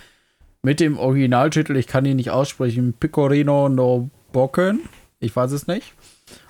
mit 0.63 0.79
dem 0.79 0.97
Originaltitel, 0.97 1.75
ich 1.75 1.88
kann 1.88 2.05
ihn 2.05 2.15
nicht 2.15 2.31
aussprechen, 2.31 2.93
Pecorino 2.93 3.69
no 3.69 4.09
Bocken. 4.31 4.79
Ich 5.19 5.36
weiß 5.36 5.51
es 5.51 5.67
nicht. 5.67 5.93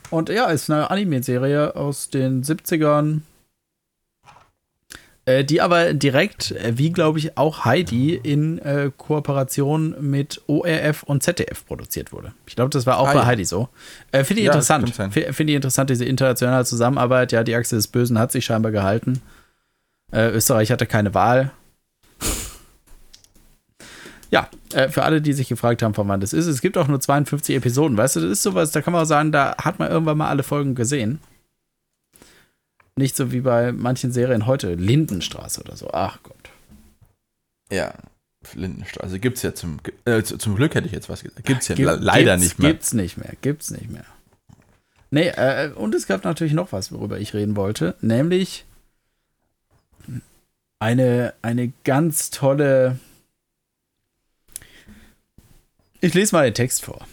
Und 0.09 0.29
ja, 0.29 0.45
ist 0.45 0.69
eine 0.69 0.89
Anime-Serie 0.89 1.75
aus 1.75 2.09
den 2.09 2.43
70ern, 2.43 3.17
äh, 3.17 3.21
die 5.25 5.61
aber 5.61 5.93
direkt, 5.93 6.51
äh, 6.51 6.77
wie 6.77 6.91
glaube 6.91 7.17
ich 7.17 7.37
auch 7.37 7.63
Heidi, 7.63 8.13
in 8.13 8.59
äh, 8.59 8.91
Kooperation 8.97 9.95
mit 9.99 10.41
ORF 10.47 11.03
und 11.03 11.23
ZDF 11.23 11.65
produziert 11.65 12.11
wurde. 12.11 12.33
Ich 12.45 12.55
glaube, 12.55 12.71
das 12.71 12.85
war 12.85 12.99
auch 12.99 13.07
ah, 13.07 13.13
bei 13.13 13.19
ja. 13.19 13.25
Heidi 13.25 13.45
so. 13.45 13.69
Äh, 14.11 14.25
Finde 14.25 14.41
ich 14.41 14.47
ja, 14.47 14.51
interessant. 14.51 14.93
Finde 14.93 15.51
ich 15.51 15.55
interessant, 15.55 15.89
diese 15.89 16.03
internationale 16.03 16.65
Zusammenarbeit. 16.65 17.31
Ja, 17.31 17.43
die 17.43 17.55
Achse 17.55 17.75
des 17.75 17.87
Bösen 17.87 18.19
hat 18.19 18.33
sich 18.33 18.43
scheinbar 18.43 18.73
gehalten. 18.73 19.21
Äh, 20.11 20.29
Österreich 20.29 20.71
hatte 20.71 20.85
keine 20.85 21.13
Wahl. 21.13 21.51
Ja, 24.29 24.49
äh, 24.73 24.89
für 24.89 25.03
alle, 25.03 25.21
die 25.21 25.31
sich 25.31 25.47
gefragt 25.47 25.83
haben, 25.83 25.93
von 25.93 26.07
wann 26.07 26.19
das 26.19 26.33
ist, 26.33 26.47
es 26.47 26.59
gibt 26.59 26.77
auch 26.77 26.87
nur 26.87 26.99
52 26.99 27.55
Episoden. 27.55 27.95
Weißt 27.95 28.15
du, 28.15 28.19
das 28.19 28.31
ist 28.31 28.43
sowas, 28.43 28.71
da 28.71 28.81
kann 28.81 28.91
man 28.91 29.03
auch 29.03 29.07
sagen, 29.07 29.31
da 29.31 29.55
hat 29.57 29.79
man 29.79 29.91
irgendwann 29.91 30.17
mal 30.17 30.27
alle 30.27 30.43
Folgen 30.43 30.75
gesehen. 30.75 31.19
Nicht 32.95 33.15
so 33.15 33.31
wie 33.31 33.41
bei 33.41 33.71
manchen 33.71 34.11
Serien 34.11 34.45
heute, 34.45 34.75
Lindenstraße 34.75 35.61
oder 35.61 35.75
so. 35.75 35.89
Ach 35.91 36.19
Gott. 36.23 36.49
Ja, 37.71 37.93
Lindenstraße 38.53 39.19
gibt 39.19 39.37
es 39.37 39.43
ja 39.43 39.55
zum, 39.55 39.79
äh, 40.05 40.21
zum 40.21 40.55
Glück 40.55 40.75
hätte 40.75 40.87
ich 40.87 40.93
jetzt 40.93 41.09
was 41.09 41.23
gesagt. 41.23 41.45
Gibt 41.45 41.61
es 41.61 41.69
ja 41.69 41.75
Gibt, 41.75 41.89
leider 42.01 42.37
nicht 42.37 42.59
mehr. 42.59 42.71
Gibt's 42.71 42.93
nicht 42.93 43.17
mehr, 43.17 43.33
gibt's 43.41 43.71
nicht 43.71 43.89
mehr. 43.89 44.05
Nee, 45.09 45.29
äh, 45.29 45.71
und 45.73 45.95
es 45.95 46.07
gab 46.07 46.23
natürlich 46.23 46.53
noch 46.53 46.71
was, 46.71 46.91
worüber 46.91 47.19
ich 47.19 47.33
reden 47.33 47.55
wollte, 47.55 47.95
nämlich 48.01 48.65
eine, 50.79 51.33
eine 51.41 51.71
ganz 51.83 52.29
tolle 52.29 52.99
ich 56.03 56.13
lese 56.13 56.35
mal 56.35 56.43
den 56.43 56.53
Text 56.53 56.83
vor. 56.83 57.07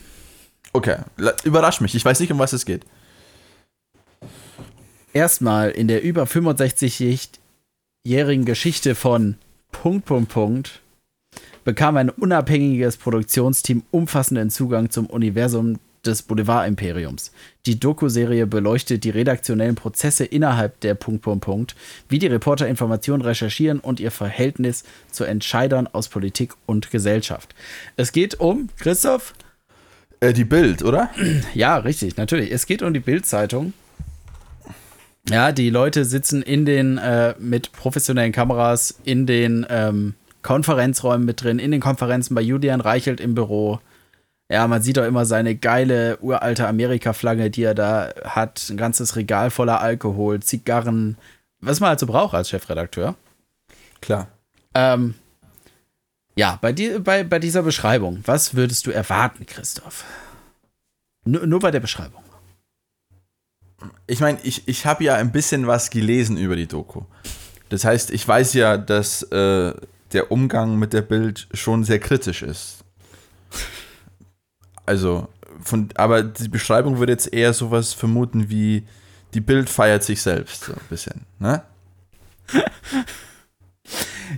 Okay, 0.73 0.97
überrasch 1.45 1.81
mich. 1.81 1.95
Ich 1.95 2.05
weiß 2.05 2.19
nicht, 2.19 2.33
um 2.33 2.40
was 2.40 2.53
es 2.53 2.66
geht. 2.66 2.85
Erstmal 5.12 5.70
in 5.70 5.88
der 5.88 6.03
über 6.03 6.25
65-jährigen 6.25 8.44
Geschichte 8.44 8.94
von 8.94 9.37
Punkt, 9.73 10.07
Punkt, 10.07 10.31
Punkt 10.31 10.81
bekam 11.64 11.96
ein 11.96 12.11
unabhängiges 12.11 12.96
Produktionsteam 12.96 13.83
umfassenden 13.90 14.51
Zugang 14.51 14.90
zum 14.90 15.07
Universum 15.07 15.79
des 16.05 16.23
Boulevard-Imperiums. 16.23 17.33
Die 17.66 17.79
Doku-Serie 17.79 18.46
beleuchtet 18.46 19.05
die 19.05 19.11
redaktionellen 19.11 19.75
Prozesse 19.75 20.25
innerhalb 20.25 20.81
der 20.81 20.94
Punkt, 20.94 21.23
Punkt, 21.23 21.44
Punkt, 21.44 21.77
wie 22.09 22.18
die 22.18 22.29
Reporter 22.29 22.68
Informationen 22.68 23.23
recherchieren 23.23 23.81
und 23.81 24.01
ihr 24.01 24.11
Verhältnis 24.11 24.85
zu 25.11 25.25
Entscheidern 25.25 25.88
aus 25.88 26.09
Politik 26.09 26.55
und 26.66 26.90
Gesellschaft. 26.90 27.55
Es 27.96 28.12
geht 28.12 28.40
um, 28.40 28.68
Christoph? 28.79 29.35
Äh, 30.20 30.33
die 30.33 30.44
Bild, 30.44 30.83
oder? 30.83 31.11
Ja, 31.55 31.77
richtig, 31.77 32.16
natürlich. 32.16 32.51
Es 32.51 32.66
geht 32.66 32.83
um 32.83 32.94
die 32.94 33.01
Bild-Zeitung. 33.01 33.75
Ja, 35.31 35.53
die 35.53 35.71
Leute 35.71 36.05
sitzen 36.05 36.43
in 36.43 36.66
den, 36.66 36.99
äh, 36.99 37.35
mit 37.38 37.71
professionellen 37.71 38.33
Kameras 38.33 38.99
in 39.05 39.27
den 39.27 39.64
ähm, 39.71 40.14
Konferenzräumen 40.43 41.25
mit 41.25 41.43
drin, 41.45 41.61
in 41.61 41.71
den 41.71 41.81
Konferenzen 41.81 42.35
bei 42.35 42.40
Julian 42.40 42.81
Reichelt 42.81 43.21
im 43.21 43.37
Büro. 43.37 43.79
Ja, 44.49 44.66
man 44.66 44.83
sieht 44.83 44.97
doch 44.97 45.05
immer 45.05 45.27
seine 45.27 45.55
geile 45.55 46.19
uralte 46.21 46.66
Amerika-Flagge, 46.66 47.51
die 47.51 47.62
er 47.62 47.75
da 47.77 48.11
hat. 48.25 48.66
Ein 48.71 48.77
ganzes 48.77 49.14
Regal 49.14 49.51
voller 49.51 49.81
Alkohol, 49.81 50.40
Zigarren, 50.40 51.16
was 51.61 51.79
man 51.79 51.90
halt 51.90 52.01
so 52.01 52.07
braucht 52.07 52.35
als 52.35 52.49
Chefredakteur. 52.49 53.14
Klar. 54.01 54.27
Ähm, 54.75 55.14
ja, 56.35 56.59
bei, 56.61 56.73
die, 56.73 56.99
bei, 56.99 57.23
bei 57.23 57.38
dieser 57.38 57.62
Beschreibung, 57.62 58.21
was 58.27 58.57
würdest 58.57 58.87
du 58.87 58.90
erwarten, 58.90 59.47
Christoph? 59.47 60.05
Nur, 61.25 61.47
nur 61.47 61.61
bei 61.61 61.71
der 61.71 61.81
Beschreibung. 61.81 62.25
Ich 64.07 64.21
meine, 64.21 64.38
ich, 64.43 64.66
ich 64.69 64.87
habe 64.87 65.05
ja 65.05 65.14
ein 65.14 65.33
bisschen 65.33 65.66
was 65.66 65.90
gelesen 65.90 66.37
über 66.37 66.57
die 66.57 66.66
Doku. 66.66 67.03
Das 67.71 67.85
heißt, 67.85 68.11
ich 68.11 68.27
weiß 68.27 68.55
ja, 68.55 68.77
dass 68.77 69.23
äh, 69.23 69.73
der 70.12 70.33
Umgang 70.33 70.77
mit 70.77 70.93
der 70.93 71.03
Bild 71.03 71.49
schon 71.55 71.85
sehr 71.85 72.01
kritisch 72.01 72.43
ist. 72.43 72.85
Also, 74.87 75.29
von, 75.62 75.88
aber 75.95 76.23
die 76.23 76.49
Beschreibung 76.49 76.99
würde 76.99 77.12
jetzt 77.12 77.33
eher 77.33 77.53
sowas 77.53 77.95
vermuten 77.95 78.51
wie, 78.51 78.85
die 79.35 79.40
Bild 79.40 79.71
feiert 79.71 80.03
sich 80.03 80.21
selbst, 80.21 80.64
so 80.64 80.73
ein 80.73 80.81
bisschen, 80.88 81.23
ne? 81.38 81.62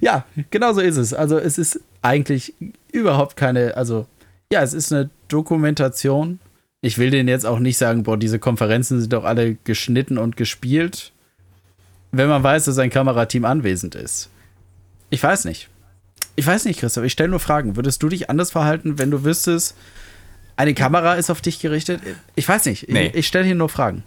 ja, 0.02 0.26
genau 0.50 0.74
so 0.74 0.80
ist 0.80 0.98
es. 0.98 1.14
Also, 1.14 1.38
es 1.38 1.56
ist 1.56 1.80
eigentlich 2.02 2.54
überhaupt 2.92 3.36
keine, 3.36 3.76
also, 3.76 4.06
ja, 4.52 4.62
es 4.62 4.74
ist 4.74 4.92
eine 4.92 5.08
Dokumentation. 5.28 6.38
Ich 6.82 6.98
will 6.98 7.10
denen 7.10 7.28
jetzt 7.28 7.46
auch 7.46 7.60
nicht 7.60 7.78
sagen, 7.78 8.02
boah, 8.02 8.18
diese 8.18 8.40
Konferenzen 8.40 9.00
sind 9.00 9.12
doch 9.12 9.24
alle 9.24 9.54
geschnitten 9.64 10.18
und 10.18 10.36
gespielt, 10.36 11.12
wenn 12.10 12.28
man 12.28 12.42
weiß, 12.42 12.64
dass 12.64 12.76
ein 12.78 12.90
Kamerateam 12.90 13.44
anwesend 13.44 13.94
ist. 13.94 14.28
Ich 15.08 15.22
weiß 15.22 15.44
nicht. 15.44 15.68
Ich 16.34 16.46
weiß 16.46 16.64
nicht, 16.64 16.80
Christoph, 16.80 17.04
ich 17.04 17.12
stelle 17.12 17.30
nur 17.30 17.40
Fragen. 17.40 17.76
Würdest 17.76 18.02
du 18.02 18.08
dich 18.08 18.28
anders 18.28 18.50
verhalten, 18.50 18.98
wenn 18.98 19.12
du 19.12 19.24
wüsstest, 19.24 19.76
eine 20.56 20.74
Kamera 20.74 21.14
ist 21.14 21.30
auf 21.30 21.40
dich 21.40 21.60
gerichtet? 21.60 22.00
Ich 22.34 22.48
weiß 22.48 22.66
nicht. 22.66 22.88
Nee. 22.88 23.08
Ich, 23.08 23.14
ich 23.14 23.26
stelle 23.28 23.44
hier 23.44 23.54
nur 23.54 23.68
Fragen. 23.68 24.02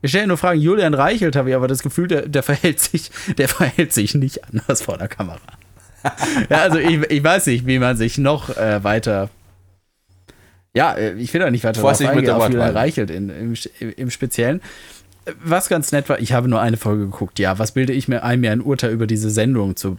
Ich 0.00 0.10
stelle 0.10 0.26
nur 0.26 0.38
Fragen. 0.38 0.60
Julian 0.60 0.94
Reichelt 0.94 1.36
habe 1.36 1.50
ich 1.50 1.56
aber 1.56 1.68
das 1.68 1.82
Gefühl, 1.82 2.08
der, 2.08 2.28
der, 2.28 2.42
verhält 2.42 2.80
sich, 2.80 3.10
der 3.36 3.48
verhält 3.50 3.92
sich 3.92 4.14
nicht 4.14 4.44
anders 4.44 4.80
vor 4.80 4.96
der 4.96 5.08
Kamera. 5.08 5.40
ja, 6.48 6.62
also 6.62 6.78
ich, 6.78 7.02
ich 7.10 7.22
weiß 7.22 7.46
nicht, 7.46 7.66
wie 7.66 7.78
man 7.78 7.96
sich 7.96 8.16
noch 8.16 8.56
äh, 8.56 8.82
weiter. 8.82 9.28
Ja, 10.76 10.92
äh, 10.92 11.14
ich 11.14 11.32
will 11.32 11.40
da 11.40 11.50
nicht 11.50 11.64
weiter 11.64 11.80
Vorsicht 11.80 12.10
drauf 12.10 12.16
mit 12.16 12.26
der 12.26 12.36
Wortwahl. 12.36 12.72
Reichelt 12.72 13.10
in, 13.10 13.30
im, 13.30 13.54
im 13.96 14.10
Speziellen. 14.10 14.60
Was 15.42 15.70
ganz 15.70 15.90
nett 15.90 16.08
war, 16.10 16.20
ich 16.20 16.34
habe 16.34 16.48
nur 16.48 16.60
eine 16.60 16.76
Folge 16.76 17.06
geguckt. 17.06 17.38
Ja, 17.38 17.58
was 17.58 17.72
bilde 17.72 17.94
ich 17.94 18.08
mir 18.08 18.22
ein, 18.22 18.40
mir 18.40 18.52
ein 18.52 18.60
Urteil 18.60 18.92
über 18.92 19.06
diese 19.06 19.30
Sendung 19.30 19.74
zu 19.76 19.96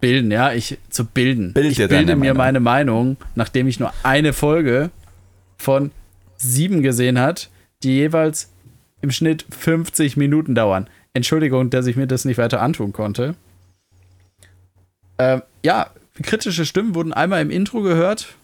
bilden? 0.00 0.30
Ja, 0.30 0.52
ich 0.52 0.76
zu 0.90 1.06
bilden. 1.06 1.54
Bild 1.54 1.72
ich 1.72 1.78
bilde 1.78 2.14
mir 2.14 2.34
Meinung. 2.34 2.36
meine 2.36 2.60
Meinung, 2.60 3.16
nachdem 3.36 3.68
ich 3.68 3.80
nur 3.80 3.90
eine 4.02 4.34
Folge 4.34 4.90
von 5.56 5.92
sieben 6.36 6.82
gesehen 6.82 7.18
hat, 7.18 7.48
die 7.82 7.94
jeweils 7.94 8.52
im 9.00 9.10
Schnitt 9.10 9.46
50 9.48 10.18
Minuten 10.18 10.54
dauern. 10.54 10.88
Entschuldigung, 11.14 11.70
dass 11.70 11.86
ich 11.86 11.96
mir 11.96 12.06
das 12.06 12.26
nicht 12.26 12.36
weiter 12.36 12.60
antun 12.60 12.92
konnte. 12.92 13.34
Ähm, 15.18 15.40
ja, 15.64 15.88
kritische 16.22 16.66
Stimmen 16.66 16.94
wurden 16.94 17.14
einmal 17.14 17.40
im 17.40 17.50
Intro 17.50 17.80
gehört, 17.80 18.36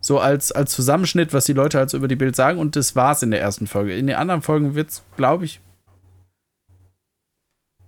so 0.00 0.18
als, 0.18 0.52
als 0.52 0.72
Zusammenschnitt, 0.72 1.32
was 1.32 1.44
die 1.44 1.52
Leute 1.52 1.78
halt 1.78 1.90
so 1.90 1.96
über 1.96 2.08
die 2.08 2.16
Bild 2.16 2.36
sagen, 2.36 2.58
und 2.58 2.76
das 2.76 2.94
war's 2.96 3.22
in 3.22 3.30
der 3.30 3.40
ersten 3.40 3.66
Folge. 3.66 3.96
In 3.96 4.06
den 4.06 4.16
anderen 4.16 4.42
Folgen 4.42 4.74
wird's, 4.74 5.02
glaube 5.16 5.44
ich, 5.44 5.60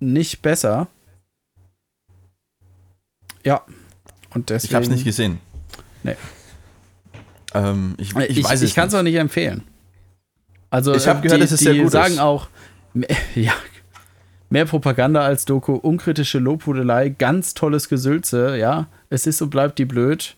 nicht 0.00 0.42
besser. 0.42 0.88
Ja. 3.44 3.62
Und 4.34 4.50
deswegen. 4.50 4.70
Ich 4.70 4.74
habe 4.74 4.84
es 4.84 4.90
nicht 4.90 5.04
gesehen. 5.04 5.40
Nee. 6.02 6.16
Ähm, 7.54 7.94
ich, 7.98 8.14
ich, 8.14 8.38
ich, 8.38 8.44
weiß 8.44 8.62
ich 8.62 8.70
es 8.70 8.74
kann 8.74 8.88
es 8.88 8.94
auch 8.94 9.02
nicht 9.02 9.16
empfehlen. 9.16 9.62
Also, 10.70 10.94
Ich 10.94 11.06
hab 11.08 11.22
gehört, 11.22 11.38
die, 11.38 11.42
dass 11.42 11.52
es 11.52 11.58
die 11.58 11.64
sehr 11.66 11.82
gut 11.82 11.90
sagen 11.90 12.14
ist. 12.14 12.20
auch, 12.20 12.48
mehr, 12.94 13.08
ja, 13.34 13.52
mehr 14.50 14.66
Propaganda 14.66 15.22
als 15.22 15.44
Doku, 15.44 15.74
unkritische 15.74 16.38
Lobhudelei, 16.38 17.08
ganz 17.08 17.54
tolles 17.54 17.88
Gesülze, 17.88 18.56
ja. 18.56 18.86
Es 19.10 19.26
ist 19.26 19.42
und 19.42 19.50
bleibt 19.50 19.78
die 19.78 19.84
blöd. 19.84 20.36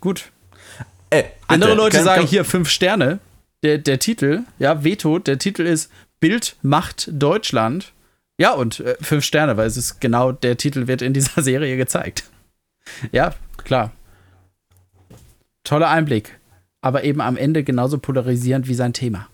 Gut. 0.00 0.30
Äh, 1.10 1.24
Andere 1.46 1.74
Leute 1.74 2.02
sagen 2.02 2.26
hier 2.26 2.44
fünf 2.44 2.68
Sterne. 2.68 3.18
Der, 3.62 3.78
der 3.78 3.98
Titel, 3.98 4.42
ja, 4.58 4.84
Veto, 4.84 5.18
der 5.18 5.38
Titel 5.38 5.62
ist 5.62 5.90
Bild 6.20 6.56
macht 6.62 7.08
Deutschland. 7.10 7.92
Ja, 8.38 8.52
und 8.52 8.80
äh, 8.80 8.96
fünf 9.00 9.24
Sterne, 9.24 9.56
weil 9.56 9.66
es 9.66 9.76
ist 9.76 10.00
genau 10.00 10.32
der 10.32 10.56
Titel 10.56 10.86
wird 10.86 11.02
in 11.02 11.14
dieser 11.14 11.42
Serie 11.42 11.76
gezeigt. 11.76 12.24
Ja, 13.12 13.34
klar. 13.56 13.92
Toller 15.64 15.88
Einblick. 15.88 16.38
Aber 16.82 17.02
eben 17.02 17.20
am 17.20 17.36
Ende 17.36 17.64
genauso 17.64 17.98
polarisierend 17.98 18.68
wie 18.68 18.74
sein 18.74 18.92
Thema. 18.92 19.28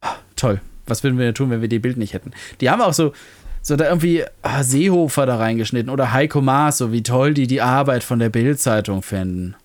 Ah, 0.00 0.16
Toll. 0.36 0.60
Was 0.86 1.02
würden 1.02 1.18
wir 1.18 1.24
denn 1.24 1.34
tun, 1.34 1.50
wenn 1.50 1.62
wir 1.62 1.68
die 1.68 1.78
Bild 1.78 1.96
nicht 1.96 2.12
hätten? 2.12 2.32
Die 2.60 2.68
haben 2.68 2.82
auch 2.82 2.92
so, 2.92 3.14
so 3.62 3.76
da 3.76 3.88
irgendwie 3.88 4.24
ah, 4.42 4.62
Seehofer 4.62 5.24
da 5.24 5.36
reingeschnitten 5.36 5.90
oder 5.90 6.12
Heiko 6.12 6.42
Maas, 6.42 6.78
so 6.78 6.92
wie 6.92 7.02
toll 7.02 7.32
die 7.32 7.46
die 7.46 7.62
Arbeit 7.62 8.04
von 8.04 8.18
der 8.18 8.28
Bild-Zeitung 8.28 9.02
fänden. 9.02 9.56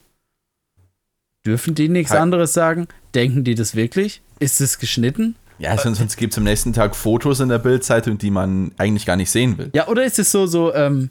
Dürfen 1.45 1.75
die 1.75 1.89
nichts 1.89 2.11
Hei- 2.11 2.19
anderes 2.19 2.53
sagen? 2.53 2.87
Denken 3.15 3.43
die 3.43 3.55
das 3.55 3.75
wirklich? 3.75 4.21
Ist 4.39 4.61
es 4.61 4.79
geschnitten? 4.79 5.35
Ja, 5.57 5.77
sonst, 5.77 5.97
sonst 5.97 6.15
gibt 6.15 6.33
es 6.33 6.37
am 6.37 6.45
nächsten 6.45 6.71
Tag 6.73 6.95
Fotos 6.95 7.39
in 7.41 7.49
der 7.49 7.59
Bildzeitung, 7.59 8.17
die 8.17 8.31
man 8.31 8.71
eigentlich 8.77 9.05
gar 9.05 9.15
nicht 9.17 9.29
sehen 9.31 9.57
will. 9.57 9.69
Ja, 9.73 9.87
oder 9.87 10.05
ist 10.05 10.17
es 10.19 10.31
so, 10.31 10.47
so 10.47 10.73
ähm, 10.73 11.09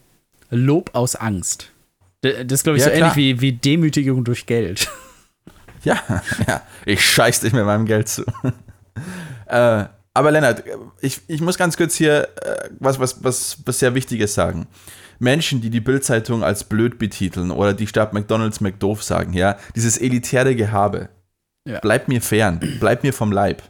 Lob 0.50 0.90
aus 0.94 1.16
Angst? 1.16 1.70
Das 2.22 2.32
ist, 2.50 2.64
glaube 2.64 2.78
ich, 2.78 2.84
Ja, 2.84 2.90
so 2.90 2.96
klar. 2.96 3.10
ähnlich 3.16 3.16
wie, 3.16 3.40
wie 3.42 3.52
Demütigung 3.52 4.24
durch 4.24 4.46
Geld. 4.46 4.88
Ja, 5.84 5.96
ja, 6.48 6.62
ich 6.84 7.06
scheiß 7.08 7.38
dich 7.40 7.52
mit 7.52 7.64
meinem 7.64 7.86
Geld 7.86 8.08
zu. 8.08 8.24
äh, 9.46 9.84
aber 10.12 10.30
Lennart, 10.32 10.64
ich, 11.00 11.20
ich 11.28 11.40
muss 11.40 11.56
ganz 11.56 11.76
kurz 11.76 11.94
hier 11.94 12.28
äh, 12.42 12.68
was, 12.80 12.98
was, 12.98 13.22
was, 13.22 13.58
was 13.64 13.78
sehr 13.78 13.94
Wichtiges 13.94 14.34
sagen. 14.34 14.66
Menschen, 15.18 15.60
die 15.60 15.70
die 15.70 15.80
Bildzeitung 15.80 16.44
als 16.44 16.64
blöd 16.64 16.98
betiteln 16.98 17.50
oder 17.50 17.74
die 17.74 17.86
statt 17.86 18.12
McDonalds 18.12 18.60
McDoof 18.60 19.02
sagen, 19.02 19.32
ja, 19.32 19.56
dieses 19.74 19.98
elitäre 19.98 20.54
Gehabe, 20.54 21.08
Ja. 21.66 21.80
bleibt 21.80 22.08
mir 22.08 22.20
fern, 22.22 22.60
bleibt 22.80 23.02
mir 23.02 23.12
vom 23.12 23.32
Leib. 23.32 23.62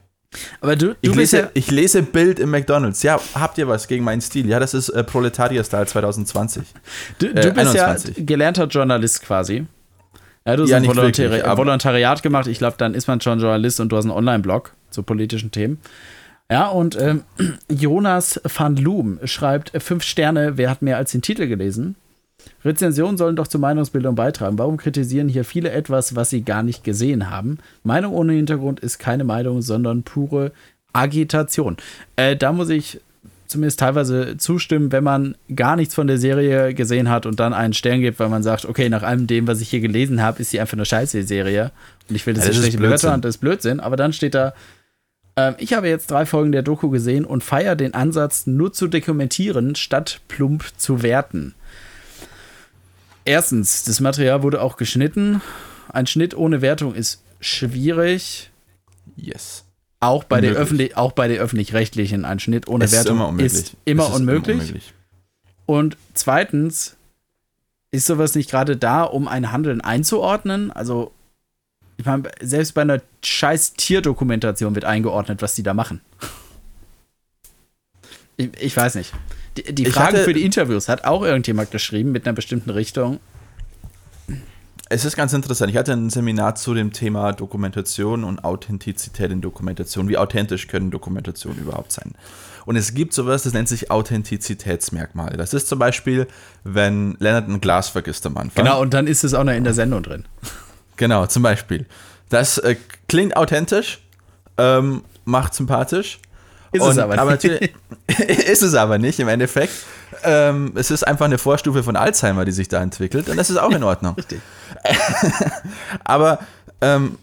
Aber 0.61 0.77
du, 0.77 0.89
du 0.89 0.95
Ich 1.01 1.15
lese, 1.15 1.39
ja. 1.39 1.51
ich 1.55 1.71
lese 1.71 2.03
Bild 2.03 2.39
im 2.39 2.51
McDonalds. 2.51 3.03
Ja, 3.03 3.19
habt 3.35 3.57
ihr 3.57 3.67
was 3.67 3.89
gegen 3.89 4.05
meinen 4.05 4.21
Stil? 4.21 4.47
Ja, 4.47 4.61
das 4.61 4.75
ist 4.75 4.91
äh, 4.91 5.03
Proletarier-Style 5.03 5.87
2020. 5.87 6.65
Du, 7.19 7.33
du 7.33 7.49
äh, 7.49 7.51
bist 7.53 7.75
ja 7.75 7.87
21. 7.87 8.27
gelernter 8.27 8.67
Journalist 8.67 9.23
quasi. 9.23 9.67
Ja, 10.47 10.57
du 10.57 10.65
hast 10.65 10.71
Ja, 10.71 10.77
ein 10.77 10.83
nicht 10.83 10.95
Volontari 10.95 11.31
wirklich, 11.31 11.57
Volontariat 11.57 12.23
gemacht. 12.23 12.47
Ich 12.47 12.59
glaube, 12.59 12.77
dann 12.79 12.93
ist 12.95 13.07
man 13.09 13.23
schon 13.23 13.41
Journalist 13.41 13.81
und 13.81 13.89
du 13.91 13.97
hast 13.97 14.05
einen 14.05 14.13
Online-Blog 14.13 14.75
zu 14.91 15.03
politischen 15.03 15.51
Themen. 15.51 15.79
Ja, 16.51 16.69
und 16.69 16.99
ähm, 17.01 17.25
Jonas 17.71 18.41
van 18.45 18.77
Loom 18.77 19.19
schreibt: 19.25 19.75
äh, 19.75 19.81
Fünf 19.81 20.05
Sterne, 20.05 20.57
wer 20.57 20.71
hat 20.71 20.83
mehr 20.83 20.97
als 20.97 21.13
den 21.13 21.23
Titel 21.23 21.47
gelesen? 21.47 21.97
Rezensionen 22.65 23.17
sollen 23.17 23.37
doch 23.37 23.47
zur 23.49 23.61
Meinungsbildung 23.61 24.15
beitragen. 24.15 24.59
Warum 24.59 24.77
kritisieren 24.77 25.29
hier 25.29 25.45
viele 25.45 25.71
etwas, 25.71 26.17
was 26.17 26.31
sie 26.31 26.43
gar 26.43 26.63
nicht 26.63 26.85
gesehen 26.85 27.31
haben? 27.31 27.59
Meinung 27.85 28.15
ohne 28.15 28.33
Hintergrund 28.33 28.81
ist 28.81 28.99
keine 28.99 29.25
Meinung, 29.25 29.61
sondern 29.61 30.03
pure 30.03 30.53
Agitation. 30.93 31.77
Äh, 32.17 32.37
da 32.37 32.53
muss 32.53 32.71
ich 32.71 33.01
zumindest 33.47 33.81
teilweise 33.81 34.37
zustimmen, 34.37 34.93
wenn 34.93 35.05
man 35.05 35.35
gar 35.55 35.77
nichts 35.77 35.95
von 35.95 36.07
der 36.07 36.19
Serie 36.19 36.75
gesehen 36.75 37.09
hat 37.09 37.27
und 37.27 37.41
dann 37.41 37.55
einen 37.55 37.73
Stern 37.73 38.01
gibt, 38.01 38.19
weil 38.19 38.29
man 38.29 38.43
sagt, 38.43 38.67
okay, 38.67 38.89
nach 38.89 39.03
allem 39.03 39.27
dem, 39.27 39.47
was 39.47 39.61
ich 39.61 39.71
hier 39.71 39.81
gelesen 39.81 40.23
habe, 40.23 40.41
ist 40.43 40.51
sie 40.51 40.61
einfach 40.61 40.75
eine 40.75 40.85
scheiße 40.85 41.23
Serie 41.23 41.73
und 42.09 42.17
ich 42.17 42.27
will 42.27 42.35
das 42.35 42.45
Ja, 42.45 42.49
nicht 42.51 42.59
das 42.59 42.65
ist 42.67 42.73
schlecht 42.73 42.83
bewerten 42.83 43.23
das 43.23 43.37
ist 43.37 43.41
Blödsinn, 43.41 43.81
aber 43.81 43.97
dann 43.97 44.13
steht 44.13 44.35
da, 44.35 44.53
ähm, 45.39 45.55
ich 45.59 45.73
habe 45.73 45.89
jetzt 45.89 46.11
drei 46.11 46.27
Folgen 46.27 46.51
der 46.51 46.63
Doku 46.63 46.91
gesehen 46.91 47.25
und 47.25 47.45
feiere 47.45 47.77
den 47.77 47.95
Ansatz, 47.95 48.49
nur 48.49 48.73
zu 48.73 48.89
dokumentieren, 48.89 49.77
statt 49.77 50.21
plump 50.27 50.65
zu 50.77 51.03
werten. 51.03 51.55
Erstens, 53.25 53.85
das 53.85 54.01
Material 54.01 54.43
wurde 54.43 54.61
auch 54.61 54.77
geschnitten. 54.77 55.41
Ein 55.91 56.09
Schnitt 56.09 56.37
ohne 56.37 56.61
Wertung 56.61 56.93
ist 56.93 57.23
schwierig. 57.39 58.51
Yes. 59.15 59.65
Auch 60.01 60.25
bei, 60.25 60.41
der 60.41 60.51
Unmöglich. 60.51 60.63
öffentlich, 60.63 60.97
auch 60.97 61.13
bei 61.13 61.29
der 61.29 61.41
öffentlich-rechtlichen 61.41 62.25
ein 62.25 62.41
Schnitt 62.41 62.67
ohne 62.67 62.85
Es 62.85 62.93
ist 62.93 62.99
Wertung 62.99 63.17
immer 63.19 63.29
unmöglich. 63.29 63.53
ist 63.53 63.77
immer 63.85 64.09
ist 64.09 64.17
unmöglich. 64.17 64.95
Und 65.67 65.97
zweitens 66.15 66.97
ist 67.93 68.07
sowas 68.07 68.35
nicht 68.35 68.51
gerade 68.51 68.77
da, 68.77 69.05
um 69.05 69.29
ein 69.29 69.53
Handeln 69.53 69.83
einzuordnen? 69.83 70.73
Also 70.73 71.13
ich 71.99 72.07
meine, 72.07 72.31
selbst 72.41 72.75
bei 72.75 72.83
einer 72.83 73.03
scheiß 73.23 73.75
Tierdokumentation 73.75 74.75
wird 74.75 74.85
eingeordnet, 74.85 75.43
was 75.43 75.55
die 75.55 75.65
da 75.65 75.75
machen. 75.75 76.01
Ich, 78.37 78.51
ich 78.61 78.77
weiß 78.77 78.95
nicht. 78.95 79.13
Die, 79.57 79.75
die 79.75 79.87
Fragen 79.87 80.19
für 80.19 80.33
die 80.33 80.45
Interviews 80.45 80.89
hat 80.89 81.05
auch 81.05 81.23
irgendjemand 81.23 81.73
geschrieben 81.73 82.13
mit 82.13 82.27
einer 82.27 82.35
bestimmten 82.35 82.71
Richtung. 82.71 83.19
Es 84.89 85.05
ist 85.05 85.17
ganz 85.17 85.33
interessant. 85.33 85.71
Ich 85.73 85.77
hatte 85.77 85.93
ein 85.93 86.09
Seminar 86.09 86.55
zu 86.55 86.73
dem 86.73 86.93
Thema 86.93 87.33
Dokumentation 87.33 88.23
und 88.23 88.45
Authentizität 88.45 89.33
in 89.33 89.41
Dokumentation. 89.41 90.09
Wie 90.09 90.17
authentisch 90.17 90.69
können 90.69 90.93
Dokumentationen 90.93 91.61
überhaupt 91.61 91.93
sein? 91.93 92.13
Und 92.65 92.77
es 92.77 92.95
gibt 92.95 93.13
sowas, 93.13 93.43
das 93.43 93.55
nennt 93.55 93.69
sich 93.69 93.91
Authentizitätsmerkmale. 93.91 95.37
Das 95.37 95.53
ist 95.53 95.69
zum 95.69 95.81
Beispiel, 95.81 96.29
wenn 96.63 97.17
Leonard 97.19 97.49
ein 97.49 97.61
Glas 97.61 97.89
vergisst 97.89 98.25
am 98.25 98.37
Anfang. 98.37 98.65
Genau, 98.65 98.81
und 98.81 98.95
dann 98.95 99.09
ist 99.09 99.25
es 99.25 99.35
auch 99.35 99.45
noch 99.45 99.53
in 99.53 99.65
der 99.65 99.75
Sendung 99.75 100.03
drin. 100.03 100.25
Genau, 100.99 101.27
zum 101.27 101.43
Beispiel. 101.43 101.87
Das 102.29 102.59
äh, 102.59 102.77
klingt 103.09 103.37
authentisch, 103.37 104.01
ähm, 104.59 105.03
macht 105.25 105.55
sympathisch. 105.55 106.21
Ist 106.73 106.83
und, 106.83 106.91
es 106.91 106.99
aber 106.99 107.15
nicht. 107.15 107.63
Aber 108.09 108.29
ist 108.29 108.63
es 108.63 108.75
aber 108.75 108.99
nicht 108.99 109.19
im 109.21 109.29
Endeffekt. 109.29 109.73
Ähm, 110.23 110.73
es 110.75 110.91
ist 110.91 111.07
einfach 111.07 111.25
eine 111.25 111.39
Vorstufe 111.39 111.83
von 111.83 111.97
Alzheimer, 111.97 112.45
die 112.45 112.53
sich 112.53 112.69
da 112.69 112.83
entwickelt. 112.83 113.31
Und 113.31 113.39
das 113.39 113.49
ist 113.49 113.57
auch 113.57 113.71
in 113.71 113.83
Ordnung. 113.83 114.15
Richtig. 114.19 114.41
aber 116.05 116.41
ähm, 116.83 117.17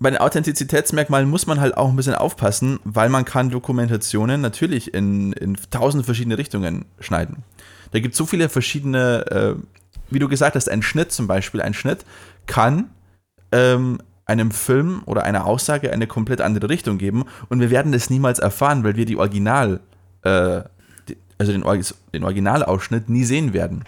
bei 0.00 0.10
den 0.10 0.18
Authentizitätsmerkmalen 0.18 1.28
muss 1.28 1.46
man 1.46 1.60
halt 1.60 1.76
auch 1.76 1.90
ein 1.90 1.96
bisschen 1.96 2.14
aufpassen, 2.14 2.80
weil 2.84 3.10
man 3.10 3.24
kann 3.24 3.50
Dokumentationen 3.50 4.40
natürlich 4.40 4.92
in, 4.94 5.32
in 5.34 5.56
tausend 5.70 6.04
verschiedene 6.04 6.38
Richtungen 6.38 6.86
schneiden. 6.98 7.44
Da 7.92 8.00
gibt 8.00 8.14
es 8.14 8.18
so 8.18 8.26
viele 8.26 8.48
verschiedene, 8.48 9.26
äh, 9.30 9.54
wie 10.08 10.18
du 10.18 10.28
gesagt 10.28 10.56
hast, 10.56 10.68
ein 10.68 10.82
Schnitt 10.82 11.12
zum 11.12 11.26
Beispiel, 11.26 11.60
ein 11.60 11.74
Schnitt 11.74 12.04
kann 12.46 12.90
ähm, 13.52 13.98
einem 14.26 14.50
Film 14.52 15.02
oder 15.06 15.24
einer 15.24 15.44
Aussage 15.46 15.92
eine 15.92 16.06
komplett 16.06 16.40
andere 16.40 16.68
Richtung 16.68 16.98
geben 16.98 17.24
und 17.48 17.60
wir 17.60 17.70
werden 17.70 17.92
das 17.92 18.10
niemals 18.10 18.38
erfahren, 18.38 18.84
weil 18.84 18.96
wir 18.96 19.04
die 19.04 19.16
Original, 19.16 19.80
äh, 20.22 20.62
die, 21.08 21.16
also 21.38 21.52
den, 21.52 21.64
den 22.14 22.24
Originalausschnitt 22.24 23.08
nie 23.08 23.24
sehen 23.24 23.52
werden. 23.52 23.84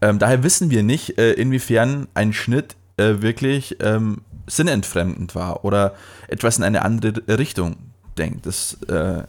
Ähm, 0.00 0.18
daher 0.20 0.44
wissen 0.44 0.70
wir 0.70 0.84
nicht, 0.84 1.18
äh, 1.18 1.32
inwiefern 1.32 2.06
ein 2.14 2.32
Schnitt 2.32 2.76
äh, 2.96 3.20
wirklich 3.20 3.76
ähm, 3.80 4.22
sinnentfremdend 4.46 5.34
war 5.34 5.64
oder 5.64 5.94
etwas 6.28 6.58
in 6.58 6.64
eine 6.64 6.82
andere 6.84 7.38
Richtung 7.38 7.76
denkt. 8.16 8.46
Das 8.46 8.80
äh, 8.84 9.24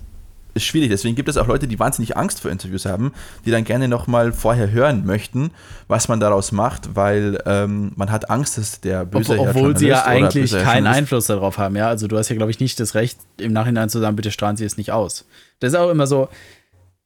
ist 0.59 0.67
schwierig. 0.67 0.89
Deswegen 0.89 1.15
gibt 1.15 1.29
es 1.29 1.37
auch 1.37 1.47
Leute, 1.47 1.67
die 1.67 1.79
wahnsinnig 1.79 2.15
Angst 2.15 2.41
vor 2.41 2.51
Interviews 2.51 2.85
haben, 2.85 3.13
die 3.45 3.51
dann 3.51 3.63
gerne 3.63 3.87
nochmal 3.87 4.31
vorher 4.31 4.71
hören 4.71 5.05
möchten, 5.05 5.51
was 5.87 6.07
man 6.07 6.19
daraus 6.19 6.51
macht, 6.51 6.95
weil 6.95 7.41
ähm, 7.45 7.91
man 7.95 8.11
hat 8.11 8.29
Angst, 8.29 8.57
dass 8.57 8.81
der 8.81 9.05
böse 9.05 9.33
Obwohl, 9.33 9.49
obwohl 9.49 9.77
sie 9.77 9.87
ja 9.87 10.05
eigentlich 10.05 10.51
keinen 10.51 10.87
Einfluss 10.87 11.27
darauf 11.27 11.57
haben, 11.57 11.75
ja. 11.75 11.87
Also 11.87 12.07
du 12.07 12.17
hast 12.17 12.29
ja, 12.29 12.35
glaube 12.35 12.51
ich, 12.51 12.59
nicht 12.59 12.79
das 12.79 12.95
Recht, 12.95 13.19
im 13.37 13.53
Nachhinein 13.53 13.89
zu 13.89 13.99
sagen, 13.99 14.15
bitte 14.15 14.31
strahlen 14.31 14.57
Sie 14.57 14.65
es 14.65 14.77
nicht 14.77 14.91
aus. 14.91 15.25
Das 15.59 15.73
ist 15.73 15.79
auch 15.79 15.89
immer 15.89 16.07
so, 16.07 16.29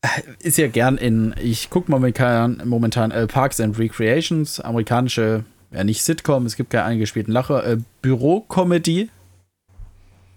äh, 0.02 0.08
ist 0.40 0.58
ja 0.58 0.68
gern 0.68 0.98
in, 0.98 1.34
ich 1.42 1.70
gucke 1.70 1.90
momentan, 1.90 2.62
momentan 2.66 3.12
äh, 3.12 3.28
Parks 3.28 3.60
and 3.60 3.78
Recreations, 3.78 4.60
amerikanische, 4.60 5.46
ja 5.72 5.84
nicht 5.84 6.04
Sitcom, 6.04 6.46
es 6.46 6.56
gibt 6.56 6.72
keine 6.72 6.86
eingespielten 6.86 7.34
Lacher, 7.34 7.66
äh, 7.66 7.78
Büro-Comedy, 8.02 9.10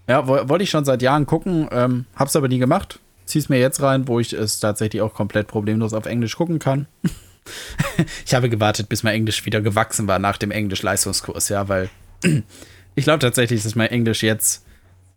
ja, 0.08 0.28
wollte 0.28 0.62
ich 0.62 0.70
schon 0.70 0.84
seit 0.84 1.02
Jahren 1.02 1.26
gucken, 1.26 1.68
ähm, 1.72 2.06
hab's 2.14 2.36
aber 2.36 2.48
nie 2.48 2.58
gemacht. 2.58 3.00
Zieh's 3.26 3.48
mir 3.48 3.58
jetzt 3.58 3.82
rein, 3.82 4.08
wo 4.08 4.20
ich 4.20 4.32
es 4.32 4.60
tatsächlich 4.60 5.02
auch 5.02 5.12
komplett 5.12 5.48
problemlos 5.48 5.92
auf 5.92 6.06
Englisch 6.06 6.36
gucken 6.36 6.58
kann. 6.58 6.86
ich 8.24 8.34
habe 8.34 8.48
gewartet, 8.48 8.88
bis 8.88 9.02
mein 9.02 9.14
Englisch 9.14 9.44
wieder 9.44 9.60
gewachsen 9.60 10.06
war 10.06 10.18
nach 10.18 10.38
dem 10.38 10.50
Englisch-Leistungskurs, 10.50 11.48
ja, 11.48 11.68
weil 11.68 11.90
ich 12.94 13.04
glaube 13.04 13.18
tatsächlich, 13.18 13.62
dass 13.62 13.74
mein 13.74 13.90
Englisch 13.90 14.22
jetzt 14.22 14.64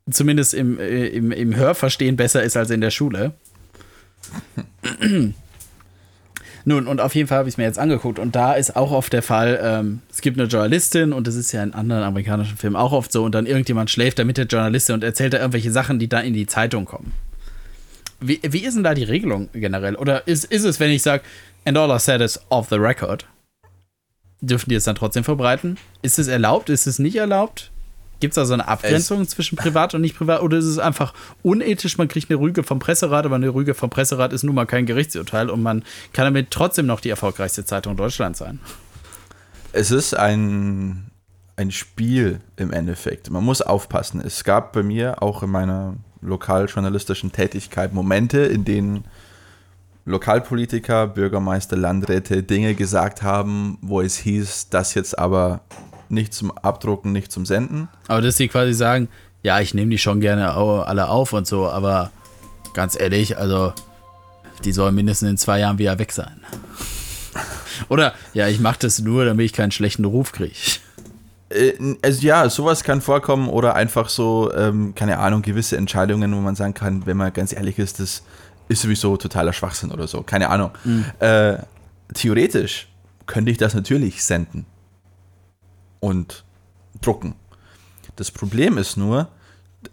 zumindest 0.10 0.54
im, 0.56 0.80
äh, 0.80 1.08
im, 1.08 1.32
im 1.32 1.56
Hörverstehen 1.56 2.18
besser 2.18 2.44
ist 2.44 2.58
als 2.58 2.72
in 2.72 2.82
der 2.82 2.92
Schule. 2.92 3.34
Nun, 6.66 6.88
und 6.88 7.00
auf 7.00 7.16
jeden 7.16 7.28
Fall 7.28 7.38
habe 7.40 7.50
ich 7.50 7.54
es 7.54 7.58
mir 7.58 7.64
jetzt 7.64 7.80
angeguckt 7.80 8.20
und 8.20 8.36
da 8.36 8.54
ist 8.54 8.76
auch 8.76 8.92
oft 8.92 9.14
der 9.14 9.24
Fall, 9.24 9.60
ähm, 9.62 10.02
es 10.12 10.22
gibt 10.22 10.38
eine 10.38 10.48
Journalistin 10.48 11.14
und 11.14 11.26
das 11.26 11.36
ist 11.36 11.52
ja 11.52 11.64
in 11.64 11.74
anderen 11.74 12.04
amerikanischen 12.04 12.58
Filmen 12.58 12.76
auch 12.76 12.92
oft 12.92 13.12
so 13.12 13.24
und 13.24 13.34
dann 13.34 13.46
irgendjemand 13.46 13.90
schläft 13.90 14.20
da 14.20 14.24
mit 14.24 14.38
der 14.38 14.46
Journalistin 14.46 14.96
und 14.96 15.04
erzählt 15.04 15.34
da 15.34 15.38
irgendwelche 15.38 15.72
Sachen, 15.72 16.00
die 16.00 16.10
dann 16.10 16.26
in 16.26 16.34
die 16.34 16.48
Zeitung 16.48 16.86
kommen. 16.86 17.14
Wie, 18.20 18.40
wie 18.44 18.66
ist 18.66 18.76
denn 18.76 18.84
da 18.84 18.94
die 18.94 19.04
Regelung 19.04 19.50
generell? 19.54 19.96
Oder 19.96 20.28
ist, 20.28 20.46
ist 20.46 20.66
es, 20.66 20.80
wenn 20.80 20.92
ich 20.92 21.02
sage, 21.02 21.24
and 21.66 21.78
all 21.78 21.90
I 21.96 22.00
said 22.00 22.22
is 22.22 22.40
off 22.50 22.68
the 22.70 22.76
record, 22.76 23.26
dürfen 24.42 24.70
die 24.70 24.76
es 24.76 24.84
dann 24.84 24.96
trotzdem 24.96 25.24
verbreiten? 25.24 25.78
Ist 26.02 26.20
es 26.20 26.28
erlaubt? 26.28 26.70
Ist 26.70 26.88
es 26.88 27.00
nicht 27.00 27.16
erlaubt? 27.16 27.72
Gibt 28.20 28.34
es 28.34 28.36
da 28.36 28.46
so 28.46 28.54
eine 28.54 28.68
Abgrenzung 28.68 29.22
es 29.22 29.30
zwischen 29.30 29.56
privat 29.56 29.94
und 29.94 30.02
nicht 30.02 30.18
privat? 30.18 30.42
Oder 30.42 30.58
ist 30.58 30.66
es 30.66 30.78
einfach 30.78 31.14
unethisch, 31.42 31.98
man 31.98 32.10
kriegt 32.10 32.30
eine 32.30 32.40
Rüge 32.40 32.64
vom 32.64 32.80
Presserat, 32.80 33.26
aber 33.26 33.36
eine 33.36 33.50
Rüge 33.50 33.74
vom 33.74 33.90
Presserat 33.90 34.34
ist 34.34 34.44
nun 34.44 34.56
mal 34.56 34.66
kein 34.66 34.86
Gerichtsurteil 34.86 35.50
und 35.50 35.62
man 35.62 35.84
kann 36.12 36.26
damit 36.26 36.52
trotzdem 36.52 36.86
noch 36.86 37.00
die 37.00 37.10
erfolgreichste 37.10 37.64
Zeitung 37.64 37.96
Deutschlands 37.96 38.40
sein? 38.40 38.60
Es 39.72 39.92
ist 39.92 40.18
ein, 40.18 41.12
ein 41.56 41.72
Spiel 41.72 42.42
im 42.58 42.74
Endeffekt. 42.74 43.30
Man 43.30 43.46
muss 43.46 43.62
aufpassen. 43.62 44.20
Es 44.20 44.44
gab 44.44 44.74
bei 44.74 44.84
mir 44.84 45.24
auch 45.24 45.42
in 45.44 45.52
meiner 45.52 45.96
lokaljournalistischen 46.22 47.32
Tätigkeit 47.32 47.94
Momente, 47.94 48.40
in 48.40 48.66
denen 48.66 49.06
Lokalpolitiker, 50.06 51.08
Bürgermeister, 51.08 51.78
Landräte 51.78 52.42
Dinge 52.44 52.74
gesagt 52.74 53.22
haben, 53.22 53.78
wo 53.82 54.02
es 54.02 54.18
hieß, 54.18 54.70
das 54.70 54.96
jetzt 54.96 55.18
aber 55.18 55.62
nicht 56.10 56.34
zum 56.34 56.52
Abdrucken, 56.52 57.12
nicht 57.12 57.32
zum 57.32 57.46
Senden. 57.46 57.88
Aber 58.08 58.22
dass 58.22 58.38
sie 58.38 58.48
quasi 58.48 58.74
sagen, 58.74 59.08
ja, 59.44 59.60
ich 59.60 59.74
nehme 59.74 59.92
die 59.92 59.98
schon 59.98 60.20
gerne 60.20 60.54
alle 60.54 61.10
auf 61.10 61.34
und 61.34 61.48
so, 61.48 61.70
aber 61.70 62.12
ganz 62.74 63.00
ehrlich, 63.00 63.38
also 63.38 63.74
die 64.66 64.72
sollen 64.72 64.96
mindestens 64.96 65.30
in 65.30 65.38
zwei 65.38 65.60
Jahren 65.60 65.78
wieder 65.78 66.00
weg 66.00 66.12
sein. 66.12 66.42
Oder, 67.90 68.14
ja, 68.34 68.48
ich 68.48 68.60
mache 68.60 68.80
das 68.80 69.00
nur, 69.00 69.26
damit 69.26 69.46
ich 69.46 69.54
keinen 69.54 69.72
schlechten 69.72 70.06
Ruf 70.06 70.32
kriege. 70.32 70.80
Äh, 71.50 71.74
also 72.02 72.26
ja, 72.26 72.50
sowas 72.50 72.84
kann 72.84 73.02
vorkommen 73.02 73.50
oder 73.50 73.76
einfach 73.76 74.10
so, 74.10 74.52
ähm, 74.54 74.94
keine 74.96 75.20
Ahnung, 75.20 75.42
gewisse 75.42 75.78
Entscheidungen, 75.78 76.34
wo 76.36 76.40
man 76.40 76.56
sagen 76.56 76.74
kann, 76.74 77.06
wenn 77.06 77.18
man 77.18 77.34
ganz 77.34 77.54
ehrlich 77.54 77.80
ist, 77.80 78.00
das 78.00 78.24
ist 78.68 78.82
sowieso 78.82 79.18
totaler 79.18 79.54
Schwachsinn 79.54 79.92
oder 79.92 80.08
so, 80.08 80.22
keine 80.22 80.50
Ahnung. 80.50 80.72
Mhm. 80.84 81.06
Äh, 81.20 81.58
theoretisch 82.14 82.88
könnte 83.26 83.52
ich 83.52 83.58
das 83.58 83.74
natürlich 83.74 84.24
senden 84.24 84.66
und 86.00 86.44
drucken. 87.02 87.36
Das 88.16 88.32
Problem 88.32 88.78
ist 88.78 88.98
nur, 88.98 89.30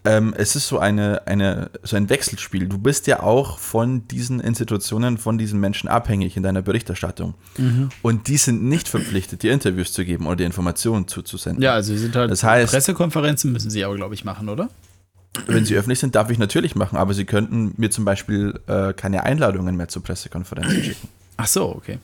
ähm, 0.04 0.34
es 0.36 0.56
ist 0.56 0.66
so, 0.66 0.78
eine, 0.78 1.26
eine, 1.26 1.70
so 1.82 1.96
ein 1.96 2.08
Wechselspiel. 2.08 2.68
Du 2.68 2.78
bist 2.78 3.06
ja 3.06 3.22
auch 3.22 3.58
von 3.58 4.06
diesen 4.08 4.40
Institutionen, 4.40 5.16
von 5.18 5.38
diesen 5.38 5.60
Menschen 5.60 5.88
abhängig 5.88 6.36
in 6.36 6.42
deiner 6.42 6.62
Berichterstattung. 6.62 7.34
Mhm. 7.56 7.90
Und 8.02 8.28
die 8.28 8.36
sind 8.36 8.64
nicht 8.64 8.88
verpflichtet, 8.88 9.42
dir 9.42 9.52
Interviews 9.52 9.92
zu 9.92 10.04
geben 10.04 10.26
oder 10.26 10.36
die 10.36 10.44
Informationen 10.44 11.06
zuzusenden. 11.06 11.62
Ja, 11.62 11.74
also 11.74 11.92
sie 11.92 11.98
sind 11.98 12.16
halt. 12.16 12.30
Das 12.30 12.42
heißt, 12.42 12.72
Pressekonferenzen 12.72 13.52
müssen 13.52 13.70
sie 13.70 13.84
aber, 13.84 13.94
glaube 13.94 14.14
ich, 14.14 14.24
machen, 14.24 14.48
oder? 14.48 14.70
Wenn 15.46 15.64
sie 15.64 15.76
öffentlich 15.76 15.98
sind, 15.98 16.14
darf 16.14 16.30
ich 16.30 16.38
natürlich 16.38 16.74
machen, 16.74 16.96
aber 16.96 17.12
sie 17.12 17.24
könnten 17.24 17.74
mir 17.76 17.90
zum 17.90 18.04
Beispiel 18.04 18.58
äh, 18.66 18.92
keine 18.94 19.24
Einladungen 19.24 19.76
mehr 19.76 19.88
zu 19.88 20.00
Pressekonferenzen 20.00 20.82
schicken. 20.82 21.08
Ach 21.36 21.46
so, 21.46 21.68
okay. 21.68 21.98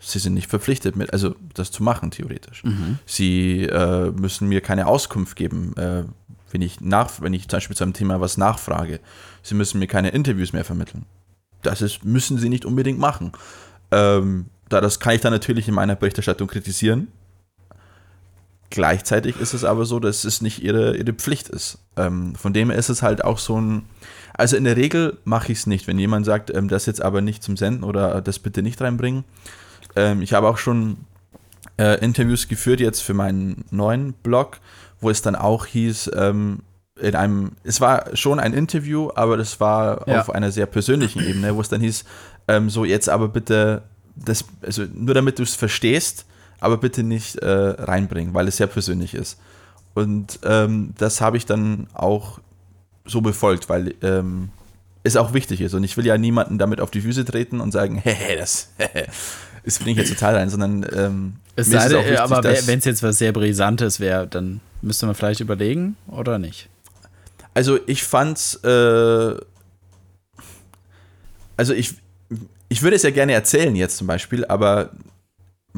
Sie 0.00 0.18
sind 0.18 0.32
nicht 0.32 0.48
verpflichtet, 0.48 0.96
mit, 0.96 1.12
also 1.12 1.34
das 1.52 1.70
zu 1.70 1.82
machen, 1.82 2.10
theoretisch. 2.10 2.64
Mhm. 2.64 2.98
Sie 3.04 3.64
äh, 3.64 4.10
müssen 4.10 4.48
mir 4.48 4.62
keine 4.62 4.86
Auskunft 4.86 5.36
geben, 5.36 5.76
äh, 5.76 6.04
wenn, 6.50 6.62
ich 6.62 6.80
nach, 6.80 7.20
wenn 7.20 7.34
ich 7.34 7.48
zum 7.48 7.56
Beispiel 7.58 7.76
zu 7.76 7.84
einem 7.84 7.92
Thema 7.92 8.20
was 8.20 8.36
nachfrage. 8.36 9.00
Sie 9.42 9.54
müssen 9.54 9.78
mir 9.78 9.86
keine 9.86 10.10
Interviews 10.10 10.52
mehr 10.52 10.64
vermitteln. 10.64 11.06
Das 11.62 11.82
ist, 11.82 12.04
müssen 12.04 12.38
sie 12.38 12.48
nicht 12.48 12.64
unbedingt 12.64 12.98
machen. 12.98 13.32
Ähm, 13.90 14.46
da 14.68 14.80
das 14.80 15.00
kann 15.00 15.14
ich 15.14 15.20
dann 15.20 15.32
natürlich 15.32 15.68
in 15.68 15.74
meiner 15.74 15.96
Berichterstattung 15.96 16.48
kritisieren. 16.48 17.08
Gleichzeitig 18.70 19.38
ist 19.40 19.52
es 19.52 19.64
aber 19.64 19.84
so, 19.84 19.98
dass 19.98 20.24
es 20.24 20.42
nicht 20.42 20.62
ihre, 20.62 20.96
ihre 20.96 21.12
Pflicht 21.12 21.48
ist. 21.48 21.78
Ähm, 21.96 22.36
von 22.36 22.52
dem 22.52 22.70
her 22.70 22.78
ist 22.78 22.88
es 22.88 23.02
halt 23.02 23.24
auch 23.24 23.38
so 23.38 23.60
ein. 23.60 23.82
Also 24.32 24.56
in 24.56 24.62
der 24.64 24.76
Regel 24.76 25.18
mache 25.24 25.50
ich 25.50 25.58
es 25.58 25.66
nicht. 25.66 25.88
Wenn 25.88 25.98
jemand 25.98 26.24
sagt, 26.24 26.54
ähm, 26.54 26.68
das 26.68 26.86
jetzt 26.86 27.02
aber 27.02 27.20
nicht 27.20 27.42
zum 27.42 27.56
Senden 27.56 27.82
oder 27.82 28.22
das 28.22 28.38
bitte 28.38 28.62
nicht 28.62 28.80
reinbringen, 28.80 29.24
ähm, 29.96 30.22
ich 30.22 30.32
habe 30.32 30.48
auch 30.48 30.56
schon 30.56 30.98
äh, 31.78 31.98
Interviews 32.04 32.46
geführt 32.46 32.78
jetzt 32.78 33.00
für 33.00 33.12
meinen 33.12 33.64
neuen 33.70 34.12
Blog, 34.12 34.60
wo 35.00 35.10
es 35.10 35.22
dann 35.22 35.36
auch 35.36 35.66
hieß, 35.66 36.10
ähm, 36.14 36.60
in 37.00 37.14
einem, 37.14 37.52
es 37.64 37.80
war 37.80 38.14
schon 38.14 38.38
ein 38.38 38.52
Interview, 38.52 39.10
aber 39.14 39.36
das 39.36 39.60
war 39.60 40.06
ja. 40.06 40.20
auf 40.20 40.30
einer 40.30 40.52
sehr 40.52 40.66
persönlichen 40.66 41.24
Ebene, 41.24 41.54
wo 41.56 41.60
es 41.60 41.68
dann 41.68 41.80
hieß, 41.80 42.04
ähm, 42.48 42.68
so 42.68 42.84
jetzt 42.84 43.08
aber 43.08 43.28
bitte, 43.28 43.82
das, 44.16 44.44
also 44.62 44.84
nur 44.92 45.14
damit 45.14 45.38
du 45.38 45.42
es 45.42 45.54
verstehst, 45.54 46.26
aber 46.60 46.76
bitte 46.76 47.02
nicht 47.02 47.36
äh, 47.36 47.48
reinbringen, 47.48 48.34
weil 48.34 48.48
es 48.48 48.58
sehr 48.58 48.66
persönlich 48.66 49.14
ist. 49.14 49.38
Und 49.94 50.40
ähm, 50.44 50.94
das 50.98 51.20
habe 51.20 51.36
ich 51.36 51.46
dann 51.46 51.86
auch 51.94 52.38
so 53.04 53.22
befolgt, 53.22 53.68
weil 53.68 53.94
ähm, 54.02 54.50
es 55.02 55.16
auch 55.16 55.32
wichtig 55.32 55.60
ist. 55.60 55.74
Und 55.74 55.84
ich 55.84 55.96
will 55.96 56.06
ja 56.06 56.18
niemanden 56.18 56.58
damit 56.58 56.80
auf 56.80 56.90
die 56.90 57.00
Füße 57.00 57.24
treten 57.24 57.60
und 57.60 57.72
sagen, 57.72 57.96
hey, 58.02 58.36
das, 58.36 58.70
ist 59.62 59.78
bin 59.78 59.88
ich 59.88 59.98
jetzt 59.98 60.12
total 60.12 60.36
rein, 60.36 60.50
sondern 60.50 60.86
ähm, 60.94 61.32
Es 61.56 61.70
sei 61.70 61.88
denn, 61.88 62.16
aber 62.18 62.42
wenn 62.42 62.78
es 62.78 62.84
jetzt 62.84 63.02
was 63.02 63.18
sehr 63.18 63.32
Brisantes 63.32 64.00
wäre, 64.00 64.26
dann 64.26 64.60
müsste 64.82 65.06
man 65.06 65.14
vielleicht 65.14 65.40
überlegen 65.40 65.96
oder 66.08 66.38
nicht. 66.38 66.68
Also 67.54 67.78
ich 67.86 68.02
fand's, 68.04 68.54
äh, 68.64 69.34
also 71.56 71.74
ich, 71.74 71.94
ich 72.68 72.82
würde 72.82 72.96
es 72.96 73.02
ja 73.02 73.10
gerne 73.10 73.32
erzählen 73.32 73.74
jetzt 73.74 73.96
zum 73.96 74.06
Beispiel, 74.06 74.44
aber 74.46 74.90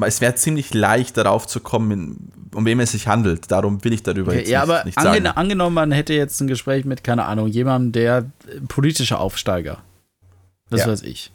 es 0.01 0.21
wäre 0.21 0.35
ziemlich 0.35 0.73
leicht 0.73 1.17
darauf 1.17 1.47
zu 1.47 1.59
kommen, 1.59 2.31
um 2.53 2.65
wem 2.65 2.79
es 2.79 2.91
sich 2.91 3.07
handelt. 3.07 3.51
Darum 3.51 3.83
will 3.83 3.93
ich 3.93 4.03
darüber 4.03 4.33
jetzt 4.33 4.49
ja, 4.49 4.61
nicht, 4.61 4.69
aber 4.71 4.85
nicht 4.85 4.99
sagen. 4.99 5.27
angenommen, 5.27 5.73
man 5.73 5.91
hätte 5.91 6.13
jetzt 6.13 6.39
ein 6.41 6.47
Gespräch 6.47 6.85
mit, 6.85 7.03
keine 7.03 7.25
Ahnung, 7.25 7.47
jemandem, 7.47 7.91
der 7.91 8.17
äh, 8.47 8.59
politischer 8.67 9.19
Aufsteiger, 9.19 9.79
das 10.69 10.81
Ja. 10.81 10.87
weiß 10.87 11.01
ich. 11.03 11.31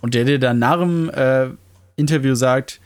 Und 0.00 0.14
der 0.14 0.24
dir 0.24 0.38
dann 0.38 0.58
nach 0.58 0.78
dem 0.80 1.08
äh, 1.10 1.48
Interview 1.96 2.34
sagt, 2.34 2.80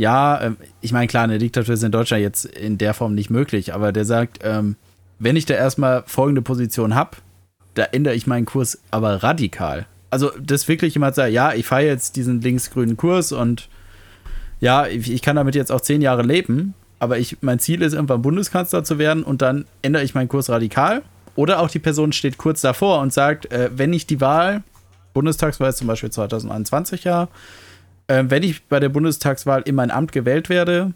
ja, 0.00 0.38
äh, 0.38 0.52
ich 0.80 0.92
meine, 0.92 1.08
klar, 1.08 1.24
eine 1.24 1.36
Diktatur 1.36 1.74
ist 1.74 1.82
in 1.82 1.92
Deutschland 1.92 2.22
jetzt 2.22 2.46
in 2.46 2.78
der 2.78 2.94
Form 2.94 3.14
nicht 3.14 3.28
möglich, 3.28 3.74
aber 3.74 3.92
der 3.92 4.06
sagt, 4.06 4.38
ähm, 4.42 4.76
wenn 5.18 5.36
ich 5.36 5.44
da 5.44 5.52
erstmal 5.52 6.04
folgende 6.06 6.40
Position 6.40 6.94
habe, 6.94 7.18
da 7.74 7.84
ändere 7.84 8.14
ich 8.14 8.26
meinen 8.26 8.46
Kurs 8.46 8.80
aber 8.90 9.22
radikal. 9.22 9.86
Also, 10.08 10.30
das 10.40 10.66
wirklich 10.68 10.94
jemand 10.94 11.16
sagt, 11.16 11.32
ja, 11.32 11.52
ich 11.52 11.66
fahre 11.66 11.84
jetzt 11.84 12.16
diesen 12.16 12.40
linksgrünen 12.40 12.96
Kurs 12.96 13.30
und 13.30 13.68
ja, 14.58 14.86
ich, 14.86 15.12
ich 15.12 15.20
kann 15.20 15.36
damit 15.36 15.54
jetzt 15.54 15.70
auch 15.70 15.82
zehn 15.82 16.00
Jahre 16.00 16.22
leben, 16.22 16.72
aber 16.98 17.18
ich, 17.18 17.36
mein 17.42 17.58
Ziel 17.58 17.82
ist, 17.82 17.92
irgendwann 17.92 18.22
Bundeskanzler 18.22 18.82
zu 18.82 18.98
werden 18.98 19.22
und 19.22 19.42
dann 19.42 19.66
ändere 19.82 20.02
ich 20.02 20.14
meinen 20.14 20.28
Kurs 20.28 20.48
radikal. 20.48 21.02
Oder 21.36 21.60
auch 21.60 21.68
die 21.68 21.78
Person 21.78 22.12
steht 22.12 22.38
kurz 22.38 22.62
davor 22.62 23.00
und 23.00 23.12
sagt, 23.12 23.52
äh, 23.52 23.68
wenn 23.74 23.92
ich 23.92 24.06
die 24.06 24.22
Wahl, 24.22 24.62
Bundestagswahl 25.12 25.74
zum 25.74 25.88
Beispiel 25.88 26.10
2021 26.10 27.04
ja, 27.04 27.28
äh, 28.10 28.24
wenn 28.28 28.42
ich 28.42 28.64
bei 28.64 28.80
der 28.80 28.88
Bundestagswahl 28.88 29.62
in 29.62 29.76
mein 29.76 29.92
Amt 29.92 30.10
gewählt 30.10 30.48
werde 30.48 30.92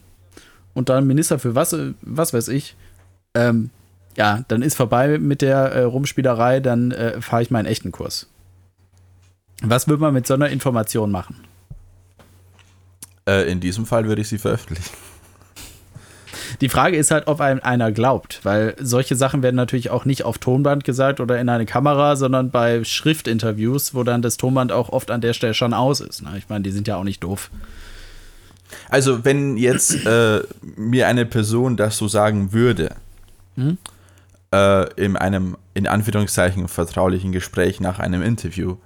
und 0.75 0.89
dann 0.89 1.07
Minister 1.07 1.39
für 1.39 1.55
was, 1.55 1.77
was 2.03 2.35
weiß 2.35 2.49
ich, 2.49 2.77
ähm, 3.35 3.71
ja, 4.17 4.45
dann 4.49 4.63
ist 4.63 4.75
vorbei 4.75 5.19
mit 5.19 5.41
der 5.41 5.59
äh, 5.59 5.83
Rumspielerei, 5.83 6.59
dann 6.59 6.91
äh, 6.91 7.21
fahre 7.21 7.43
ich 7.43 7.53
meinen 7.53 7.67
echten 7.67 7.93
Kurs. 7.93 8.29
Was 9.63 9.87
würde 9.87 10.03
man 10.03 10.13
mit 10.13 10.27
so 10.27 10.35
einer 10.35 10.49
Information 10.49 11.13
machen? 11.13 11.37
Äh, 13.29 13.51
in 13.51 13.61
diesem 13.61 13.87
Fall 13.87 14.07
würde 14.07 14.23
ich 14.23 14.29
sie 14.29 14.39
veröffentlichen. 14.39 14.91
Die 16.61 16.69
Frage 16.69 16.97
ist 16.97 17.11
halt, 17.11 17.27
ob 17.27 17.41
einem 17.41 17.61
einer 17.63 17.93
glaubt, 17.93 18.41
weil 18.45 18.75
solche 18.81 19.17
Sachen 19.17 19.43
werden 19.43 19.57
natürlich 19.57 19.91
auch 19.91 20.05
nicht 20.05 20.25
auf 20.25 20.39
Tonband 20.39 20.85
gesagt 20.85 21.21
oder 21.21 21.41
in 21.41 21.49
eine 21.49 21.67
Kamera, 21.67 22.17
sondern 22.17 22.51
bei 22.51 22.85
Schriftinterviews, 22.85 23.95
wo 23.95 24.03
dann 24.03 24.23
das 24.23 24.37
Tonband 24.37 24.73
auch 24.73 24.89
oft 24.91 25.11
an 25.11 25.21
der 25.21 25.33
Stelle 25.33 25.55
schon 25.55 25.75
aus 25.75 26.01
ist. 26.01 26.23
Ne? 26.23 26.31
Ich 26.39 26.49
meine, 26.49 26.63
die 26.63 26.71
sind 26.71 26.89
ja 26.89 26.97
auch 26.97 27.05
nicht 27.05 27.23
doof. 27.25 27.51
Also 28.89 29.25
wenn 29.25 29.57
jetzt 29.57 30.07
äh, 30.07 30.43
mir 30.77 31.09
eine 31.09 31.27
Person 31.27 31.77
das 31.77 31.97
so 31.97 32.09
sagen 32.09 32.53
würde, 32.53 32.95
Hm? 33.57 33.79
äh, 34.53 34.93
in 34.95 35.17
einem, 35.17 35.57
in 35.75 35.87
Anführungszeichen, 35.87 36.69
vertraulichen 36.69 37.33
Gespräch 37.33 37.81
nach 37.81 37.99
einem 37.99 38.23
Interview, 38.23 38.77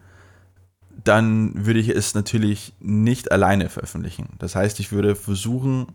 dann 1.04 1.64
würde 1.66 1.80
ich 1.80 1.88
es 1.88 2.14
natürlich 2.14 2.74
nicht 2.80 3.32
alleine 3.32 3.68
veröffentlichen. 3.68 4.30
Das 4.38 4.54
heißt, 4.54 4.80
ich 4.80 4.92
würde 4.92 5.14
versuchen, 5.14 5.86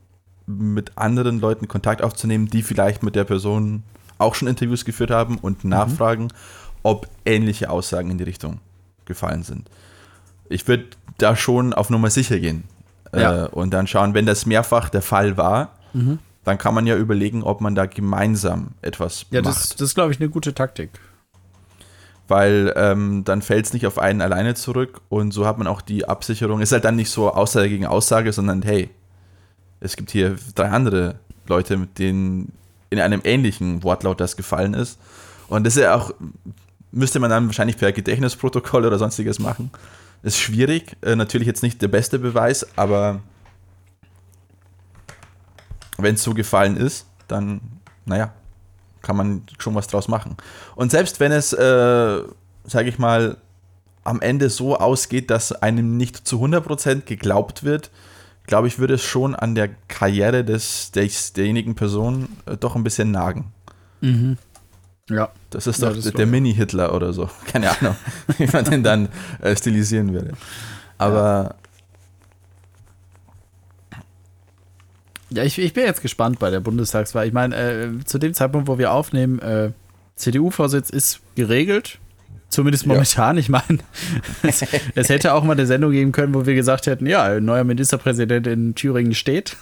mit 0.46 0.98
anderen 0.98 1.40
Leuten 1.40 1.68
Kontakt 1.68 2.02
aufzunehmen, 2.02 2.48
die 2.48 2.64
vielleicht 2.64 3.04
mit 3.04 3.16
der 3.16 3.24
Person 3.24 3.84
auch 4.18 4.36
schon 4.36 4.48
Interviews 4.48 4.86
geführt 4.86 5.12
haben 5.12 5.38
und 5.38 5.64
nachfragen, 5.66 6.30
ob 6.84 7.08
ähnliche 7.26 7.70
Aussagen 7.70 8.12
in 8.12 8.18
die 8.18 8.24
Richtung 8.26 8.60
gefallen 9.06 9.44
sind. 9.44 9.70
Ich 10.50 10.68
würde 10.68 10.86
da 11.18 11.36
schon 11.36 11.74
auf 11.74 11.90
Nummer 11.90 12.10
sicher 12.10 12.40
gehen 12.40 12.64
Ja. 13.16 13.46
äh, 13.46 13.48
und 13.50 13.72
dann 13.72 13.88
schauen, 13.88 14.14
wenn 14.14 14.26
das 14.26 14.46
mehrfach 14.46 14.90
der 14.90 15.02
Fall 15.02 15.38
war, 15.38 15.72
dann 16.44 16.58
kann 16.58 16.74
man 16.74 16.88
ja 16.88 16.96
überlegen, 16.98 17.44
ob 17.44 17.62
man 17.62 17.76
da 17.76 17.86
gemeinsam 17.86 18.70
etwas 18.82 19.26
Ja, 19.32 19.42
macht 19.42 19.56
das, 19.56 19.70
das 19.70 19.82
ist, 19.90 19.96
glaube 19.96 20.12
ich, 20.12 20.20
eine 20.20 20.30
gute 20.30 20.54
Taktik. 20.54 20.90
weil 22.28 22.74
ähm, 22.76 23.24
dann 23.26 23.42
fällt 23.42 23.66
es 23.66 23.74
nicht 23.74 23.86
auf 23.86 24.00
einen 24.00 24.22
alleine 24.22 24.56
zurück 24.56 25.02
und 25.10 25.32
so 25.32 25.46
hat 25.46 25.58
man 25.58 25.68
auch 25.68 25.82
die 25.82 26.08
Absicherung. 26.08 26.62
Ist 26.62 26.72
halt 26.72 26.86
dann 26.86 26.96
nicht 26.96 27.10
so 27.10 27.32
Aussage 27.34 27.70
gegen 27.70 27.86
Aussage, 27.86 28.32
sondern 28.34 28.62
hey, 28.62 28.90
es 29.84 29.98
gibt 29.98 30.12
hier 30.12 30.38
drei 30.56 30.70
andere 30.70 31.16
Leute, 31.46 31.76
mit 31.78 32.00
denen 32.00 32.54
in 32.90 33.00
einem 33.00 33.22
ähnlichen 33.24 33.84
Wortlaut 33.84 34.20
das 34.20 34.38
gefallen 34.38 34.74
ist. 34.74 34.98
Und 35.50 35.66
das 35.66 35.76
ist 35.76 35.84
ja 35.84 35.96
auch, 35.96 36.14
müsste 36.92 37.20
man 37.20 37.30
dann 37.30 37.48
wahrscheinlich 37.48 37.78
per 37.78 37.92
Gedächtnisprotokoll 37.92 38.86
oder 38.86 38.98
sonstiges 38.98 39.40
machen. 39.40 39.72
Ist 40.24 40.40
schwierig, 40.40 40.96
äh, 41.02 41.16
natürlich 41.16 41.48
jetzt 41.48 41.64
nicht 41.64 41.82
der 41.82 41.90
beste 41.90 42.18
Beweis, 42.18 42.66
aber 42.78 43.20
wenn 45.98 46.16
es 46.16 46.24
so 46.24 46.34
gefallen 46.34 46.78
ist, 46.78 47.06
dann, 47.28 47.60
naja, 48.06 48.32
kann 49.02 49.18
man 49.18 49.44
schon 49.58 49.76
was 49.76 49.88
draus 49.88 50.08
machen. 50.08 50.38
Und 50.76 50.92
selbst 50.92 51.20
wenn 51.20 51.34
es, 51.34 51.52
äh, 51.52 52.22
sage 52.64 52.88
ich 52.88 53.00
mal, 53.00 53.38
am 54.06 54.22
Ende 54.22 54.50
so 54.50 54.78
ausgeht, 54.78 55.30
dass 55.30 55.52
einem 55.52 55.98
nicht 55.98 56.26
zu 56.26 56.40
100% 56.40 57.02
geglaubt 57.02 57.64
wird, 57.64 57.92
glaube 58.48 58.68
ich, 58.68 58.80
würde 58.80 58.96
es 58.96 59.04
schon 59.04 59.36
an 59.36 59.56
der 59.56 59.70
Karriere 59.88 60.44
des, 60.44 60.92
des 60.92 61.34
derjenigen 61.34 61.76
Person 61.76 62.28
äh, 62.46 62.58
doch 62.58 62.76
ein 62.76 62.84
bisschen 62.84 63.12
nagen. 63.12 63.52
Ja. 65.10 65.30
Das 65.50 65.68
ist 65.68 65.82
Ja, 65.82 65.90
doch 65.90 65.96
das 65.96 66.04
der, 66.06 66.14
der. 66.14 66.28
Mini-Hitler 66.28 66.94
oder 66.94 67.14
so. 67.14 67.30
Keine 67.52 67.70
Ahnung, 67.72 67.96
wie 68.38 68.48
man 68.52 68.66
den 68.66 68.84
dann 68.84 69.10
äh, 69.42 69.56
stilisieren 69.56 70.14
würde. 70.14 70.34
Aber 70.98 71.56
Ja, 75.30 75.44
ich, 75.44 75.58
ich 75.58 75.74
bin 75.74 75.86
jetzt 75.86 76.02
gespannt 76.02 76.38
bei 76.40 76.52
der 76.52 76.60
Bundestagswahl. 76.60 77.26
Ich 77.28 77.34
meine, 77.34 77.56
äh, 77.56 78.04
zu 78.06 78.20
dem 78.20 78.34
Zeitpunkt, 78.34 78.68
wo 78.68 78.78
wir 78.78 78.92
aufnehmen, 78.92 79.40
äh, 79.40 79.72
CDU-Vorsitz 80.16 80.90
ist 80.92 81.22
geregelt. 81.36 81.98
Zumindest 82.54 82.86
Ja. 82.86 82.90
momentan. 82.94 83.38
Ich 83.38 83.50
meine, 83.50 83.80
es, 84.44 84.64
es 84.96 85.10
hätte 85.10 85.34
auch 85.34 85.44
mal 85.44 85.54
eine 85.54 85.66
Sendung 85.66 85.92
geben 85.92 86.12
können, 86.12 86.34
wo 86.34 86.46
wir 86.46 86.54
gesagt 86.56 86.86
hätten, 86.88 87.06
ja, 87.08 87.24
ein 87.24 87.44
neuer 87.46 87.64
Ministerpräsident 87.64 88.46
in 88.48 88.76
Thüringen 88.76 89.16
steht. 89.16 89.58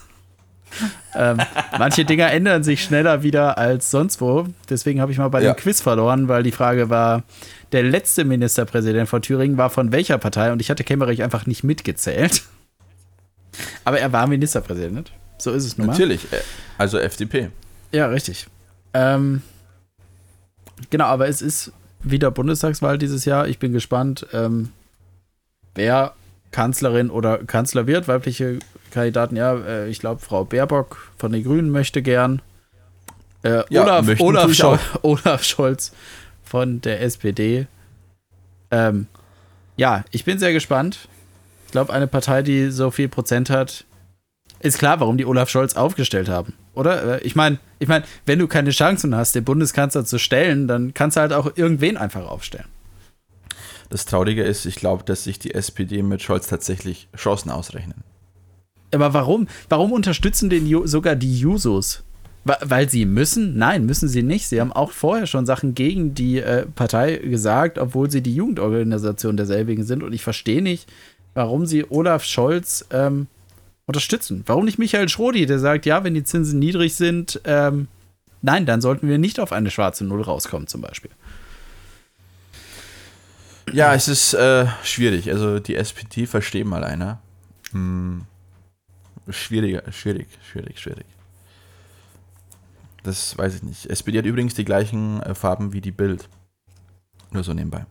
ähm, 1.16 1.38
manche 1.78 2.06
Dinger 2.06 2.32
ändern 2.32 2.64
sich 2.64 2.84
schneller 2.84 3.24
wieder 3.24 3.58
als 3.58 3.92
sonst 3.92 4.22
wo. 4.22 4.48
Deswegen 4.70 5.02
habe 5.02 5.12
ich 5.12 5.18
mal 5.18 5.28
bei 5.30 5.42
Ja. 5.42 5.54
dem 5.54 5.58
Quiz 5.58 5.82
verloren, 5.82 6.28
weil 6.28 6.44
die 6.44 6.52
Frage 6.52 6.90
war, 6.90 7.24
der 7.72 7.84
letzte 7.84 8.24
Ministerpräsident 8.26 9.08
von 9.10 9.22
Thüringen 9.22 9.58
war 9.58 9.70
von 9.70 9.92
welcher 9.92 10.18
Partei? 10.18 10.52
Und 10.52 10.62
ich 10.62 10.70
hatte 10.70 10.84
Kemmerich 10.84 11.24
einfach 11.24 11.46
nicht 11.46 11.64
mitgezählt. 11.64 12.44
Aber 13.86 14.00
er 14.00 14.12
war 14.14 14.28
Ministerpräsident. 14.28 15.12
So 15.38 15.52
ist 15.52 15.66
es 15.66 15.78
nun 15.78 15.88
mal. 15.88 15.94
natürlich, 15.94 16.32
äh, 16.32 16.38
also 16.78 16.98
FDP. 17.00 17.50
Ja, 17.92 18.08
richtig. 18.08 18.48
Ähm, 18.94 19.42
genau, 20.90 21.06
aber 21.06 21.28
es 21.28 21.42
ist 21.42 21.72
wieder 22.04 22.32
Bundestagswahl 22.32 22.98
dieses 22.98 23.26
Jahr. 23.26 23.48
Ich 23.48 23.60
bin 23.60 23.74
gespannt, 23.74 24.26
ähm, 24.34 24.70
wer 25.76 26.14
Kanzlerin 26.52 27.10
oder 27.10 27.40
Kanzler 27.40 27.88
wird. 27.88 28.08
Weibliche 28.08 28.60
Kandidaten, 28.92 29.36
ja, 29.36 29.56
äh, 29.56 29.90
ich 29.90 30.00
glaube, 30.00 30.22
Frau 30.22 30.44
Baerbock 30.44 31.12
von 31.18 31.32
den 31.32 31.44
Grünen 31.44 31.70
möchte 31.70 32.02
gern. 32.02 32.42
Äh, 33.44 33.64
Ja, 33.70 33.84
Olaf, 33.84 34.08
Olaf, 34.20 34.54
Schol. 34.54 34.80
Olaf 35.02 35.44
Scholz 35.44 35.94
von 36.44 36.82
der 36.82 37.02
SPD. 37.02 37.68
Ähm, 38.70 39.08
ja, 39.78 40.04
ich 40.12 40.26
bin 40.26 40.38
sehr 40.40 40.54
gespannt. 40.54 41.08
Ich 41.66 41.72
glaube, 41.72 41.94
eine 41.94 42.08
Partei, 42.08 42.42
die 42.44 42.70
so 42.70 42.92
viel 42.92 43.08
Prozent 43.08 43.50
hat, 43.50 43.86
ist 44.60 44.78
klar, 44.78 45.00
warum 45.00 45.18
die 45.18 45.26
Olaf 45.26 45.50
Scholz 45.50 45.76
aufgestellt 45.76 46.28
haben, 46.30 46.54
oder? 46.74 47.22
Äh, 47.22 47.26
Ich 47.26 47.36
meine, 47.36 47.60
ich 47.80 47.88
mein, 47.88 48.04
wenn 48.26 48.40
du 48.40 48.48
keine 48.48 48.72
Chancen 48.72 49.16
hast, 49.16 49.36
den 49.36 49.44
Bundeskanzler 49.44 50.06
zu 50.06 50.18
stellen, 50.20 50.68
dann 50.68 50.94
kannst 50.94 51.18
du 51.18 51.22
halt 51.22 51.34
auch 51.34 51.52
irgendwen 51.56 51.98
einfach 51.98 52.28
aufstellen. 52.28 52.68
Das 53.90 54.06
Traurige 54.06 54.44
ist, 54.44 54.66
ich 54.66 54.76
glaube, 54.76 55.04
dass 55.04 55.26
sich 55.26 55.38
die 55.38 55.54
SPD 55.54 56.02
mit 56.02 56.22
Scholz 56.22 56.48
tatsächlich 56.48 57.10
Chancen 57.16 57.52
ausrechnen. 57.52 58.04
Aber 58.94 59.14
warum? 59.14 59.48
Warum 59.70 59.92
unterstützen 59.92 60.50
den 60.50 60.66
Ju 60.66 60.88
sogar 60.88 61.16
die 61.16 61.40
Jusos? 61.40 62.04
Weil 62.44 62.90
sie 62.90 63.06
müssen? 63.06 63.58
Nein, 63.58 63.86
müssen 63.86 64.08
sie 64.08 64.24
nicht. 64.24 64.48
Sie 64.48 64.60
haben 64.60 64.74
auch 64.74 64.92
vorher 64.92 65.28
schon 65.28 65.46
Sachen 65.46 65.76
gegen 65.76 66.16
die 66.16 66.40
äh, 66.40 66.66
Partei 66.66 67.18
gesagt, 67.18 67.78
obwohl 67.78 68.10
sie 68.10 68.22
die 68.22 68.34
Jugendorganisation 68.34 69.38
derselbigen 69.38 69.84
sind. 69.84 70.02
Und 70.02 70.14
ich 70.14 70.24
verstehe 70.24 70.62
nicht, 70.64 70.92
warum 71.36 71.68
sie 71.68 71.86
Olaf 71.90 72.24
Scholz 72.24 72.86
ähm, 72.92 73.28
unterstützen. 73.92 74.44
Warum 74.46 74.66
nicht 74.66 74.80
Michael 74.80 75.10
Schrodi, 75.10 75.46
der 75.46 75.60
sagt, 75.60 75.86
ja, 75.86 76.04
wenn 76.04 76.14
die 76.14 76.24
Zinsen 76.24 76.60
niedrig 76.60 76.96
sind, 76.96 77.42
ähm, 77.44 77.88
nein, 78.42 78.66
dann 78.66 78.82
sollten 78.82 79.08
wir 79.10 79.18
nicht 79.18 79.40
auf 79.40 79.52
eine 79.52 79.70
schwarze 79.70 80.06
Null 80.06 80.22
rauskommen, 80.22 80.68
zum 80.68 80.82
Beispiel. 80.82 81.12
Ja, 83.74 83.94
es 83.94 84.08
ist 84.08 84.34
äh, 84.34 84.66
schwierig. 84.84 85.30
Also 85.30 85.60
die 85.60 85.76
SPD 85.76 86.26
versteht 86.26 86.66
mal 86.66 86.84
einer. 86.84 87.20
Hm. 87.72 88.24
Schwieriger, 89.30 89.84
schwierig, 89.92 90.28
schwierig, 90.50 90.80
schwierig. 90.80 91.06
Das 93.04 93.38
weiß 93.38 93.56
ich 93.56 93.64
nicht. 93.64 93.86
SPD 93.88 94.18
hat 94.18 94.26
übrigens 94.26 94.54
die 94.54 94.66
gleichen 94.66 95.22
äh, 95.22 95.36
Farben 95.36 95.74
wie 95.74 95.82
die 95.82 95.92
Bild. 95.92 96.28
Nur 97.32 97.44
so 97.44 97.54
nebenbei. 97.54 97.86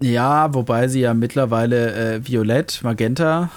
Ja, 0.00 0.52
wobei 0.54 0.88
sie 0.88 1.00
ja 1.00 1.14
mittlerweile 1.14 2.16
äh, 2.16 2.26
Violett, 2.26 2.80
Magenta 2.82 3.50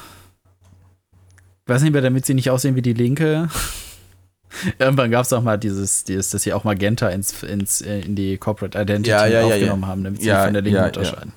weiß 1.69 1.81
nicht 1.83 1.93
mehr, 1.93 2.01
damit 2.01 2.25
sie 2.25 2.33
nicht 2.33 2.49
aussehen 2.49 2.75
wie 2.75 2.81
die 2.81 2.93
Linke. 2.93 3.49
Irgendwann 4.79 5.11
gab 5.11 5.25
es 5.25 5.31
auch 5.33 5.43
mal 5.43 5.57
dieses, 5.57 6.03
dieses, 6.03 6.29
dass 6.31 6.41
sie 6.43 6.53
auch 6.53 6.63
Magenta 6.63 7.07
ins, 7.09 7.43
ins, 7.43 7.81
äh, 7.81 7.99
in 8.01 8.15
die 8.15 8.37
Corporate 8.37 8.79
Identity 8.79 9.09
Ja, 9.11 9.27
ja, 9.27 9.43
aufgenommen 9.43 9.83
ja. 9.83 9.87
haben, 9.87 10.03
damit 10.03 10.21
sie 10.21 10.29
von 10.31 10.53
der 10.53 10.61
Linken 10.63 10.83
unterscheiden. 10.83 11.33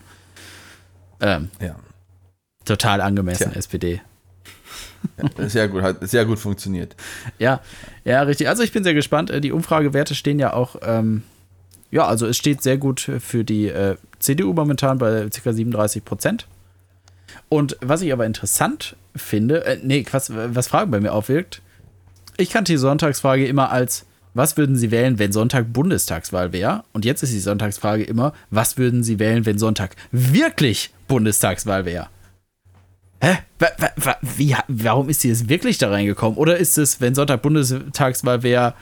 Ähm, 1.20 1.51
Ja. 1.61 1.76
total 2.64 3.01
angemessen, 3.01 3.51
Tja. 3.51 3.59
SPD. 3.59 4.01
Sehr 5.39 5.68
gut, 5.68 5.83
hat 5.83 6.09
sehr 6.09 6.24
gut 6.24 6.39
funktioniert. 6.39 6.95
Ja, 7.39 7.61
ja, 8.05 8.22
richtig. 8.22 8.49
Also 8.49 8.62
ich 8.62 8.72
bin 8.72 8.85
sehr 8.85 8.95
gespannt. 8.95 9.30
Äh, 9.30 9.41
Die 9.41 9.53
Umfragewerte 9.53 10.14
stehen 10.14 10.39
ja 10.39 10.53
auch, 10.53 10.76
ähm, 10.83 11.22
ja, 11.91 12.07
also 12.07 12.26
es 12.26 12.37
steht 12.37 12.62
sehr 12.62 12.78
gut 12.78 13.11
für 13.18 13.45
die 13.45 13.68
äh, 13.68 13.97
CDU 14.20 14.53
momentan 14.53 14.99
bei 14.99 15.28
ca. 15.28 15.53
37 15.53 16.05
Prozent. 16.05 16.47
Und 17.49 17.76
was 17.80 18.03
ich 18.03 18.12
aber 18.12 18.26
interessant 18.26 18.97
finde, 19.14 19.64
äh, 19.64 19.78
nee, 19.83 20.05
was, 20.11 20.33
was 20.35 20.68
Fragen 20.68 20.91
bei 20.91 21.01
mir 21.01 21.12
aufwirkt, 21.12 21.62
ich 22.37 22.51
kannte 22.51 22.72
die 22.72 22.78
Sonntagsfrage 22.78 23.47
immer 23.47 23.70
als, 23.70 24.07
was 24.35 24.57
würden 24.57 24.76
Sie 24.76 24.91
wählen, 24.91 25.18
wenn 25.18 25.33
Sonntag 25.33 25.72
Bundestagswahl 25.72 26.53
wäre? 26.53 26.85
Und 26.93 27.05
jetzt 27.05 27.22
ist 27.22 27.33
die 27.33 27.39
Sonntagsfrage 27.39 28.05
immer, 28.05 28.33
was 28.51 28.78
würden 28.78 29.03
Sie 29.03 29.18
wählen, 29.18 29.45
wenn 29.45 29.59
Sonntag 29.59 29.95
wirklich 30.11 30.91
Bundestagswahl 31.09 31.85
wäre? 31.85 32.09
Hä? 33.22 33.39
Wa, 33.59 34.16
wie, 34.22 34.57
warum 34.66 35.09
ist 35.09 35.20
sie 35.20 35.28
jetzt 35.28 35.49
wirklich 35.49 35.78
da 35.78 35.91
reingekommen? 35.91 36.37
Oder 36.37 36.57
ist 36.57 36.76
es, 36.76 37.01
wenn 37.01 37.14
Sonntag 37.14 37.43
Bundestagswahl 37.43 38.43
wäre, 38.43 38.74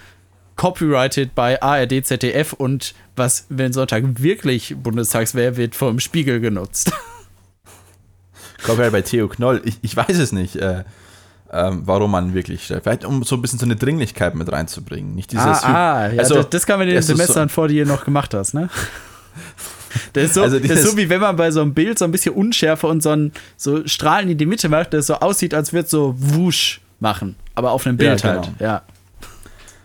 copyrighted 0.56 1.34
bei 1.34 1.60
ARD, 1.60 2.06
ZDF 2.06 2.54
und 2.54 2.94
was, 3.16 3.46
wenn 3.50 3.74
Sonntag 3.74 4.04
wirklich 4.22 4.76
Bundestagswahl 4.82 5.58
wird, 5.58 5.74
vom 5.74 6.00
Spiegel 6.00 6.40
genutzt? 6.40 6.92
Copyright 8.64 8.92
bei 8.92 9.02
Theo 9.02 9.28
Knoll, 9.28 9.60
ich, 9.64 9.78
ich 9.82 9.96
weiß 9.96 10.18
es 10.18 10.32
nicht, 10.32 10.56
äh, 10.56 10.84
ähm, 11.52 11.82
warum 11.84 12.12
man 12.12 12.34
wirklich 12.34 12.64
stellt. 12.64 12.84
Vielleicht 12.84 13.04
um 13.04 13.22
so 13.24 13.36
ein 13.36 13.42
bisschen 13.42 13.58
so 13.58 13.64
eine 13.64 13.76
Dringlichkeit 13.76 14.34
mit 14.34 14.50
reinzubringen. 14.52 15.14
Nicht 15.14 15.32
dieses 15.32 15.44
ah, 15.46 16.04
ah, 16.04 16.12
ja, 16.12 16.18
Also, 16.20 16.36
das, 16.36 16.50
das 16.50 16.66
kann 16.66 16.78
man 16.78 16.88
in 16.88 16.94
den 16.94 17.02
Semestern 17.02 17.48
vor, 17.48 17.68
die 17.68 17.76
ihr 17.76 17.86
noch 17.86 18.04
gemacht 18.04 18.34
hast, 18.34 18.54
ne? 18.54 18.68
Das 20.12 20.22
ist, 20.22 20.34
so, 20.34 20.42
Also 20.42 20.60
das 20.60 20.70
ist 20.70 20.88
so, 20.88 20.96
wie 20.96 21.08
wenn 21.08 21.20
man 21.20 21.34
bei 21.34 21.50
so 21.50 21.60
einem 21.60 21.74
Bild 21.74 21.98
so 21.98 22.04
ein 22.04 22.12
bisschen 22.12 22.32
Unschärfe 22.34 22.86
und 22.86 23.02
so, 23.02 23.10
ein, 23.10 23.32
so 23.56 23.84
Strahlen 23.88 24.28
in 24.28 24.38
die 24.38 24.46
Mitte 24.46 24.68
macht, 24.68 24.92
das 24.92 25.08
so 25.08 25.14
aussieht, 25.14 25.52
als 25.52 25.72
würde 25.72 25.84
es 25.84 25.90
so 25.90 26.14
wusch 26.16 26.80
machen. 27.00 27.34
Aber 27.56 27.72
auf 27.72 27.84
einem 27.86 27.98
Ja, 27.98 28.10
Bild 28.10 28.22
halt. 28.22 28.42
genau. 28.42 28.54
Ja. 28.60 28.82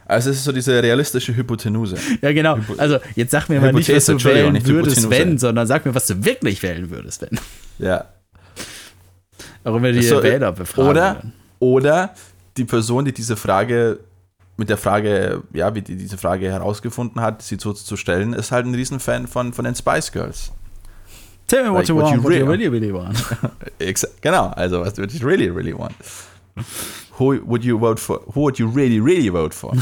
Also 0.06 0.30
es 0.30 0.38
ist 0.38 0.44
so 0.44 0.52
diese 0.52 0.82
realistische 0.84 1.36
Hypotenuse. 1.36 1.96
Ja, 2.22 2.32
genau. 2.32 2.60
Also, 2.78 3.00
jetzt 3.16 3.32
sag 3.32 3.50
mir 3.50 3.60
mal 3.60 3.74
nicht, 3.74 3.90
was 3.90 4.08
Hypothese, 4.08 4.30
du 4.30 4.36
wählen 4.36 4.54
nicht 4.54 4.68
würdest, 4.68 5.10
wenn, 5.10 5.40
sondern 5.40 5.66
sag 5.66 5.86
mir, 5.88 5.96
was 5.96 6.06
du 6.06 6.24
wirklich 6.24 6.62
wählen 6.62 6.92
würdest, 6.92 7.24
wenn. 7.24 7.40
Ja. 7.80 8.06
Warum 9.66 9.82
wir 9.84 9.92
die 9.92 10.04
So, 10.04 10.22
Wähler 10.22 10.52
befragen. 10.52 10.90
Oder, 10.90 11.22
oder 11.60 12.14
die 12.56 12.66
Person, 12.66 13.04
die 13.06 13.12
diese 13.14 13.36
Frage 13.36 14.00
mit 14.58 14.70
der 14.70 14.78
Frage, 14.78 15.42
ja, 15.54 15.74
wie 15.74 15.82
die 15.82 15.96
diese 15.98 16.18
Frage 16.18 16.50
herausgefunden 16.50 17.20
hat, 17.20 17.42
sie 17.42 17.58
so 17.60 17.74
zu 17.74 17.98
stellen, 17.98 18.34
ist 18.34 18.52
halt 18.52 18.68
ein 18.68 18.76
Riesenfan 18.76 19.28
von, 19.28 19.54
von 19.54 19.66
den 19.66 19.74
Spice 19.76 20.12
Girls. 20.12 20.52
Tell 21.48 21.64
me 21.64 21.70
what 21.72 21.80
like 21.80 21.90
you 21.90 21.96
what 21.96 22.04
want, 22.06 22.16
you 22.16 22.24
what 22.24 22.34
you 22.34 22.46
really- 22.46 22.68
really, 22.68 22.94
want. 22.94 23.18
Genau, 24.22 24.50
also 24.50 24.82
was 24.82 24.96
würde 24.98 25.14
ich 25.16 25.24
really, 25.26 25.50
really 25.50 25.74
want? 25.78 25.94
Who 27.18 27.40
would 27.46 27.64
you 27.64 27.80
vote 27.80 28.00
for? 28.00 28.22
Who 28.34 28.42
would 28.42 28.58
you 28.60 28.68
really, 28.70 29.00
really 29.00 29.30
vote 29.32 29.54
for? 29.56 29.74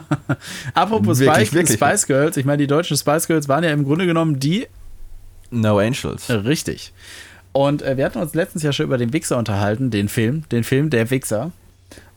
Apropos 0.74 1.18
Wirklich, 1.18 1.48
Spice, 1.48 1.52
wirklich. 1.54 1.76
Spice 1.78 2.06
Girls, 2.06 2.36
ich 2.36 2.44
meine, 2.44 2.58
die 2.58 2.66
deutschen 2.66 2.96
Spice 2.96 3.26
Girls 3.26 3.48
waren 3.48 3.64
ja 3.64 3.70
im 3.70 3.84
Grunde 3.84 4.06
genommen 4.06 4.38
die 4.38 4.66
No 5.50 5.78
Angels. 5.78 6.28
Richtig. 6.30 6.92
Und 7.54 7.82
äh, 7.82 7.96
wir 7.96 8.04
hatten 8.04 8.18
uns 8.18 8.34
letztens 8.34 8.64
ja 8.64 8.72
schon 8.72 8.86
über 8.86 8.98
den 8.98 9.12
Wichser 9.12 9.38
unterhalten, 9.38 9.90
den 9.90 10.08
Film, 10.08 10.42
den 10.50 10.64
Film 10.64 10.90
Der 10.90 11.10
Wichser. 11.10 11.52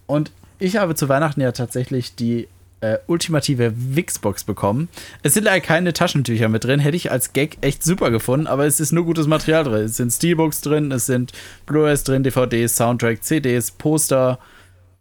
Und 0.07 0.31
ich 0.57 0.77
habe 0.77 0.95
zu 0.95 1.09
Weihnachten 1.09 1.41
ja 1.41 1.51
tatsächlich 1.51 2.15
die 2.15 2.47
äh, 2.81 2.97
ultimative 3.05 3.71
Wixbox 3.75 4.45
bekommen. 4.45 4.89
Es 5.21 5.35
sind 5.35 5.43
leider 5.43 5.61
keine 5.61 5.93
Taschentücher 5.93 6.49
mit 6.49 6.63
drin, 6.63 6.79
hätte 6.79 6.97
ich 6.97 7.11
als 7.11 7.33
Gag 7.33 7.59
echt 7.61 7.83
super 7.83 8.09
gefunden, 8.09 8.47
aber 8.47 8.65
es 8.65 8.79
ist 8.79 8.91
nur 8.91 9.05
gutes 9.05 9.27
Material 9.27 9.63
drin. 9.63 9.85
Es 9.85 9.97
sind 9.97 10.11
Steelbooks 10.11 10.61
drin, 10.61 10.91
es 10.91 11.05
sind 11.05 11.33
Blu-rays 11.67 12.03
drin, 12.03 12.23
DVDs, 12.23 12.75
Soundtrack, 12.75 13.23
CDs, 13.23 13.69
Poster, 13.69 14.39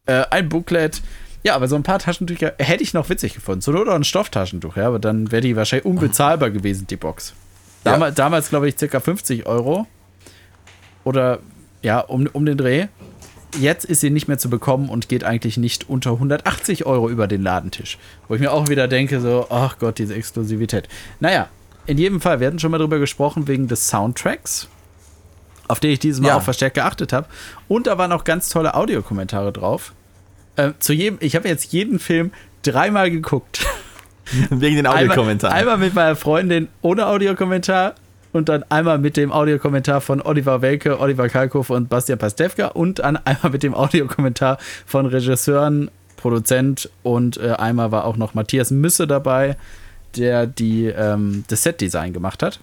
äh, 0.04 0.24
ein 0.30 0.50
Booklet. 0.50 1.00
Ja, 1.44 1.54
aber 1.54 1.66
so 1.66 1.76
ein 1.76 1.82
paar 1.82 1.98
Taschentücher 1.98 2.52
hätte 2.58 2.82
ich 2.82 2.92
noch 2.92 3.08
witzig 3.08 3.32
gefunden. 3.32 3.62
So 3.62 3.72
oder 3.72 3.94
ein 3.94 4.04
Stofftaschentuch, 4.04 4.76
ja, 4.76 4.86
aber 4.86 4.98
dann 4.98 5.32
wäre 5.32 5.40
die 5.40 5.56
wahrscheinlich 5.56 5.86
unbezahlbar 5.86 6.50
gewesen, 6.50 6.86
die 6.88 6.96
Box. 6.96 7.32
Ja. 7.86 7.92
Damals, 7.92 8.14
damals 8.16 8.48
glaube 8.50 8.68
ich, 8.68 8.76
circa 8.76 9.00
50 9.00 9.46
Euro. 9.46 9.86
Oder 11.06 11.38
ja, 11.82 12.00
um, 12.00 12.26
um 12.32 12.44
den 12.44 12.58
Dreh. 12.58 12.88
Jetzt 13.60 13.84
ist 13.84 14.00
sie 14.00 14.10
nicht 14.10 14.26
mehr 14.26 14.38
zu 14.38 14.50
bekommen 14.50 14.88
und 14.88 15.08
geht 15.08 15.22
eigentlich 15.22 15.56
nicht 15.56 15.88
unter 15.88 16.10
180 16.12 16.84
Euro 16.84 17.08
über 17.08 17.28
den 17.28 17.42
Ladentisch. 17.42 17.96
Wo 18.26 18.34
ich 18.34 18.40
mir 18.40 18.52
auch 18.52 18.68
wieder 18.68 18.88
denke, 18.88 19.20
so, 19.20 19.46
ach 19.48 19.78
Gott, 19.78 19.98
diese 19.98 20.14
Exklusivität. 20.16 20.88
Naja, 21.20 21.48
in 21.86 21.96
jedem 21.96 22.20
Fall, 22.20 22.40
wir 22.40 22.48
hatten 22.48 22.58
schon 22.58 22.72
mal 22.72 22.78
drüber 22.78 22.98
gesprochen, 22.98 23.46
wegen 23.46 23.68
des 23.68 23.88
Soundtracks, 23.88 24.68
auf 25.68 25.78
den 25.78 25.92
ich 25.92 26.00
dieses 26.00 26.20
Mal 26.20 26.28
Ja. 26.28 26.36
auch 26.38 26.42
verstärkt 26.42 26.74
geachtet 26.74 27.12
habe. 27.12 27.28
Und 27.68 27.86
da 27.86 27.96
waren 27.98 28.10
auch 28.10 28.24
ganz 28.24 28.48
tolle 28.48 28.74
Audiokommentare 28.74 29.52
drauf. 29.52 29.92
Äh, 30.56 30.72
zu 30.80 30.92
jedem, 30.92 31.18
ich 31.20 31.36
habe 31.36 31.46
jetzt 31.48 31.72
jeden 31.72 32.00
Film 32.00 32.32
dreimal 32.62 33.12
geguckt. 33.12 33.64
Wegen 34.50 34.74
den 34.76 34.86
Einmal, 34.86 35.04
Audiokommentaren. 35.04 35.56
einmal 35.56 35.78
mit 35.78 35.94
meiner 35.94 36.16
Freundin 36.16 36.66
ohne 36.82 37.06
Audiokommentar 37.06 37.94
und 38.36 38.48
dann 38.48 38.64
einmal 38.68 38.98
mit 38.98 39.16
dem 39.16 39.32
Audiokommentar 39.32 40.00
von 40.00 40.20
Oliver 40.20 40.62
Welke, 40.62 41.00
Oliver 41.00 41.28
Kalkow 41.28 41.68
und 41.70 41.88
Bastian 41.88 42.18
Pastewka 42.18 42.68
und 42.68 43.00
dann 43.00 43.16
einmal 43.24 43.50
mit 43.52 43.62
dem 43.62 43.74
Audiokommentar 43.74 44.58
von 44.86 45.06
Regisseuren, 45.06 45.90
Produzent 46.16 46.90
und 47.02 47.36
äh, 47.38 47.52
einmal 47.52 47.92
war 47.92 48.04
auch 48.04 48.16
noch 48.16 48.34
Matthias 48.34 48.70
Müsse 48.70 49.06
dabei, 49.06 49.56
der 50.16 50.46
die, 50.46 50.86
ähm, 50.86 51.44
das 51.48 51.62
Setdesign 51.62 52.12
gemacht 52.12 52.42
hat. 52.42 52.60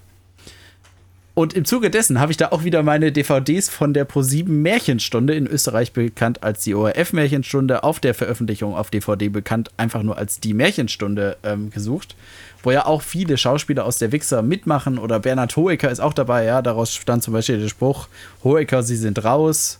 Und 1.35 1.53
im 1.53 1.65
Zuge 1.65 1.89
dessen 1.89 2.19
habe 2.19 2.31
ich 2.31 2.37
da 2.37 2.49
auch 2.49 2.63
wieder 2.63 2.83
meine 2.83 3.11
DVDs 3.11 3.67
von 3.67 3.93
der 3.93 4.07
Pro7 4.07 4.47
Märchenstunde 4.49 5.33
in 5.33 5.47
Österreich 5.47 5.91
bekannt 5.91 6.43
als 6.43 6.63
die 6.63 6.75
ORF 6.75 7.11
Märchenstunde, 7.11 7.83
auf 7.83 7.99
der 7.99 8.13
Veröffentlichung 8.13 8.75
auf 8.75 8.91
DVD 8.91 9.29
bekannt 9.29 9.71
einfach 9.77 10.03
nur 10.03 10.17
als 10.17 10.39
die 10.39 10.53
Märchenstunde 10.53 11.37
ähm, 11.41 11.71
gesucht, 11.71 12.15
wo 12.61 12.69
ja 12.69 12.85
auch 12.85 13.01
viele 13.01 13.37
Schauspieler 13.37 13.85
aus 13.85 13.97
der 13.97 14.11
Wichser 14.11 14.43
mitmachen 14.43 14.99
oder 14.99 15.19
Bernhard 15.19 15.57
Hoeker 15.57 15.89
ist 15.89 16.01
auch 16.01 16.13
dabei, 16.13 16.45
ja, 16.45 16.61
daraus 16.61 16.93
stand 16.93 17.23
zum 17.23 17.33
Beispiel 17.33 17.59
der 17.59 17.69
Spruch, 17.69 18.09
Hoeker, 18.43 18.83
Sie 18.83 18.95
sind 18.95 19.23
raus. 19.23 19.79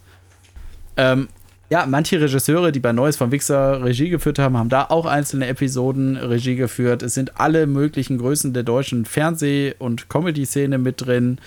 Ähm, 0.98 1.28
ja, 1.74 1.88
manche 1.88 2.22
Regisseure, 2.22 2.72
die 2.72 2.80
bei 2.80 2.92
Neues 2.92 3.18
vom 3.18 3.32
Wichser 3.32 3.84
Regie 3.84 4.10
geführt 4.10 4.38
haben, 4.38 4.56
haben 4.56 4.70
da 4.70 4.86
auch 4.92 5.08
einzelne 5.08 5.48
Episoden 5.48 6.18
Regie 6.18 6.56
geführt. 6.56 7.02
Es 7.02 7.16
sind 7.16 7.40
alle 7.40 7.66
möglichen 7.66 8.20
Größen 8.20 8.54
der 8.54 8.62
deutschen 8.62 9.06
Fernseh- 9.06 9.74
und 9.80 10.08
Comedy-Szene 10.08 10.78
mit 10.78 11.02
drin. 11.02 11.40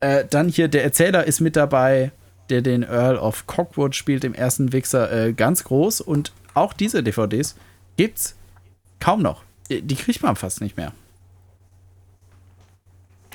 Äh, 0.00 0.24
dann 0.28 0.48
hier, 0.48 0.66
der 0.66 0.82
Erzähler 0.82 1.24
ist 1.24 1.38
mit 1.38 1.54
dabei, 1.54 2.10
der 2.50 2.62
den 2.62 2.82
Earl 2.82 3.16
of 3.18 3.46
Cockwood 3.46 3.94
spielt 3.94 4.24
im 4.24 4.34
ersten 4.34 4.72
Wichser 4.72 5.12
äh, 5.12 5.32
ganz 5.32 5.62
groß. 5.62 6.00
Und 6.00 6.32
auch 6.54 6.72
diese 6.72 7.04
DVDs 7.04 7.54
gibt's 7.96 8.34
kaum 8.98 9.22
noch. 9.22 9.44
Die 9.70 9.82
die 9.82 9.94
kriegt 9.94 10.24
man 10.24 10.34
fast 10.34 10.60
nicht 10.60 10.76
mehr. 10.76 10.92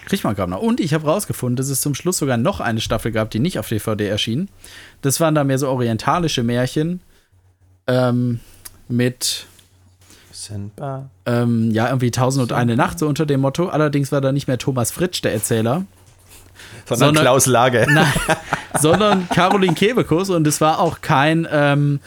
Kriegt 0.06 0.24
man 0.24 0.36
kaum 0.36 0.50
noch. 0.50 0.62
Und 0.62 0.80
ich 0.80 0.94
habe 0.94 1.06
rausgefunden, 1.06 1.56
dass 1.56 1.70
es 1.70 1.82
zum 1.82 1.94
Schluss 1.96 2.18
sogar 2.18 2.38
noch 2.38 2.60
eine 2.60 2.82
Staffel 2.82 3.12
gab, 3.12 3.30
die 3.32 3.40
nicht 3.40 3.60
auf 3.60 3.68
DVD 3.70 4.08
erschien. 4.08 4.50
Das 5.02 5.20
waren 5.20 5.36
da 5.36 5.44
mehr 5.44 5.58
so 5.60 5.70
orientalische 5.70 6.44
Märchen. 6.44 7.02
Ähm, 7.88 8.40
mit 8.88 9.46
Senpa. 10.32 11.10
ähm, 11.26 11.72
ja, 11.72 11.88
irgendwie 11.88 12.12
Tausend 12.12 12.44
und 12.44 12.54
eine 12.56 12.76
Nacht, 12.76 13.00
so 13.00 13.08
unter 13.08 13.26
dem 13.26 13.42
Motto. 13.42 13.68
Allerdings 13.70 14.12
war 14.12 14.22
da 14.22 14.32
nicht 14.32 14.48
mehr 14.48 14.58
Thomas 14.58 14.92
Fritsch 14.92 15.22
der 15.24 15.34
Erzähler, 15.34 15.86
Sondern, 16.86 17.08
Sondern- 17.08 17.24
Klaus 17.24 17.46
Lage. 17.46 17.86
Nein, 17.92 18.12
sondern 18.80 19.28
Caroline 19.30 19.74
Kebekus 19.76 20.30
und 20.30 20.48
es 20.48 20.62
war 20.62 20.80
auch 20.80 21.02
kein, 21.02 21.48
ähm, 21.52 22.00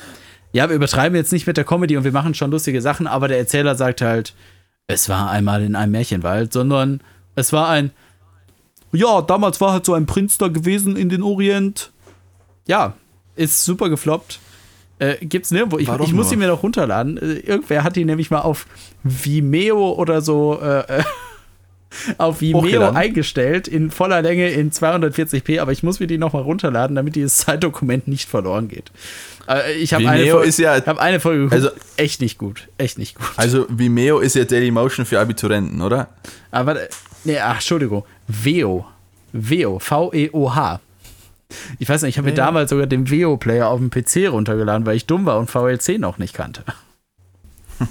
ja, 0.53 0.69
wir 0.69 0.77
übertreiben 0.77 1.15
jetzt 1.17 1.33
nicht 1.33 1.47
mit 1.47 1.57
der 1.57 1.65
Comedy 1.65 1.97
und 1.97 2.05
wir 2.05 2.13
machen 2.13 2.35
schon 2.35 2.51
lustige 2.51 2.81
Sachen, 2.81 3.07
aber 3.07 3.29
der 3.29 3.39
Erzähler 3.39 3.75
sagt 3.75 4.01
halt, 4.01 4.35
es 4.87 5.09
war 5.09 5.31
einmal 5.31 5.63
in 5.63 5.77
einem 5.77 5.93
Märchenwald, 5.93 6.53
sondern 6.53 7.01
es 7.35 7.53
war 7.53 7.69
ein, 7.69 7.91
ja, 8.93 9.23
damals 9.23 9.61
war 9.61 9.73
halt 9.73 9.85
so 9.87 9.95
ein 9.95 10.07
Prinz 10.07 10.39
da 10.39 10.49
gewesen 10.49 10.97
in 10.97 11.09
den 11.09 11.23
Orient. 11.23 11.91
Ja, 12.67 12.95
ist 13.37 13.65
super 13.65 13.89
gefloppt. 13.89 14.39
Äh, 15.01 15.17
gibt's 15.27 15.51
nirgendwo. 15.51 15.79
Ich, 15.79 15.89
ich 15.89 16.13
muss 16.13 16.31
ihn 16.31 16.39
mir 16.39 16.47
noch 16.47 16.63
runterladen. 16.63 17.19
Äh, 17.19 17.33
irgendwer 17.41 17.83
hat 17.83 17.97
ihn 17.97 18.07
nämlich 18.07 18.31
mal 18.31 18.43
auf 18.43 18.67
Vimeo 19.03 19.93
oder 19.95 20.21
so 20.23 20.61
äh, 20.63 20.99
äh, 21.01 21.03
auf 22.19 22.41
Vimeo 22.41 22.63
Hochgeladen. 22.63 22.97
eingestellt 22.97 23.67
in 23.67 23.91
voller 23.91 24.23
Länge 24.23 24.51
in 24.51 24.71
240p, 24.71 25.61
aber 25.61 25.73
ich 25.73 25.83
muss 25.83 25.99
mir 25.99 26.07
die 26.07 26.17
nochmal 26.19 26.43
runterladen, 26.43 26.95
damit 26.95 27.17
dieses 27.17 27.39
Zeitdokument 27.39 28.07
nicht 28.07 28.29
verloren 28.29 28.69
geht. 28.69 28.93
Äh, 29.49 29.73
ich 29.75 29.93
habe 29.93 30.09
eine, 30.09 30.23
Vimeo 30.23 30.39
Fol- 30.39 30.45
ist 30.45 30.59
ja- 30.61 30.79
ich 30.79 30.87
hab 30.87 30.99
eine 30.99 31.19
Folge 31.19 31.39
geguckt. 31.49 31.55
Also- 31.55 31.71
echt 31.97 32.21
nicht 32.21 32.39
gut. 32.39 32.69
Echt 32.79 32.97
nicht 32.97 33.17
gut. 33.17 33.27
Also 33.37 33.67
Vimeo 33.69 34.21
ist 34.21 34.37
ja 34.37 34.45
Dailymotion 34.45 35.05
für 35.07 35.19
Abiturienten, 35.19 35.83
oder? 35.83 36.09
Aber, 36.53 36.77
nee, 37.25 37.39
ach, 37.39 37.55
Entschuldigung. 37.57 38.05
Veo. 38.29 38.87
Veo. 39.33 39.79
V-E-O-H. 39.79 40.81
Ich 41.79 41.89
weiß 41.89 42.03
nicht, 42.03 42.11
ich 42.11 42.19
habe 42.19 42.29
mir 42.31 42.37
Ja. 42.37 42.47
damals 42.47 42.71
sogar 42.71 42.87
den 42.87 43.09
VO-Player 43.11 43.69
auf 43.69 43.79
dem 43.79 43.91
PC 43.91 44.29
runtergeladen, 44.31 44.87
weil 44.87 44.97
ich 44.97 45.07
dumm 45.07 45.27
war 45.27 45.39
und 45.39 45.51
VLC 45.51 45.99
noch 45.99 46.19
nicht 46.19 46.35
kannte. 46.35 46.65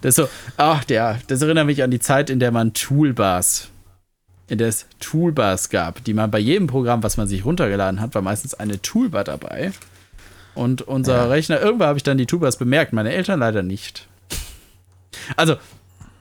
das 0.00 0.10
ist 0.10 0.16
so, 0.16 0.28
ach, 0.56 0.84
der, 0.84 1.18
das 1.28 1.42
erinnert 1.42 1.66
mich 1.66 1.82
an 1.82 1.90
die 1.90 2.00
Zeit, 2.00 2.30
in 2.30 2.38
der 2.40 2.50
man 2.50 2.72
Toolbars, 2.74 3.68
in 4.48 4.58
der 4.58 4.68
es 4.68 4.86
Toolbars 5.00 5.70
gab, 5.70 6.04
die 6.04 6.14
man 6.14 6.30
bei 6.30 6.38
jedem 6.38 6.66
Programm, 6.66 7.02
was 7.02 7.16
man 7.16 7.26
sich 7.28 7.44
runtergeladen 7.44 8.00
hat, 8.00 8.14
war 8.14 8.22
meistens 8.22 8.54
eine 8.54 8.80
Toolbar 8.82 9.24
dabei. 9.24 9.72
Und 10.54 10.82
unser 10.82 11.16
Ja. 11.16 11.26
Rechner, 11.26 11.60
irgendwann 11.60 11.88
habe 11.88 11.98
ich 11.98 12.02
dann 12.04 12.18
die 12.18 12.26
Toolbars 12.26 12.56
bemerkt, 12.58 12.92
meine 12.92 13.12
Eltern 13.12 13.40
leider 13.40 13.62
nicht. 13.62 14.06
Also, 15.36 15.56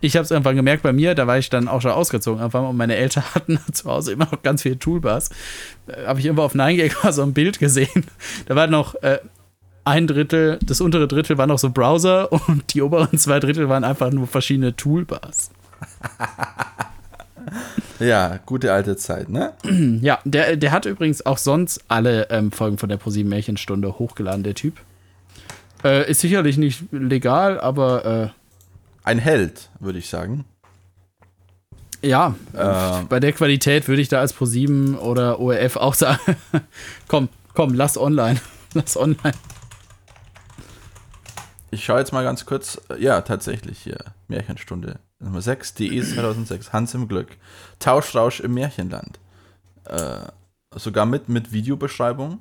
ich 0.04 0.18
habe 0.18 0.26
es 0.26 0.32
irgendwann 0.32 0.58
gemerkt 0.58 0.84
bei 0.84 0.92
mir, 0.92 1.16
da 1.16 1.28
war 1.28 1.38
ich 1.38 1.50
dann 1.50 1.70
auch 1.70 1.82
schon 1.82 1.92
ausgezogen 1.92 2.40
irgendwann 2.42 2.66
und 2.66 2.76
meine 2.76 2.96
Eltern 2.96 3.24
hatten 3.36 3.58
zu 3.72 3.90
Hause 3.90 4.12
immer 4.12 4.28
noch 4.30 4.42
ganz 4.44 4.62
viele 4.62 4.78
Toolbars. 4.78 5.30
Äh, 5.88 6.06
habe 6.06 6.20
ich 6.20 6.26
irgendwo 6.26 6.44
auf 6.44 6.56
9gag 6.56 6.92
mal 7.04 7.14
so 7.14 7.24
ein 7.24 7.34
Bild 7.34 7.60
gesehen. 7.60 8.06
Da 8.46 8.56
war 8.56 8.68
noch 8.68 8.96
äh, 9.02 9.20
ein 9.86 10.08
Drittel, 10.08 10.60
das 10.62 10.82
untere 10.82 11.08
Drittel 11.08 11.38
war 11.38 11.48
noch 11.48 11.58
so 11.58 11.70
Browser 11.70 12.32
und 12.48 12.74
die 12.74 12.82
oberen 12.82 13.18
zwei 13.18 13.40
Drittel 13.40 13.70
waren 13.70 13.86
einfach 13.86 14.12
nur 14.12 14.28
verschiedene 14.28 14.76
Toolbars. 14.76 15.52
Ja, 18.00 18.40
gute 18.46 18.74
alte 18.74 18.98
Zeit, 18.98 19.30
ne? 19.30 19.54
Ja, 20.02 20.20
der, 20.26 20.58
der 20.58 20.72
hat 20.72 20.86
übrigens 20.86 21.26
auch 21.26 21.38
sonst 21.38 21.84
alle 21.88 22.30
ähm, 22.30 22.52
Folgen 22.52 22.78
von 22.78 22.90
der 22.90 22.98
ProSieben 22.98 23.30
Märchenstunde 23.30 24.00
hochgeladen, 24.00 24.44
der 24.44 24.56
Typ. 24.56 24.80
Äh, 25.84 26.10
ist 26.10 26.22
sicherlich 26.22 26.58
nicht 26.58 26.84
legal, 26.92 27.60
aber 27.60 28.06
äh, 28.06 28.43
Ein 29.04 29.20
Held, 29.20 29.70
würde 29.80 30.00
ich 30.00 30.10
sagen. 30.10 30.46
ja, 32.02 32.36
Äh, 32.54 33.04
bei 33.08 33.20
der 33.20 33.34
Qualität 33.34 33.88
würde 33.88 34.02
ich 34.02 34.10
da 34.10 34.20
als 34.20 34.36
Pro7 34.36 34.98
oder 34.98 35.40
ORF 35.40 35.76
auch 35.78 35.94
sagen, 35.94 36.36
komm, 37.08 37.30
komm, 37.54 37.74
lass 37.74 37.98
online. 37.98 38.40
Lass 38.76 38.98
online. 38.98 39.36
Ich 41.70 41.86
schaue 41.86 42.00
jetzt 42.00 42.12
mal 42.12 42.24
ganz 42.24 42.46
kurz. 42.48 42.82
Ja, 42.98 43.22
tatsächlich 43.22 43.78
hier. 43.78 44.00
Märchenstunde 44.28 45.00
Nummer 45.20 45.42
6, 45.42 45.76
DE 45.76 46.02
2006. 46.02 46.74
Hans 46.74 46.96
im 46.96 47.08
Glück. 47.08 47.28
Tauschrausch 47.78 48.40
im 48.40 48.56
Märchenland. 48.56 49.20
Äh, 49.86 50.26
sogar 50.76 51.06
mit, 51.06 51.30
mit 51.30 51.52
Videobeschreibung. 51.52 52.40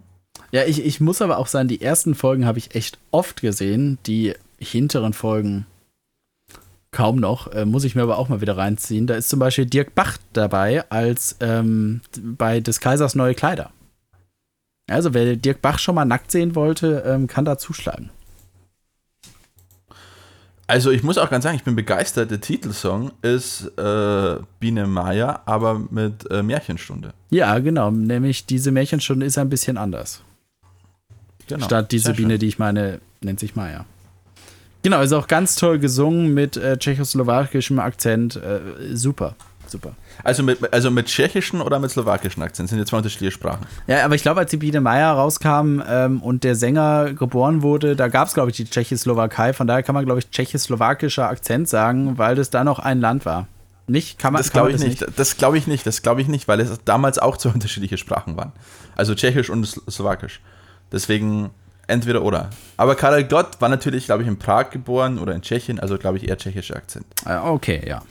Ja, 0.52 0.64
ich, 0.64 0.82
ich 0.84 1.00
muss 1.02 1.20
aber 1.20 1.36
auch 1.36 1.48
sagen, 1.48 1.68
die 1.68 1.82
ersten 1.82 2.14
Folgen 2.14 2.46
habe 2.46 2.58
ich 2.58 2.74
echt 2.74 2.98
oft 3.10 3.42
gesehen. 3.42 3.98
Die 4.06 4.32
hinteren 4.58 5.12
Folgen 5.12 5.66
kaum 6.92 7.16
noch. 7.16 7.52
Äh, 7.52 7.64
muss 7.64 7.84
ich 7.84 7.94
mir 7.94 8.02
aber 8.02 8.18
auch 8.18 8.28
mal 8.28 8.40
wieder 8.40 8.56
reinziehen. 8.56 9.06
Da 9.06 9.14
ist 9.14 9.28
zum 9.28 9.40
Beispiel 9.40 9.66
Dirk 9.66 9.94
Bach 9.94 10.18
dabei 10.32 10.88
als 10.90 11.36
ähm, 11.40 12.02
bei 12.22 12.60
des 12.60 12.80
Kaisers 12.80 13.14
neue 13.14 13.34
Kleider. 13.34 13.70
Also, 14.88 15.14
wer 15.14 15.36
Dirk 15.36 15.62
Bach 15.62 15.78
schon 15.78 15.94
mal 15.94 16.04
nackt 16.04 16.30
sehen 16.30 16.54
wollte, 16.54 17.02
ähm, 17.06 17.26
kann 17.26 17.44
da 17.44 17.58
zuschlagen. 17.58 18.10
Also 20.72 20.90
ich 20.90 21.02
muss 21.02 21.18
auch 21.18 21.28
ganz 21.28 21.44
sagen, 21.44 21.56
ich 21.56 21.64
bin 21.64 21.76
begeistert. 21.76 22.30
Der 22.30 22.40
Titelsong 22.40 23.12
ist 23.20 23.66
äh, 23.76 24.36
Biene 24.58 24.86
Maya, 24.86 25.42
aber 25.44 25.78
mit 25.90 26.30
äh, 26.30 26.42
Märchenstunde. 26.42 27.12
Ja, 27.28 27.58
genau. 27.58 27.90
Nämlich 27.90 28.46
diese 28.46 28.70
Märchenstunde 28.70 29.26
ist 29.26 29.36
ein 29.36 29.50
bisschen 29.50 29.76
anders. 29.76 30.22
Genau. 31.46 31.66
Statt 31.66 31.92
diese. 31.92 32.14
Biene, 32.14 32.38
die 32.38 32.46
ich 32.46 32.58
meine, 32.58 33.00
nennt 33.20 33.40
sich 33.40 33.54
Maya. 33.54 33.84
Genau, 34.82 35.00
ist 35.00 35.12
auch 35.12 35.28
ganz 35.28 35.56
toll 35.56 35.78
gesungen 35.78 36.34
mit 36.34 36.56
äh, 36.56 36.76
tschechoslowakischem 36.76 37.78
Akzent. 37.78 38.36
Äh, 38.36 38.60
super, 38.94 39.34
super. 39.68 39.92
Also 40.24 40.42
mit, 40.42 40.72
also 40.72 40.90
mit 40.90 41.06
tschechischen 41.06 41.60
oder 41.60 41.78
mit 41.78 41.90
slowakischen 41.90 42.42
Akzent 42.42 42.68
sind 42.68 42.78
jetzt 42.78 42.88
zwei 42.90 42.96
unterschiedliche 42.98 43.32
Sprachen. 43.32 43.66
Ja, 43.86 44.04
aber 44.04 44.14
ich 44.14 44.22
glaube, 44.22 44.40
als 44.40 44.50
die 44.50 44.56
Biene 44.56 44.80
Meier 44.80 45.12
rauskam 45.12 45.80
ähm, 45.88 46.20
und 46.22 46.44
der 46.44 46.54
Sänger 46.56 47.12
geboren 47.14 47.62
wurde, 47.62 47.96
da 47.96 48.08
gab 48.08 48.28
es, 48.28 48.34
glaube 48.34 48.50
ich, 48.50 48.56
die 48.56 48.64
Tschechoslowakei. 48.64 49.52
Von 49.52 49.66
daher 49.66 49.82
kann 49.82 49.94
man, 49.94 50.04
glaube 50.04 50.18
ich, 50.20 50.30
tschechoslowakischer 50.30 51.28
Akzent 51.28 51.68
sagen, 51.68 52.18
weil 52.18 52.34
das 52.34 52.50
da 52.50 52.64
noch 52.64 52.78
ein 52.78 53.00
Land 53.00 53.24
war. 53.24 53.46
Nicht? 53.88 54.18
Kann 54.18 54.32
man 54.32 54.40
Das 54.40 54.52
glaube 54.52 54.70
ich 54.72 54.78
nicht. 54.78 55.04
Das 55.16 55.36
glaube 55.36 55.58
ich 55.58 55.66
nicht. 55.66 55.86
Das 55.86 56.02
glaube 56.02 56.20
ich 56.20 56.28
nicht, 56.28 56.46
weil 56.48 56.60
es 56.60 56.78
damals 56.84 57.18
auch 57.18 57.36
zwei 57.36 57.50
unterschiedliche 57.54 57.98
Sprachen 57.98 58.36
waren. 58.36 58.52
Also 58.96 59.14
Tschechisch 59.14 59.50
und 59.50 59.66
Sl- 59.66 59.90
Slowakisch. 59.90 60.40
Deswegen 60.92 61.50
entweder 61.92 62.22
oder. 62.22 62.50
Aber 62.76 62.94
Karel 62.96 63.24
Gott 63.24 63.60
war 63.60 63.68
natürlich, 63.68 64.06
glaube 64.06 64.22
ich, 64.22 64.28
in 64.28 64.38
Prag 64.38 64.70
geboren 64.70 65.18
oder 65.18 65.34
in 65.34 65.42
Tschechien, 65.42 65.78
also 65.78 65.98
glaube 65.98 66.16
ich 66.18 66.28
eher 66.28 66.36
tschechischer 66.36 66.76
Akzent. 66.76 67.06
Äh, 67.26 67.36
okay, 67.36 67.82
ja. 67.86 68.02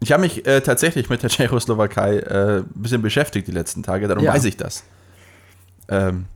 Ich 0.00 0.12
habe 0.12 0.22
mich 0.22 0.46
äh, 0.46 0.60
tatsächlich 0.60 1.08
mit 1.08 1.22
der 1.22 1.30
Tschechoslowakei 1.30 2.18
äh, 2.18 2.58
ein 2.58 2.64
bisschen 2.74 3.02
beschäftigt 3.02 3.48
die 3.48 3.52
letzten 3.52 3.82
Tage, 3.82 4.08
darum 4.08 4.24
Ja. 4.24 4.32
weiß 4.34 4.44
ich 4.44 4.56
das. 4.56 4.84
Ähm, 5.88 6.26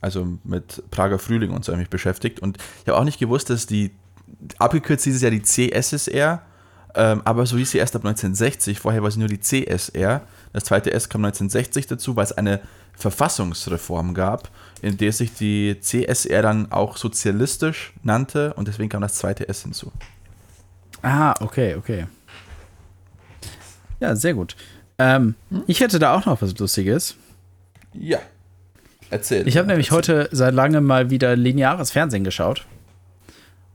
also 0.00 0.26
mit 0.44 0.82
Prager 0.90 1.18
Frühling 1.18 1.50
und 1.52 1.64
so 1.64 1.72
habe 1.72 1.80
ich 1.80 1.86
mich 1.86 1.90
beschäftigt 1.90 2.40
und 2.40 2.58
ich 2.82 2.88
habe 2.88 2.98
auch 2.98 3.04
nicht 3.04 3.18
gewusst, 3.20 3.50
dass 3.50 3.66
die, 3.66 3.92
abgekürzt 4.58 5.04
hieß 5.04 5.14
es 5.16 5.22
ja 5.22 5.30
die 5.30 5.42
CSSR, 5.42 6.42
ähm, 6.94 7.22
aber 7.24 7.46
so 7.46 7.56
hieß 7.56 7.70
sie 7.70 7.78
erst 7.78 7.94
ab 7.94 8.04
1960, 8.04 8.80
vorher 8.80 9.02
war 9.02 9.10
sie 9.10 9.18
nur 9.20 9.28
die 9.28 9.40
CSR. 9.40 10.22
Das 10.52 10.64
zweite 10.64 10.92
S 10.92 11.08
kam 11.08 11.24
1960 11.24 11.86
dazu, 11.86 12.16
weil 12.16 12.24
es 12.24 12.32
eine 12.32 12.60
Verfassungsreform 12.94 14.12
gab, 14.12 14.50
in 14.82 14.96
der 14.98 15.12
sich 15.12 15.32
die 15.32 15.78
CSR 15.80 16.42
dann 16.42 16.70
auch 16.72 16.96
sozialistisch 16.96 17.92
nannte 18.02 18.52
und 18.54 18.68
deswegen 18.68 18.88
kam 18.90 19.00
das 19.00 19.14
zweite 19.14 19.48
S 19.48 19.62
hinzu. 19.62 19.92
Ah, 21.02 21.34
okay, 21.40 21.76
okay. 21.76 22.06
Ja, 24.00 24.14
sehr 24.16 24.34
gut. 24.34 24.56
Ähm, 24.98 25.34
Ich 25.66 25.80
hätte 25.80 25.98
da 25.98 26.14
auch 26.14 26.26
noch 26.26 26.42
was 26.42 26.58
Lustiges. 26.58 27.16
Ja. 27.94 28.18
Erzähl. 29.10 29.46
Ich 29.46 29.56
habe 29.56 29.68
nämlich 29.68 29.90
heute 29.90 30.28
seit 30.32 30.54
langem 30.54 30.84
mal 30.84 31.10
wieder 31.10 31.36
lineares 31.36 31.90
Fernsehen 31.90 32.24
geschaut. 32.24 32.66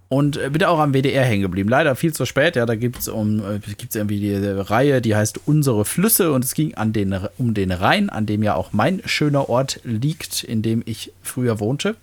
Und 0.10 0.38
äh, 0.38 0.49
bin 0.49 0.64
auch 0.64 0.80
am 0.80 0.93
WDR 0.93 1.26
hängen 1.26 1.41
geblieben. 1.41 1.70
Leider 1.70 1.95
viel 1.95 2.14
zu 2.14 2.26
spät. 2.26 2.55
Ja, 2.55 2.66
da 2.66 2.76
gibt 2.76 2.99
es 2.99 3.08
um, 3.08 3.39
äh, 3.39 3.60
gibt's 3.60 3.95
irgendwie 3.95 4.20
die 4.20 4.36
Reihe, 4.36 5.01
die 5.01 5.16
heißt 5.16 5.41
Unsere 5.45 5.84
Flüsse. 5.84 6.32
Und 6.32 6.45
es 6.45 6.53
ging 6.53 6.76
an 6.76 6.93
den, 6.93 7.18
um 7.38 7.53
den 7.53 7.72
Rhein, 7.72 8.10
an 8.10 8.26
dem 8.26 8.43
ja 8.43 8.55
auch 8.55 8.72
mein 8.72 9.01
schöner 9.05 9.49
Ort 9.49 9.82
liegt, 9.84 10.43
in 10.43 10.62
dem 10.62 10.82
ich 10.86 11.12
früher 11.22 11.60
wohnte. 11.60 11.95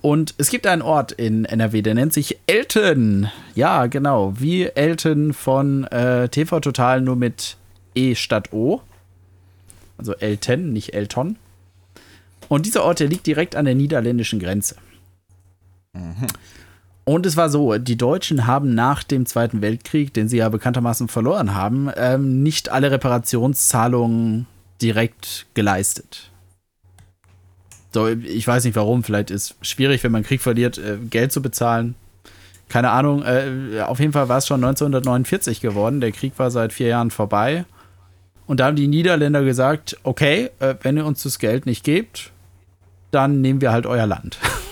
Und 0.00 0.34
es 0.38 0.50
gibt 0.50 0.66
einen 0.66 0.82
Ort 0.82 1.12
in 1.12 1.44
NRW, 1.44 1.82
der 1.82 1.94
nennt 1.94 2.12
sich 2.12 2.38
Elten. 2.46 3.30
Ja, 3.54 3.86
genau. 3.86 4.34
Wie 4.38 4.64
Elten 4.64 5.32
von 5.32 5.84
äh, 5.84 6.28
TV 6.28 6.60
Total, 6.60 7.00
nur 7.00 7.16
mit 7.16 7.56
E 7.94 8.14
statt 8.14 8.52
O. 8.52 8.80
Also 9.96 10.14
Elten, 10.14 10.72
nicht 10.72 10.94
Elton. 10.94 11.36
Und 12.48 12.66
dieser 12.66 12.84
Ort, 12.84 13.00
der 13.00 13.08
liegt 13.08 13.26
direkt 13.26 13.56
an 13.56 13.64
der 13.64 13.74
niederländischen 13.74 14.38
Grenze. 14.38 14.76
Und 17.04 17.24
es 17.24 17.36
war 17.36 17.48
so, 17.48 17.78
die 17.78 17.96
Deutschen 17.96 18.46
haben 18.46 18.74
nach 18.74 19.02
dem 19.02 19.24
Zweiten 19.24 19.62
Weltkrieg, 19.62 20.12
den 20.12 20.28
sie 20.28 20.38
ja 20.38 20.48
bekanntermaßen 20.50 21.08
verloren 21.08 21.54
haben, 21.54 21.90
ähm, 21.96 22.42
nicht 22.42 22.68
alle 22.68 22.90
Reparationszahlungen 22.90 24.46
direkt 24.82 25.46
geleistet. 25.54 26.30
So, 27.94 28.08
ich 28.08 28.46
weiß 28.46 28.64
nicht 28.64 28.76
warum, 28.76 29.02
vielleicht 29.02 29.30
ist 29.30 29.56
es 29.60 29.68
schwierig, 29.68 30.04
wenn 30.04 30.12
man 30.12 30.22
Krieg 30.22 30.42
verliert, 30.42 30.76
äh, 30.76 30.98
Geld 31.08 31.32
zu 31.32 31.40
bezahlen. 31.40 31.94
Keine 32.68 32.90
Ahnung, 32.90 33.22
äh, 33.22 33.80
auf 33.80 33.98
jeden 33.98 34.12
Fall 34.12 34.28
war 34.28 34.38
es 34.38 34.46
schon 34.46 34.62
1949 34.62 35.62
geworden. 35.62 36.02
Der 36.02 36.12
Krieg 36.12 36.38
war 36.38 36.50
seit 36.50 36.74
vier 36.74 36.88
Jahren 36.88 37.10
vorbei. 37.10 37.64
Und 38.46 38.60
da 38.60 38.66
haben 38.66 38.76
die 38.76 38.88
Niederländer 38.88 39.42
gesagt, 39.42 39.96
okay, 40.02 40.50
äh, 40.58 40.74
wenn 40.82 40.98
ihr 40.98 41.06
uns 41.06 41.22
das 41.22 41.38
Geld 41.38 41.64
nicht 41.64 41.84
gebt, 41.84 42.32
dann 43.10 43.40
nehmen 43.40 43.62
wir 43.62 43.72
halt 43.72 43.86
euer 43.86 44.06
Land. 44.06 44.38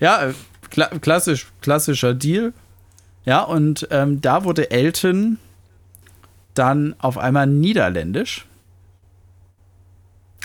ja, 0.00 0.28
äh, 0.28 0.34
kla 0.70 0.86
klassisch, 0.86 1.46
klassischer 1.60 2.14
Deal. 2.14 2.52
Ja, 3.24 3.42
und 3.42 3.88
ähm, 3.90 4.20
da 4.20 4.44
wurde 4.44 4.70
Elton 4.70 5.38
dann 6.54 6.94
auf 6.98 7.18
einmal 7.18 7.46
niederländisch, 7.46 8.46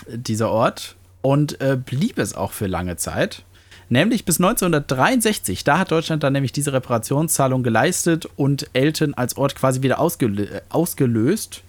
dieser 0.08 0.50
Ort, 0.50 0.96
und 1.22 1.60
äh, 1.60 1.76
blieb 1.76 2.18
es 2.18 2.34
auch 2.34 2.52
für 2.52 2.66
lange 2.66 2.96
Zeit. 2.96 3.44
Nämlich 3.90 4.24
bis 4.24 4.38
1963. 4.38 5.64
Da 5.64 5.78
hat 5.78 5.90
Deutschland 5.90 6.22
dann 6.22 6.32
nämlich 6.32 6.52
diese 6.52 6.72
Reparationszahlung 6.72 7.62
geleistet 7.62 8.26
und 8.36 8.70
Elton 8.72 9.14
als 9.14 9.36
Ort 9.36 9.56
quasi 9.56 9.82
wieder 9.82 9.98
ausgelö 9.98 10.44
äh, 10.44 10.60
ausgelöst. 10.68 11.62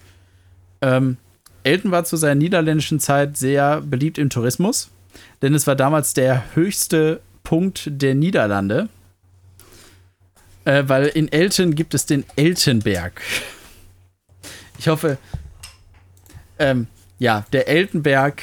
Ähm, 0.80 1.16
Elton 1.64 1.90
war 1.90 2.04
zu 2.04 2.16
seiner 2.16 2.36
niederländischen 2.36 3.00
Zeit 3.00 3.36
sehr 3.36 3.80
beliebt 3.80 4.18
im 4.18 4.30
Tourismus, 4.30 4.90
denn 5.42 5.54
es 5.54 5.66
war 5.66 5.76
damals 5.76 6.14
der 6.14 6.54
höchste 6.54 7.20
Punkt 7.52 7.82
der 7.86 8.14
Niederlande. 8.14 8.88
Äh, 10.64 10.84
weil 10.86 11.08
in 11.08 11.30
Elten 11.30 11.74
gibt 11.74 11.92
es 11.92 12.06
den 12.06 12.24
Eltenberg. 12.34 13.20
Ich 14.78 14.88
hoffe, 14.88 15.18
ähm, 16.58 16.86
ja, 17.18 17.44
der 17.52 17.68
Eltenberg. 17.68 18.40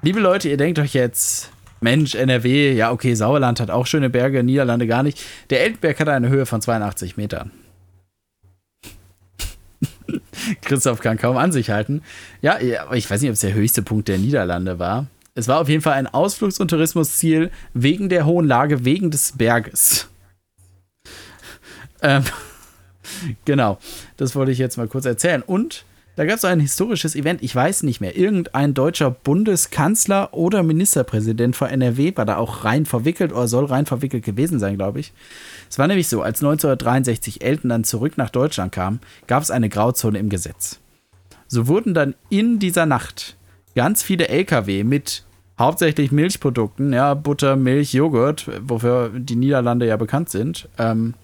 Liebe 0.00 0.18
Leute, 0.18 0.48
ihr 0.48 0.56
denkt 0.56 0.78
euch 0.78 0.94
jetzt, 0.94 1.50
Mensch, 1.82 2.14
NRW, 2.14 2.72
ja, 2.72 2.90
okay, 2.90 3.12
Sauerland 3.12 3.60
hat 3.60 3.70
auch 3.70 3.86
schöne 3.86 4.08
Berge, 4.08 4.42
Niederlande 4.42 4.86
gar 4.86 5.02
nicht. 5.02 5.20
Der 5.50 5.60
Eltenberg 5.60 6.00
hat 6.00 6.08
eine 6.08 6.30
Höhe 6.30 6.46
von 6.46 6.62
82 6.62 7.18
Metern. 7.18 7.50
Christoph 10.62 11.00
kann 11.00 11.18
kaum 11.18 11.36
an 11.36 11.52
sich 11.52 11.68
halten. 11.68 12.00
Ja, 12.40 12.58
ich 12.94 13.10
weiß 13.10 13.20
nicht, 13.20 13.28
ob 13.28 13.34
es 13.34 13.40
der 13.40 13.52
höchste 13.52 13.82
Punkt 13.82 14.08
der 14.08 14.16
Niederlande 14.16 14.78
war. 14.78 15.06
Es 15.36 15.48
war 15.48 15.60
auf 15.60 15.68
jeden 15.68 15.82
Fall 15.82 15.92
ein 15.92 16.06
Ausflugs- 16.06 16.58
und 16.58 16.68
Tourismusziel 16.68 17.50
wegen 17.74 18.08
der 18.08 18.24
hohen 18.24 18.46
Lage, 18.46 18.86
wegen 18.86 19.10
des 19.10 19.32
Berges. 19.32 20.08
Ähm, 22.00 22.24
genau, 23.44 23.78
das 24.16 24.34
wollte 24.34 24.50
ich 24.50 24.58
jetzt 24.58 24.78
mal 24.78 24.88
kurz 24.88 25.04
erzählen. 25.04 25.42
Und 25.42 25.84
da 26.16 26.24
gab 26.24 26.36
es 26.36 26.46
ein 26.46 26.58
historisches 26.58 27.14
Event, 27.14 27.42
ich 27.42 27.54
weiß 27.54 27.82
nicht 27.82 28.00
mehr. 28.00 28.16
Irgendein 28.16 28.72
deutscher 28.72 29.10
Bundeskanzler 29.10 30.32
oder 30.32 30.62
Ministerpräsident 30.62 31.54
von 31.54 31.68
NRW 31.68 32.16
war 32.16 32.24
da 32.24 32.38
auch 32.38 32.64
rein 32.64 32.86
verwickelt 32.86 33.32
oder 33.32 33.46
soll 33.46 33.66
rein 33.66 33.84
verwickelt 33.84 34.24
gewesen 34.24 34.58
sein, 34.58 34.76
glaube 34.76 35.00
ich. 35.00 35.12
Es 35.68 35.78
war 35.78 35.86
nämlich 35.86 36.08
so, 36.08 36.22
als 36.22 36.38
1963 36.38 37.42
Elton 37.44 37.68
dann 37.68 37.84
zurück 37.84 38.16
nach 38.16 38.30
Deutschland 38.30 38.72
kam, 38.72 39.00
gab 39.26 39.42
es 39.42 39.50
eine 39.50 39.68
Grauzone 39.68 40.18
im 40.18 40.30
Gesetz. 40.30 40.80
So 41.46 41.68
wurden 41.68 41.92
dann 41.92 42.14
in 42.30 42.58
dieser 42.58 42.86
Nacht 42.86 43.36
ganz 43.74 44.02
viele 44.02 44.28
LKW 44.28 44.82
mit 44.82 45.25
hauptsächlich 45.58 46.12
Milchprodukten, 46.12 46.92
ja, 46.92 47.14
Butter, 47.14 47.56
Milch, 47.56 47.92
Joghurt, 47.92 48.50
wofür 48.60 49.10
die 49.14 49.36
Niederlande 49.36 49.86
ja 49.86 49.96
bekannt 49.96 50.28
sind, 50.28 50.68
ähm, 50.78 51.14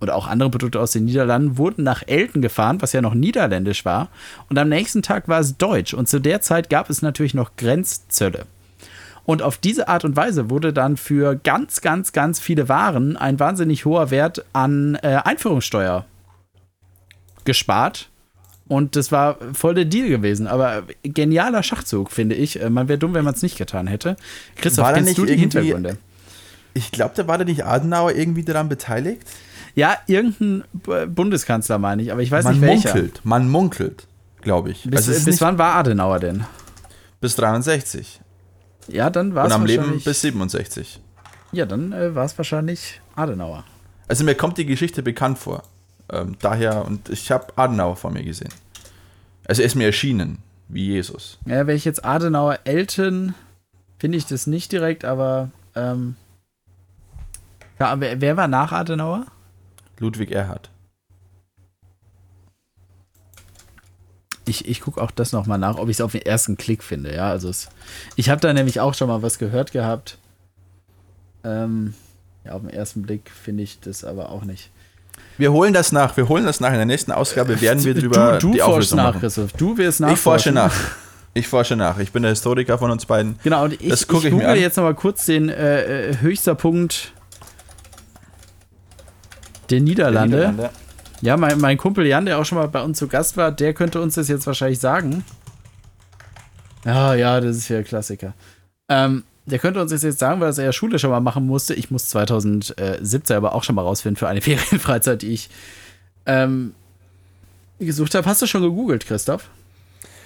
oder 0.00 0.16
auch 0.16 0.26
andere 0.26 0.50
Produkte 0.50 0.80
aus 0.80 0.90
den 0.92 1.04
Niederlanden, 1.04 1.56
wurden 1.58 1.84
nach 1.84 2.02
Elten 2.06 2.42
gefahren, 2.42 2.82
was 2.82 2.92
ja 2.92 3.00
noch 3.00 3.14
niederländisch 3.14 3.84
war. 3.84 4.08
Und 4.50 4.58
am 4.58 4.68
nächsten 4.68 5.02
Tag 5.02 5.28
war 5.28 5.40
es 5.40 5.56
deutsch. 5.56 5.94
Und 5.94 6.08
zu 6.08 6.20
der 6.20 6.40
Zeit 6.40 6.68
gab 6.68 6.90
es 6.90 7.02
natürlich 7.02 7.34
noch 7.34 7.54
Grenzzölle. 7.56 8.46
Und 9.24 9.42
auf 9.42 9.58
diese 9.58 9.86
Art 9.86 10.04
und 10.04 10.16
Weise 10.16 10.50
wurde 10.50 10.72
dann 10.72 10.96
für 10.96 11.36
ganz, 11.36 11.80
ganz, 11.80 12.12
ganz 12.12 12.40
viele 12.40 12.68
Waren 12.68 13.16
ein 13.16 13.38
wahnsinnig 13.38 13.84
hoher 13.84 14.10
Wert 14.10 14.44
an 14.52 14.96
äh, 14.96 15.20
Einführungssteuer 15.22 16.04
gespart. 17.44 18.08
Und 18.68 18.96
das 18.96 19.12
war 19.12 19.36
voll 19.52 19.74
der 19.74 19.84
Deal 19.84 20.08
gewesen. 20.08 20.46
Aber 20.46 20.84
genialer 21.02 21.62
Schachzug, 21.62 22.10
finde 22.10 22.34
ich. 22.36 22.60
Äh, 22.60 22.70
man 22.70 22.88
wäre 22.88 22.98
dumm, 22.98 23.12
wenn 23.14 23.24
man 23.24 23.34
es 23.34 23.42
nicht 23.42 23.58
getan 23.58 23.86
hätte. 23.86 24.16
Christoph, 24.56 24.84
War 24.84 24.92
da 24.92 24.96
kennst 24.98 25.08
nicht 25.08 25.18
du 25.18 25.26
die 25.26 25.36
Hintergründe? 25.36 25.98
Ich 26.74 26.90
glaube, 26.90 27.12
da 27.16 27.26
war 27.26 27.36
da 27.38 27.44
nicht 27.44 27.64
Adenauer 27.66 28.12
irgendwie 28.12 28.44
daran 28.44 28.68
beteiligt? 28.68 29.22
Ja, 29.74 29.96
irgendein 30.06 30.64
Bundeskanzler 31.14 31.78
meine 31.78 32.02
ich, 32.02 32.12
aber 32.12 32.22
ich 32.22 32.30
weiß 32.30 32.44
man 32.44 32.54
nicht 32.54 32.62
welcher. 32.62 32.94
munkelt, 32.94 33.20
man 33.24 33.48
munkelt, 33.48 34.06
glaube 34.42 34.70
ich. 34.70 34.82
Bis, 34.84 35.08
Also 35.08 35.24
bis 35.24 35.40
wann 35.40 35.58
war 35.58 35.74
Adenauer 35.74 36.18
denn? 36.18 36.44
bis 37.20 37.36
63 37.36 38.20
Ja, 38.88 39.08
dann 39.10 39.34
war 39.34 39.44
und 39.44 39.50
es 39.50 39.54
am 39.54 39.64
Leben 39.66 39.82
wahrscheinlich. 39.82 40.04
bis 40.04 40.20
67. 40.22 41.00
ja, 41.52 41.64
dann 41.66 41.92
äh, 41.92 42.14
war 42.14 42.24
es 42.24 42.36
wahrscheinlich 42.38 43.00
Adenauer. 43.16 43.64
Also 44.08 44.24
mir 44.24 44.34
kommt 44.34 44.58
die 44.58 44.66
Geschichte 44.66 45.02
bekannt 45.02 45.38
vor. 45.38 45.62
Ähm, 46.12 46.36
daher, 46.40 46.84
und 46.84 47.08
ich 47.08 47.30
habe 47.32 47.46
Adenauer 47.56 47.96
vor 47.96 48.10
mir 48.10 48.22
gesehen. 48.22 48.52
Also 49.46 49.62
er 49.62 49.66
ist 49.66 49.74
mir 49.74 49.86
erschienen, 49.86 50.38
wie 50.68 50.86
Jesus. 50.86 51.38
Ja, 51.46 51.66
wenn 51.66 51.76
ich 51.76 51.84
jetzt 51.84 52.04
Adenauer 52.04 52.60
Elten, 52.64 53.34
finde 53.98 54.18
ich 54.18 54.26
das 54.26 54.46
nicht 54.46 54.70
direkt, 54.72 55.04
aber 55.04 55.50
ähm, 55.74 56.16
ja, 57.78 57.88
aber 57.88 58.02
wer, 58.02 58.20
wer 58.20 58.36
war 58.36 58.46
nach 58.46 58.72
Adenauer? 58.72 59.26
Ludwig 59.98 60.30
Erhard. 60.30 60.70
Ich, 64.44 64.68
ich 64.68 64.80
gucke 64.80 65.00
auch 65.00 65.10
das 65.10 65.32
nochmal 65.32 65.58
nach, 65.58 65.78
ob 65.78 65.88
ich 65.88 65.96
es 65.96 66.00
auf 66.00 66.12
den 66.12 66.22
ersten 66.22 66.56
Klick 66.56 66.82
finde. 66.82 67.14
Ja, 67.14 67.30
also 67.30 67.48
es, 67.48 67.68
ich 68.16 68.28
habe 68.28 68.40
da 68.40 68.52
nämlich 68.52 68.80
auch 68.80 68.94
schon 68.94 69.08
mal 69.08 69.22
was 69.22 69.38
gehört 69.38 69.72
gehabt. 69.72 70.18
Ähm, 71.44 71.94
ja, 72.44 72.52
auf 72.52 72.60
den 72.60 72.70
ersten 72.70 73.02
Blick 73.02 73.30
finde 73.30 73.62
ich 73.62 73.80
das 73.80 74.04
aber 74.04 74.30
auch 74.30 74.44
nicht. 74.44 74.70
Wir 75.38 75.52
holen 75.52 75.72
das 75.72 75.92
nach. 75.92 76.16
Wir 76.16 76.28
holen 76.28 76.44
das 76.44 76.60
nach. 76.60 76.70
In 76.70 76.76
der 76.76 76.86
nächsten 76.86 77.12
Ausgabe 77.12 77.60
werden 77.60 77.82
wir 77.84 77.94
drüber 77.94 78.38
du, 78.38 78.48
du 78.48 78.52
die 78.54 78.62
Auflösung 78.62 78.98
nach, 78.98 79.06
machen. 79.06 79.20
Christoph. 79.20 79.52
Du 79.54 79.76
wirst 79.76 80.00
nach. 80.00 80.12
Ich 80.12 80.18
forsche 80.18 80.52
nach. 80.52 80.74
Ich 81.34 81.48
forsche 81.48 81.76
nach. 81.76 81.98
Ich 81.98 82.12
bin 82.12 82.22
der 82.22 82.30
Historiker 82.30 82.78
von 82.78 82.90
uns 82.90 83.06
beiden. 83.06 83.38
Genau, 83.42 83.64
und 83.64 83.72
ich, 83.80 83.88
Das 83.88 84.02
ich, 84.02 84.08
gucke 84.08 84.28
ich 84.28 84.34
mir 84.34 84.40
google 84.40 84.56
jetzt 84.60 84.76
nochmal 84.76 84.94
kurz 84.94 85.24
den 85.26 85.48
äh, 85.48 86.10
äh, 86.10 86.16
höchster 86.20 86.54
Punkt 86.54 87.12
der 89.70 89.80
Niederlande. 89.80 90.36
Der 90.36 90.48
Niederlande. 90.50 90.82
Ja, 91.22 91.36
mein, 91.36 91.58
mein 91.60 91.78
Kumpel 91.78 92.06
Jan, 92.06 92.26
der 92.26 92.38
auch 92.38 92.44
schon 92.44 92.58
mal 92.58 92.68
bei 92.68 92.82
uns 92.82 92.98
zu 92.98 93.06
Gast 93.06 93.36
war, 93.36 93.52
der 93.52 93.72
könnte 93.74 94.00
uns 94.00 94.16
das 94.16 94.28
jetzt 94.28 94.46
wahrscheinlich 94.46 94.80
sagen. 94.80 95.24
Ja, 96.84 97.14
ja, 97.14 97.40
das 97.40 97.56
ist 97.56 97.68
ja 97.68 97.78
ein 97.78 97.84
Klassiker. 97.84 98.34
Ähm, 98.88 99.22
der 99.46 99.58
könnte 99.58 99.80
uns 99.80 99.90
jetzt 99.90 100.18
sagen, 100.18 100.40
weil 100.40 100.52
er 100.52 100.64
ja 100.64 100.72
Schule 100.72 100.98
schon 100.98 101.10
mal 101.10 101.20
machen 101.20 101.46
musste. 101.46 101.74
Ich 101.74 101.90
muss 101.90 102.08
2017 102.10 103.36
aber 103.36 103.54
auch 103.54 103.64
schon 103.64 103.74
mal 103.74 103.82
rausfinden 103.82 104.16
für 104.16 104.28
eine 104.28 104.40
Ferienfreizeit, 104.42 105.22
die 105.22 105.32
ich 105.32 105.50
ähm, 106.26 106.74
gesucht 107.78 108.14
habe. 108.14 108.26
Hast 108.28 108.42
du 108.42 108.46
schon 108.46 108.62
gegoogelt, 108.62 109.06
Christoph? 109.06 109.48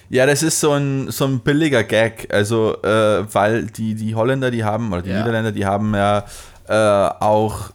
Ja, 0.08 0.26
das 0.26 0.42
ist 0.42 0.60
so 0.60 0.72
ein, 0.72 1.10
so 1.10 1.24
ein 1.24 1.40
billiger 1.40 1.82
Gag. 1.82 2.28
Also, 2.32 2.80
äh, 2.82 3.34
weil 3.34 3.66
die, 3.66 3.94
die 3.94 4.14
Holländer, 4.14 4.50
die 4.50 4.64
haben, 4.64 4.92
oder 4.92 5.02
die 5.02 5.10
Ja. 5.10 5.18
Niederländer, 5.18 5.52
die 5.52 5.66
haben 5.66 5.94
ja 5.94 6.24
äh, 6.68 7.14
auch 7.20 7.70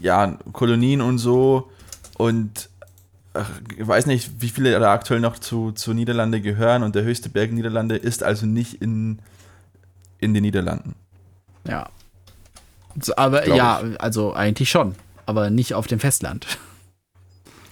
ja, 0.00 0.38
Kolonien 0.52 1.00
und 1.00 1.18
so. 1.18 1.70
Und 2.16 2.68
ach, 3.32 3.50
ich 3.76 3.86
weiß 3.86 4.06
nicht, 4.06 4.40
wie 4.40 4.50
viele 4.50 4.78
da 4.78 4.92
aktuell 4.92 5.20
noch 5.20 5.38
zu, 5.38 5.72
zu 5.72 5.94
Niederlande 5.94 6.40
gehören. 6.40 6.82
Und 6.82 6.94
der 6.94 7.02
höchste 7.02 7.28
Berg 7.28 7.50
Niederlande 7.52 7.96
ist 7.96 8.22
also 8.22 8.46
nicht 8.46 8.80
in, 8.80 9.18
in 10.24 10.34
den 10.34 10.42
Niederlanden. 10.42 10.94
Ja. 11.66 11.88
Aber 13.16 13.42
Glaub 13.42 13.56
ja, 13.56 13.82
also 13.98 14.32
eigentlich 14.34 14.70
schon. 14.70 14.94
Aber 15.26 15.50
nicht 15.50 15.74
auf 15.74 15.86
dem 15.86 16.00
Festland. 16.00 16.46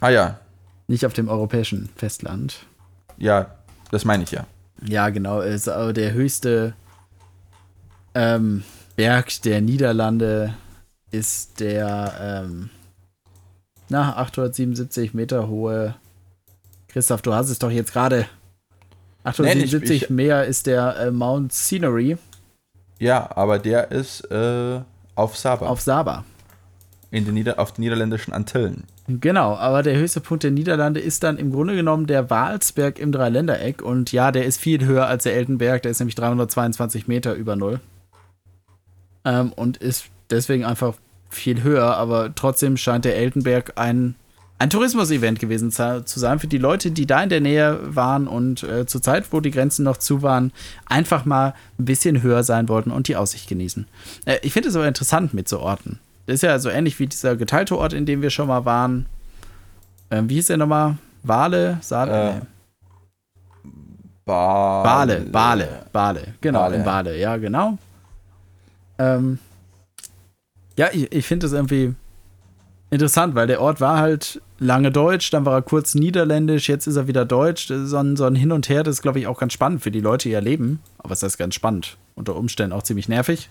Ah 0.00 0.09
ja, 0.11 0.38
Nicht 0.88 1.07
auf 1.07 1.12
dem 1.12 1.28
europäischen 1.28 1.88
Festland. 1.96 2.66
ja, 3.18 3.55
das 3.90 4.05
meine 4.05 4.24
ich 4.24 4.30
ja. 4.32 4.46
Ja, 4.84 5.11
genau. 5.11 5.40
Ist 5.40 5.68
aber 5.68 5.92
der 5.92 6.12
höchste 6.12 6.74
ähm, 8.14 8.64
Berg 8.96 9.42
der 9.42 9.61
Niederlande 9.61 10.55
ist 11.11 11.61
der 11.61 12.42
ähm, 12.46 12.70
na, 13.88 14.16
877 14.16 15.14
Meter 15.14 15.46
hohe. 15.48 15.94
Christoph, 16.88 17.22
du 17.22 17.32
hast 17.34 17.50
es 17.50 17.59
doch 17.59 17.70
jetzt 17.70 17.92
gerade. 17.92 18.26
877 19.24 19.90
ich- 19.90 20.03
ich- 20.05 20.11
mehr 20.11 20.44
ist 20.46 20.66
der 20.66 20.96
äh, 20.96 21.11
Mount 21.11 21.53
Scenery 21.53 22.16
Ja, 23.03 23.28
aber 23.34 23.59
der 23.59 23.90
ist 23.90 24.30
äh, 24.30 24.80
auf 25.16 25.36
Saba, 25.36 25.66
auf 25.66 25.80
Saba. 25.80 26.24
in 27.11 27.24
den 27.24 27.34
Nieder 27.34 27.59
auf 27.59 27.72
den 27.72 27.82
niederländischen 27.82 28.32
Antillen. 28.32 28.84
Genau, 29.09 29.57
aber 29.57 29.82
der 29.82 29.96
höchste 29.96 30.20
Punkt 30.20 30.44
der 30.44 30.53
Niederlande 30.53 31.00
ist 31.00 31.24
dann 31.24 31.36
im 31.36 31.50
Grunde 31.50 31.74
genommen 31.74 32.07
der 32.07 32.30
Walsberg 32.30 33.00
im 33.00 33.11
Dreiländereck. 33.11 33.82
Und 33.82 34.12
ja, 34.12 34.30
der 34.30 34.44
ist 34.44 34.61
viel 34.61 34.86
höher 34.86 35.09
als 35.09 35.24
der 35.24 35.34
Eltenberg. 35.34 35.82
Der 35.82 35.90
ist 35.90 35.98
nämlich 35.98 36.14
322 36.14 37.09
Meter 37.09 37.34
über 37.34 37.57
Null. 37.57 37.80
Ähm, 39.24 39.53
und 39.53 39.78
ist 39.78 40.05
deswegen 40.30 40.64
einfach 40.64 40.94
viel 41.28 41.64
höher. 41.64 41.96
Aber 41.96 42.32
trotzdem 42.36 42.76
scheint 42.76 43.05
der 43.05 43.16
Eltenberg 43.16 43.72
ein, 43.80 44.14
ein 44.59 44.70
Tourismus-Event 44.70 45.40
gewesen 45.40 45.72
zu 45.72 46.03
sein 46.07 46.38
für 46.38 46.46
die 46.46 46.59
Leute, 46.59 46.92
die 46.92 47.05
da 47.05 47.22
in 47.22 47.28
der 47.28 47.40
Nähe 47.40 47.78
waren 47.82 48.28
und 48.28 48.62
äh, 48.62 48.86
zur 48.86 49.03
Zeit, 49.03 49.32
wo 49.32 49.40
die 49.40 49.50
Grenzen 49.50 49.82
noch 49.82 49.96
zu 49.96 50.22
waren, 50.22 50.53
einfach 50.86 51.24
mal 51.24 51.55
ein 51.78 51.84
bisschen 51.84 52.22
höher 52.22 52.44
sein 52.44 52.68
wollten 52.68 52.92
und 52.92 53.09
die 53.09 53.16
Aussicht 53.16 53.48
genießen. 53.48 53.88
Äh, 54.24 54.38
ich 54.42 54.53
finde 54.53 54.68
es 54.68 54.76
aber 54.76 54.86
interessant 54.86 55.34
mit 55.34 55.48
so 55.48 55.59
Orten. 55.59 55.98
Das 56.26 56.34
ist 56.34 56.42
ja 56.42 56.59
so 56.61 56.68
ähnlich 56.68 56.98
wie 57.00 57.07
dieser 57.09 57.34
geteilte 57.34 57.76
Ort, 57.76 57.92
in 57.92 58.07
dem 58.07 58.22
wir 58.22 58.30
schon 58.30 58.46
mal 58.46 58.64
waren. 58.64 59.07
Ähm, 60.12 60.28
wie 60.28 60.34
hieß 60.34 60.46
der 60.46 60.59
nochmal? 60.59 60.96
Wale? 61.24 61.78
Saale? 61.80 62.30
Äh. 62.30 62.40
Ba 64.24 64.82
Bale, 64.84 65.20
Bale, 65.20 65.86
Bale. 65.92 66.34
Genau, 66.40 66.61
Bale. 66.61 66.76
in 66.76 66.84
Bale, 66.84 67.18
ja, 67.18 67.36
genau. 67.36 67.76
Ähm, 68.98 69.40
ja, 70.76 70.88
ich, 70.92 71.11
ich 71.12 71.26
finde 71.26 71.46
das 71.46 71.53
irgendwie 71.53 71.94
interessant, 72.93 73.34
weil 73.34 73.47
der 73.47 73.61
Ort 73.61 73.80
war 73.80 73.99
halt 73.99 74.40
lange 74.59 74.93
deutsch, 74.93 75.30
dann 75.30 75.45
war 75.45 75.55
er 75.55 75.62
kurz 75.62 75.95
niederländisch, 75.95 76.68
jetzt 76.68 76.86
ist 76.86 76.97
er 76.97 77.09
wieder 77.09 77.24
deutsch. 77.24 77.66
So 77.66 77.97
ein, 77.97 78.16
so 78.16 78.24
ein 78.24 78.34
Hin 78.34 78.53
und 78.53 78.68
Her, 78.68 78.82
das 78.82 78.97
ist, 78.97 79.03
glaube 79.03 79.18
ich, 79.18 79.26
auch 79.26 79.38
ganz 79.38 79.53
spannend 79.53 79.82
für 79.82 79.90
die 79.90 80.01
Leute, 80.01 80.24
die 80.24 80.30
hier 80.30 80.40
leben. 80.40 80.80
Aber 80.99 81.12
es 81.12 81.22
ist 81.22 81.38
ganz 81.38 81.55
spannend. 81.55 81.97
Unter 82.14 82.36
Umständen 82.36 82.72
auch 82.72 82.82
ziemlich 82.82 83.09
nervig. 83.09 83.49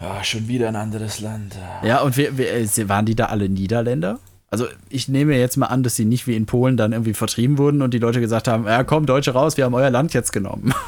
Ah, 0.00 0.24
schon 0.24 0.48
wieder 0.48 0.68
ein 0.68 0.76
anderes 0.76 1.20
Land. 1.20 1.56
Ja, 1.82 2.00
und 2.00 2.16
wir, 2.16 2.36
wir, 2.36 2.52
äh, 2.52 2.88
waren 2.88 3.06
die 3.06 3.14
da 3.14 3.26
alle 3.26 3.48
Niederländer? 3.48 4.18
Also 4.50 4.66
ich 4.88 5.08
nehme 5.08 5.36
jetzt 5.36 5.56
mal 5.56 5.66
an, 5.66 5.82
dass 5.82 5.94
sie 5.94 6.04
nicht 6.04 6.26
wie 6.26 6.34
in 6.34 6.46
Polen 6.46 6.76
dann 6.76 6.92
irgendwie 6.92 7.14
vertrieben 7.14 7.58
wurden 7.58 7.82
und 7.82 7.94
die 7.94 7.98
Leute 7.98 8.20
gesagt 8.20 8.48
haben, 8.48 8.66
ja 8.66 8.82
komm, 8.82 9.06
Deutsche 9.06 9.30
raus, 9.32 9.56
wir 9.56 9.64
haben 9.64 9.74
euer 9.74 9.90
Land 9.90 10.12
jetzt 10.12 10.32
genommen. 10.32 10.74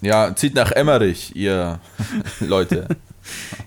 Ja, 0.00 0.32
zieht 0.36 0.54
nach 0.54 0.70
Emmerich, 0.70 1.34
ihr 1.34 1.80
Leute. 2.38 2.86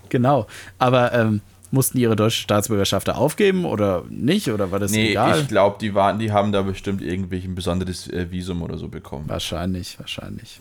genau. 0.08 0.46
Aber 0.78 1.12
ähm, 1.12 1.42
mussten 1.72 1.98
ihre 1.98 2.16
deutsche 2.16 2.40
Staatsbürgerschaft 2.40 3.08
da 3.08 3.12
aufgeben 3.12 3.64
oder 3.64 4.04
nicht? 4.08 4.50
Oder 4.50 4.70
war 4.70 4.78
das 4.78 4.92
Nee, 4.92 5.10
egal? 5.10 5.40
ich 5.40 5.48
glaube, 5.48 5.76
die 5.80 5.94
waren, 5.94 6.18
die 6.18 6.30
haben 6.32 6.52
da 6.52 6.62
bestimmt 6.62 7.02
irgendwie 7.02 7.42
ein 7.44 7.54
besonderes 7.54 8.08
äh, 8.08 8.30
Visum 8.30 8.62
oder 8.62 8.76
so 8.78 8.88
bekommen. 8.88 9.24
Wahrscheinlich, 9.28 9.98
wahrscheinlich. 9.98 10.60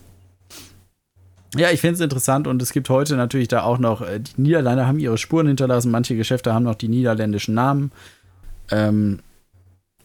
Ja, 1.55 1.69
ich 1.69 1.81
finde 1.81 1.95
es 1.95 1.99
interessant 1.99 2.47
und 2.47 2.61
es 2.61 2.71
gibt 2.71 2.89
heute 2.89 3.17
natürlich 3.17 3.49
da 3.49 3.63
auch 3.63 3.77
noch, 3.77 4.01
äh, 4.01 4.19
die 4.21 4.41
Niederländer 4.41 4.87
haben 4.87 4.99
ihre 4.99 5.17
Spuren 5.17 5.47
hinterlassen, 5.47 5.91
manche 5.91 6.15
Geschäfte 6.15 6.53
haben 6.53 6.63
noch 6.63 6.75
die 6.75 6.87
niederländischen 6.87 7.53
Namen. 7.55 7.91
Ähm, 8.71 9.19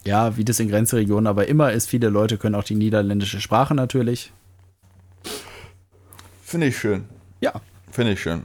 Ja, 0.03 0.35
wie 0.37 0.43
das 0.45 0.59
in 0.59 0.69
Grenzregionen 0.69 1.27
aber 1.27 1.47
immer 1.47 1.71
ist, 1.71 1.87
viele 1.89 2.09
Leute 2.09 2.37
können 2.37 2.55
auch 2.55 2.63
die 2.65 2.75
niederländische 2.75 3.39
Sprache 3.41 3.75
natürlich. 3.75 4.31
Finde 6.43 6.67
ich 6.67 6.77
schön. 6.77 7.05
Ja. 7.41 7.53
Finde 7.91 8.13
ich 8.13 8.21
schön. 8.21 8.43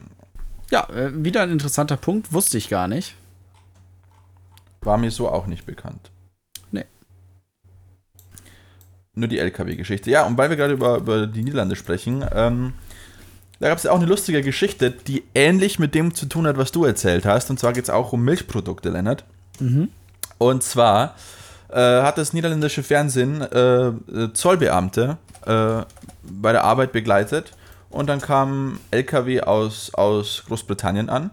Ja, 0.72 0.88
äh, 0.88 1.10
wieder 1.12 1.42
ein 1.42 1.50
interessanter 1.50 1.98
Punkt, 1.98 2.32
wusste 2.32 2.56
ich 2.56 2.70
gar 2.70 2.88
nicht. 2.88 3.14
War 4.80 4.96
mir 4.96 5.10
so 5.10 5.28
auch 5.28 5.46
nicht 5.46 5.66
bekannt. 5.66 6.10
Nee. 6.70 6.86
Nur 9.14 9.28
die 9.28 9.38
LKW-Geschichte. 9.38 10.10
Ja, 10.10 10.24
und 10.24 10.38
weil 10.38 10.48
wir 10.48 10.56
gerade 10.56 10.72
über, 10.72 10.96
über 10.96 11.26
die 11.26 11.42
Niederlande 11.42 11.76
sprechen, 11.76 12.24
ähm, 12.34 12.72
da 13.60 13.68
gab 13.68 13.76
es 13.76 13.84
ja 13.84 13.92
auch 13.92 13.98
eine 13.98 14.06
lustige 14.06 14.40
Geschichte, 14.40 14.90
die 14.90 15.24
ähnlich 15.34 15.78
mit 15.78 15.94
dem 15.94 16.14
zu 16.14 16.24
tun 16.24 16.46
hat, 16.46 16.56
was 16.56 16.72
du 16.72 16.86
erzählt 16.86 17.26
hast. 17.26 17.50
Und 17.50 17.60
zwar 17.60 17.74
geht 17.74 17.84
es 17.84 17.90
auch 17.90 18.14
um 18.14 18.24
Milchprodukte, 18.24 18.88
Lennart. 18.88 19.24
Mhm. 19.60 19.90
Und 20.38 20.62
zwar 20.62 21.16
äh, 21.68 21.76
hat 21.76 22.16
das 22.16 22.32
niederländische 22.32 22.82
Fernsehen 22.82 23.42
äh, 23.42 24.32
Zollbeamte 24.32 25.18
äh, 25.44 25.82
bei 26.22 26.52
der 26.52 26.64
Arbeit 26.64 26.92
begleitet. 26.92 27.52
Und 27.92 28.08
dann 28.08 28.20
kam 28.20 28.80
LKW 28.90 29.42
aus, 29.42 29.92
aus 29.94 30.42
Großbritannien 30.48 31.08
an. 31.08 31.30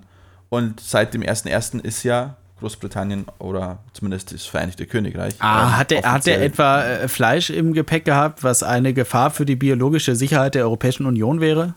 Und 0.50 0.80
seit 0.80 1.14
dem 1.14 1.22
1.1. 1.22 1.82
ist 1.84 2.04
ja 2.04 2.36
Großbritannien 2.60 3.26
oder 3.38 3.80
zumindest 3.94 4.34
das 4.34 4.46
Vereinigte 4.46 4.86
Königreich. 4.86 5.36
Ah, 5.40 5.78
hat, 5.78 5.92
der, 5.92 6.00
hat 6.00 6.26
der 6.26 6.36
offiziell- 6.36 6.42
etwa 6.44 6.84
äh, 6.84 7.08
Fleisch 7.08 7.50
im 7.50 7.74
Gepäck 7.74 8.04
gehabt, 8.06 8.44
was 8.44 8.64
eine 8.64 8.94
Gefahr 8.94 9.32
für 9.32 9.46
die 9.46 9.56
biologische 9.56 10.16
Sicherheit 10.16 10.56
der 10.56 10.64
Europäischen 10.64 11.06
Union 11.06 11.40
wäre? 11.40 11.74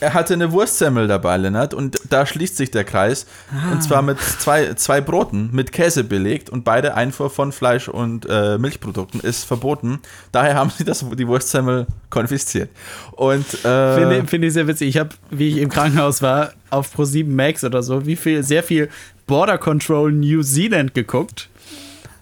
Er 0.00 0.12
hatte 0.12 0.34
eine 0.34 0.52
Wurstsemmel 0.52 1.06
dabei, 1.06 1.36
Lennart, 1.36 1.72
und 1.72 1.98
da 2.10 2.26
schließt 2.26 2.56
sich 2.56 2.70
der 2.70 2.84
Kreis. 2.84 3.26
Und 3.72 3.82
zwar 3.82 4.02
mit 4.02 4.18
zwei, 4.20 4.74
zwei 4.74 5.00
Broten 5.00 5.50
mit 5.52 5.72
Käse 5.72 6.04
belegt 6.04 6.50
und 6.50 6.64
beide 6.64 6.94
Einfuhr 6.94 7.30
von 7.30 7.52
Fleisch 7.52 7.88
und 7.88 8.26
äh, 8.28 8.58
Milchprodukten 8.58 9.20
ist 9.20 9.44
verboten. 9.44 10.00
Daher 10.32 10.56
haben 10.56 10.70
sie 10.76 10.84
das, 10.84 11.04
die 11.16 11.26
Wurstsemmel 11.26 11.86
konfisziert. 12.10 12.70
Und 13.12 13.46
äh, 13.64 13.94
Finde 13.94 14.26
find 14.26 14.44
ich 14.44 14.52
sehr 14.52 14.66
witzig. 14.66 14.88
Ich 14.88 14.98
habe, 14.98 15.10
wie 15.30 15.48
ich 15.48 15.56
im 15.58 15.70
Krankenhaus 15.70 16.22
war, 16.22 16.52
auf 16.70 16.94
Pro7 16.94 17.28
Max 17.28 17.64
oder 17.64 17.82
so, 17.82 18.04
wie 18.04 18.16
viel, 18.16 18.42
sehr 18.42 18.62
viel 18.62 18.90
Border 19.26 19.58
Control 19.58 20.12
New 20.12 20.42
Zealand 20.42 20.94
geguckt. 20.94 21.48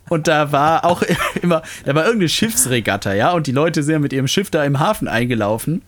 Und 0.08 0.28
da 0.28 0.52
war 0.52 0.84
auch 0.84 1.02
immer, 1.42 1.62
da 1.84 1.94
war 1.94 2.04
irgendeine 2.04 2.28
Schiffsregatta, 2.28 3.14
ja, 3.14 3.32
und 3.32 3.46
die 3.46 3.52
Leute 3.52 3.82
sind 3.82 3.92
ja 3.94 3.98
mit 3.98 4.12
ihrem 4.12 4.28
Schiff 4.28 4.50
da 4.50 4.62
im 4.64 4.78
Hafen 4.78 5.08
eingelaufen. 5.08 5.82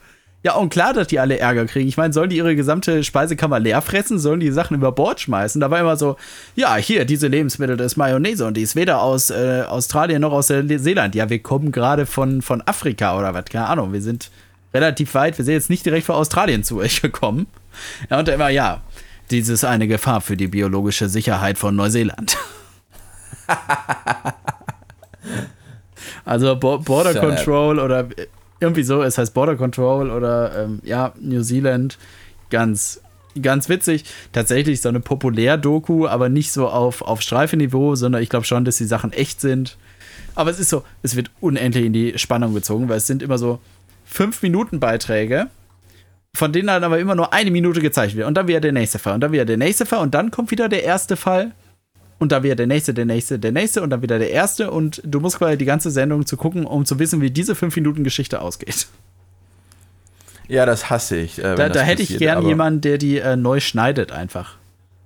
Ja, 0.44 0.56
und 0.56 0.68
klar, 0.68 0.92
dass 0.92 1.06
die 1.06 1.18
alle 1.18 1.38
Ärger 1.38 1.64
kriegen. 1.64 1.88
Ich 1.88 1.96
meine, 1.96 2.12
sollen 2.12 2.28
die 2.28 2.36
ihre 2.36 2.54
gesamte 2.54 3.02
Speisekammer 3.02 3.58
leer 3.58 3.80
fressen? 3.80 4.18
Sollen 4.18 4.40
die 4.40 4.50
Sachen 4.50 4.76
über 4.76 4.92
Bord 4.92 5.18
schmeißen? 5.18 5.58
Da 5.58 5.70
war 5.70 5.80
immer 5.80 5.96
so, 5.96 6.18
ja, 6.54 6.76
hier, 6.76 7.06
diese 7.06 7.28
Lebensmittel, 7.28 7.78
das 7.78 7.92
ist 7.92 7.96
Mayonnaise 7.96 8.46
und 8.46 8.54
die 8.54 8.60
ist 8.60 8.76
weder 8.76 9.00
aus 9.00 9.30
äh, 9.30 9.62
Australien 9.66 10.20
noch 10.20 10.32
aus 10.32 10.50
äh, 10.50 10.78
Seeland. 10.78 11.14
Ja, 11.14 11.30
wir 11.30 11.38
kommen 11.38 11.72
gerade 11.72 12.04
von, 12.04 12.42
von 12.42 12.60
Afrika 12.66 13.18
oder 13.18 13.32
was, 13.32 13.46
keine 13.46 13.68
Ahnung. 13.68 13.94
Wir 13.94 14.02
sind 14.02 14.30
relativ 14.74 15.14
weit, 15.14 15.38
wir 15.38 15.46
sind 15.46 15.54
jetzt 15.54 15.70
nicht 15.70 15.86
direkt 15.86 16.04
von 16.04 16.16
Australien 16.16 16.62
zu 16.62 16.76
euch 16.76 17.00
gekommen. 17.00 17.46
Ja, 18.10 18.18
und 18.18 18.28
immer, 18.28 18.50
ja, 18.50 18.82
dies 19.30 19.48
ist 19.48 19.64
eine 19.64 19.88
Gefahr 19.88 20.20
für 20.20 20.36
die 20.36 20.48
biologische 20.48 21.08
Sicherheit 21.08 21.56
von 21.56 21.74
Neuseeland. 21.74 22.36
also 26.26 26.54
Bo 26.56 26.76
Border. 26.80 27.18
Control 27.18 27.78
oder 27.78 28.06
irgendwie 28.64 28.82
so, 28.82 29.02
es 29.02 29.18
heißt 29.18 29.34
Border 29.34 29.56
Control 29.56 30.10
oder 30.10 30.64
ähm, 30.64 30.80
ja, 30.82 31.12
New 31.20 31.42
Zealand, 31.42 31.98
ganz, 32.50 33.00
ganz 33.40 33.68
witzig. 33.68 34.04
Tatsächlich 34.32 34.80
so 34.80 34.88
eine 34.88 35.00
Populär-Doku, 35.00 36.06
aber 36.06 36.28
nicht 36.28 36.52
so 36.52 36.68
auf, 36.68 37.02
auf 37.02 37.22
Streifeniveau, 37.22 37.94
sondern 37.94 38.22
ich 38.22 38.28
glaube 38.28 38.46
schon, 38.46 38.64
dass 38.64 38.76
die 38.76 38.84
Sachen 38.84 39.12
echt 39.12 39.40
sind. 39.40 39.76
Aber 40.34 40.50
es 40.50 40.58
ist 40.58 40.70
so, 40.70 40.82
es 41.02 41.16
wird 41.16 41.30
unendlich 41.40 41.84
in 41.84 41.92
die 41.92 42.18
Spannung 42.18 42.54
gezogen, 42.54 42.88
weil 42.88 42.96
es 42.96 43.06
sind 43.06 43.22
immer 43.22 43.38
so 43.38 43.60
5-Minuten-Beiträge, 44.12 45.48
von 46.34 46.52
denen 46.52 46.66
dann 46.66 46.84
aber 46.84 46.98
immer 46.98 47.14
nur 47.14 47.32
eine 47.32 47.50
Minute 47.50 47.80
gezeigt 47.80 48.16
wird. 48.16 48.26
Und 48.26 48.34
dann 48.34 48.48
wieder 48.48 48.60
der 48.60 48.72
nächste 48.72 48.98
Fall. 48.98 49.14
Und 49.14 49.20
dann 49.20 49.32
wieder 49.32 49.44
der 49.44 49.56
nächste 49.56 49.86
Fall. 49.86 50.00
Und 50.00 50.14
dann 50.14 50.30
kommt 50.30 50.50
wieder 50.50 50.68
der 50.68 50.82
erste 50.82 51.16
Fall. 51.16 51.52
Und 52.18 52.32
dann 52.32 52.42
wieder 52.42 52.54
der 52.54 52.66
nächste, 52.66 52.94
der 52.94 53.04
nächste, 53.04 53.38
der 53.38 53.52
nächste. 53.52 53.82
Und 53.82 53.90
dann 53.90 54.00
wieder 54.02 54.18
der 54.18 54.30
erste. 54.30 54.70
Und 54.70 55.02
du 55.04 55.20
musst 55.20 55.38
quasi 55.38 55.58
die 55.58 55.64
ganze 55.64 55.90
Sendung 55.90 56.24
zu 56.26 56.36
gucken, 56.36 56.64
um 56.64 56.84
zu 56.86 56.98
wissen, 56.98 57.20
wie 57.20 57.30
diese 57.30 57.54
5-Minuten-Geschichte 57.54 58.40
ausgeht. 58.40 58.86
ja, 60.48 60.66
das 60.66 60.90
hasse 60.90 61.16
ich. 61.16 61.38
Äh, 61.38 61.54
Da, 61.56 61.68
da 61.68 61.80
hätte 61.80 62.02
ich 62.02 62.08
passiert, 62.08 62.20
gern 62.20 62.38
aber- 62.38 62.48
jemanden, 62.48 62.80
der 62.82 62.98
die 62.98 63.18
äh, 63.18 63.36
neu 63.36 63.60
schneidet 63.60 64.12
einfach. 64.12 64.56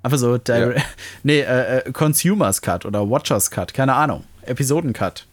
Einfach 0.03 0.19
so, 0.19 0.39
der, 0.39 0.77
Ja. 0.77 0.83
nee, 1.23 1.41
äh, 1.41 1.79
äh, 1.79 1.93
Consumers 1.93 2.61
Cut 2.63 2.85
oder 2.85 3.09
Watchers 3.09 3.51
Cut, 3.51 3.73
keine 3.75 3.95
Ahnung, 3.95 4.25
Episoden 4.43 4.93
Cut. 4.93 5.27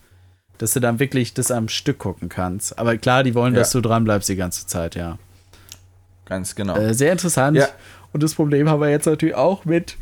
Dass 0.57 0.71
du 0.73 0.80
dann 0.80 0.99
wirklich 0.99 1.34
das 1.34 1.51
am 1.51 1.67
Stück 1.67 1.97
gucken 1.99 2.30
kannst. 2.30 2.80
Aber 2.80 2.97
klar, 2.97 3.23
die 3.23 3.36
wollen, 3.36 3.53
Ja. 3.53 3.59
dass 3.59 3.71
du 3.71 3.82
dran 3.82 4.05
bleibst 4.05 4.30
die 4.30 4.38
ganze 4.38 4.65
Zeit, 4.67 4.95
ja. 4.95 5.17
Ganz 6.26 6.55
genau. 6.55 6.76
Äh, 6.78 6.93
sehr 6.93 7.11
interessant. 7.11 7.57
Ja. 7.57 7.67
Und 8.13 8.23
das 8.23 8.34
Problem 8.36 8.69
haben 8.69 8.80
wir 8.80 8.89
jetzt 8.89 9.05
natürlich 9.05 9.36
auch 9.36 9.65
mit 9.65 9.97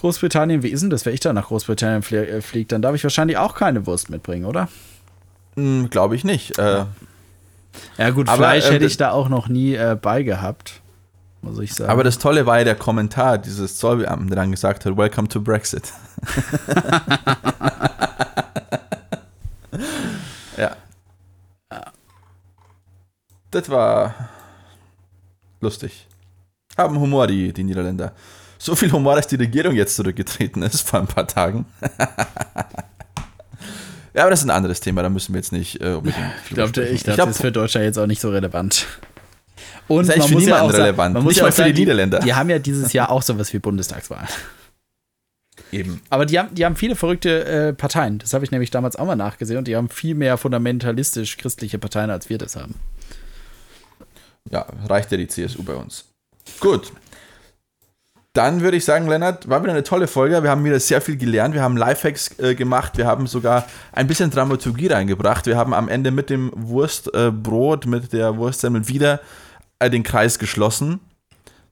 Großbritannien. 0.00 0.62
Wie 0.62 0.68
ist 0.68 0.82
denn 0.82 0.90
das, 0.90 1.06
wenn 1.06 1.14
ich 1.14 1.20
da 1.20 1.32
nach 1.32 1.48
Großbritannien 1.48 2.02
flie 2.02 2.26
äh, 2.26 2.42
fliege? 2.42 2.66
Dann 2.68 2.82
darf 2.82 2.94
ich 2.94 3.02
wahrscheinlich 3.04 3.36
auch 3.36 3.54
keine 3.54 3.86
Wurst 3.86 4.10
mitbringen, 4.10 4.46
oder? 4.46 4.68
Glaube 5.54 6.16
ich 6.16 6.24
nicht. 6.24 6.58
Äh, 6.58 6.84
Ja, 7.98 8.10
gut, 8.10 8.28
Aber, 8.28 8.38
Fleisch 8.38 8.66
äh, 8.68 8.74
hätte 8.74 8.86
ich 8.86 8.96
da 8.96 9.10
auch 9.12 9.28
noch 9.28 9.48
nie 9.48 9.74
äh, 9.74 9.96
bei 10.00 10.22
gehabt. 10.22 10.80
Muss 11.42 11.58
ich 11.58 11.74
sagen. 11.74 11.90
Aber 11.90 12.04
das 12.04 12.18
Tolle 12.18 12.46
war 12.46 12.58
ja 12.58 12.64
der 12.64 12.76
Kommentar 12.76 13.36
dieses 13.38 13.76
Zollbeamten, 13.76 14.28
der 14.28 14.36
dann 14.36 14.50
gesagt 14.52 14.86
hat, 14.86 14.96
Welcome 14.96 15.28
to 15.28 15.40
Brexit. 15.40 15.92
ja. 20.56 20.76
Das 23.50 23.68
war 23.68 24.14
lustig. 25.60 26.06
Haben 26.78 26.98
Humor, 26.98 27.26
die, 27.26 27.52
die 27.52 27.64
Niederländer. 27.64 28.12
So 28.64 28.76
viel 28.76 28.92
Humor, 28.92 29.16
dass 29.16 29.26
die 29.26 29.34
Regierung 29.34 29.74
jetzt 29.74 29.96
zurückgetreten 29.96 30.62
ist 30.62 30.82
vor 30.88 31.00
ein 31.00 31.08
paar 31.08 31.26
Tagen. 31.26 31.66
ja, 34.14 34.22
aber 34.22 34.30
das 34.30 34.38
ist 34.42 34.46
ein 34.46 34.50
anderes 34.50 34.78
Thema, 34.78 35.02
da 35.02 35.08
müssen 35.08 35.34
wir 35.34 35.40
jetzt 35.40 35.50
nicht 35.50 35.80
äh, 35.80 35.94
unbedingt. 35.94 36.24
Ich 36.44 36.54
glaube, 36.54 36.82
ich 36.84 37.02
glaub, 37.02 37.16
das 37.16 37.30
ist 37.30 37.40
für 37.40 37.50
Deutschland 37.50 37.86
jetzt 37.86 37.98
auch 37.98 38.06
nicht 38.06 38.20
so 38.20 38.30
relevant. 38.30 38.86
Und 39.88 40.06
Das 40.06 40.14
ist 40.14 40.22
eigentlich 40.22 40.32
für 40.38 40.44
niemanden 40.44 40.70
sagen- 40.70 40.82
relevant. 40.84 41.14
man 41.14 41.24
muss 41.24 41.30
Nicht 41.32 41.38
ja 41.38 41.44
mal 41.46 41.50
für 41.50 41.64
die 41.64 41.80
Niederländer. 41.80 42.20
Die, 42.20 42.26
die 42.26 42.34
haben 42.34 42.50
ja 42.50 42.60
dieses 42.60 42.92
Jahr 42.92 43.10
auch 43.10 43.22
sowas 43.22 43.52
wie 43.52 43.58
Bundestagswahlen. 43.58 44.28
eben. 45.72 46.00
Aber 46.08 46.24
die 46.24 46.38
haben, 46.38 46.54
die 46.54 46.64
haben 46.64 46.76
viele 46.76 46.94
verrückte 46.94 47.44
äh, 47.44 47.72
Parteien. 47.72 48.20
Das 48.20 48.32
habe 48.32 48.44
ich 48.44 48.52
nämlich 48.52 48.70
damals 48.70 48.94
auch 48.94 49.06
mal 49.06 49.16
nachgesehen. 49.16 49.58
Und 49.58 49.66
die 49.66 49.74
haben 49.74 49.88
viel 49.88 50.14
mehr 50.14 50.38
fundamentalistisch 50.38 51.36
christliche 51.36 51.80
Parteien, 51.80 52.10
als 52.10 52.28
wir 52.30 52.38
das 52.38 52.54
haben. 52.54 52.76
Ja, 54.50 54.66
reicht 54.86 55.10
ja 55.10 55.16
die 55.18 55.26
CSU 55.26 55.64
bei 55.64 55.74
uns. 55.74 56.04
Gut. 56.60 56.92
Dann 58.34 58.62
würde 58.62 58.78
ich 58.78 58.84
sagen, 58.86 59.08
Lennart, 59.08 59.48
war 59.48 59.62
wieder 59.62 59.72
eine 59.72 59.82
tolle 59.82 60.06
Folge. 60.06 60.42
Wir 60.42 60.48
haben 60.48 60.64
wieder 60.64 60.80
sehr 60.80 61.02
viel 61.02 61.16
gelernt. 61.16 61.54
Wir 61.54 61.62
haben 61.62 61.76
Lifehacks 61.76 62.38
äh, 62.38 62.54
gemacht. 62.54 62.96
Wir 62.96 63.06
haben 63.06 63.26
sogar 63.26 63.66
ein 63.92 64.06
bisschen 64.06 64.30
Dramaturgie 64.30 64.86
reingebracht. 64.86 65.44
Wir 65.44 65.58
haben 65.58 65.74
am 65.74 65.88
Ende 65.88 66.10
mit 66.10 66.30
dem 66.30 66.50
Wurstbrot, 66.54 67.84
äh, 67.84 67.88
mit 67.88 68.12
der 68.14 68.38
Wurstsemmel 68.38 68.88
wieder 68.88 69.20
äh, 69.80 69.90
den 69.90 70.02
Kreis 70.02 70.38
geschlossen. 70.38 71.00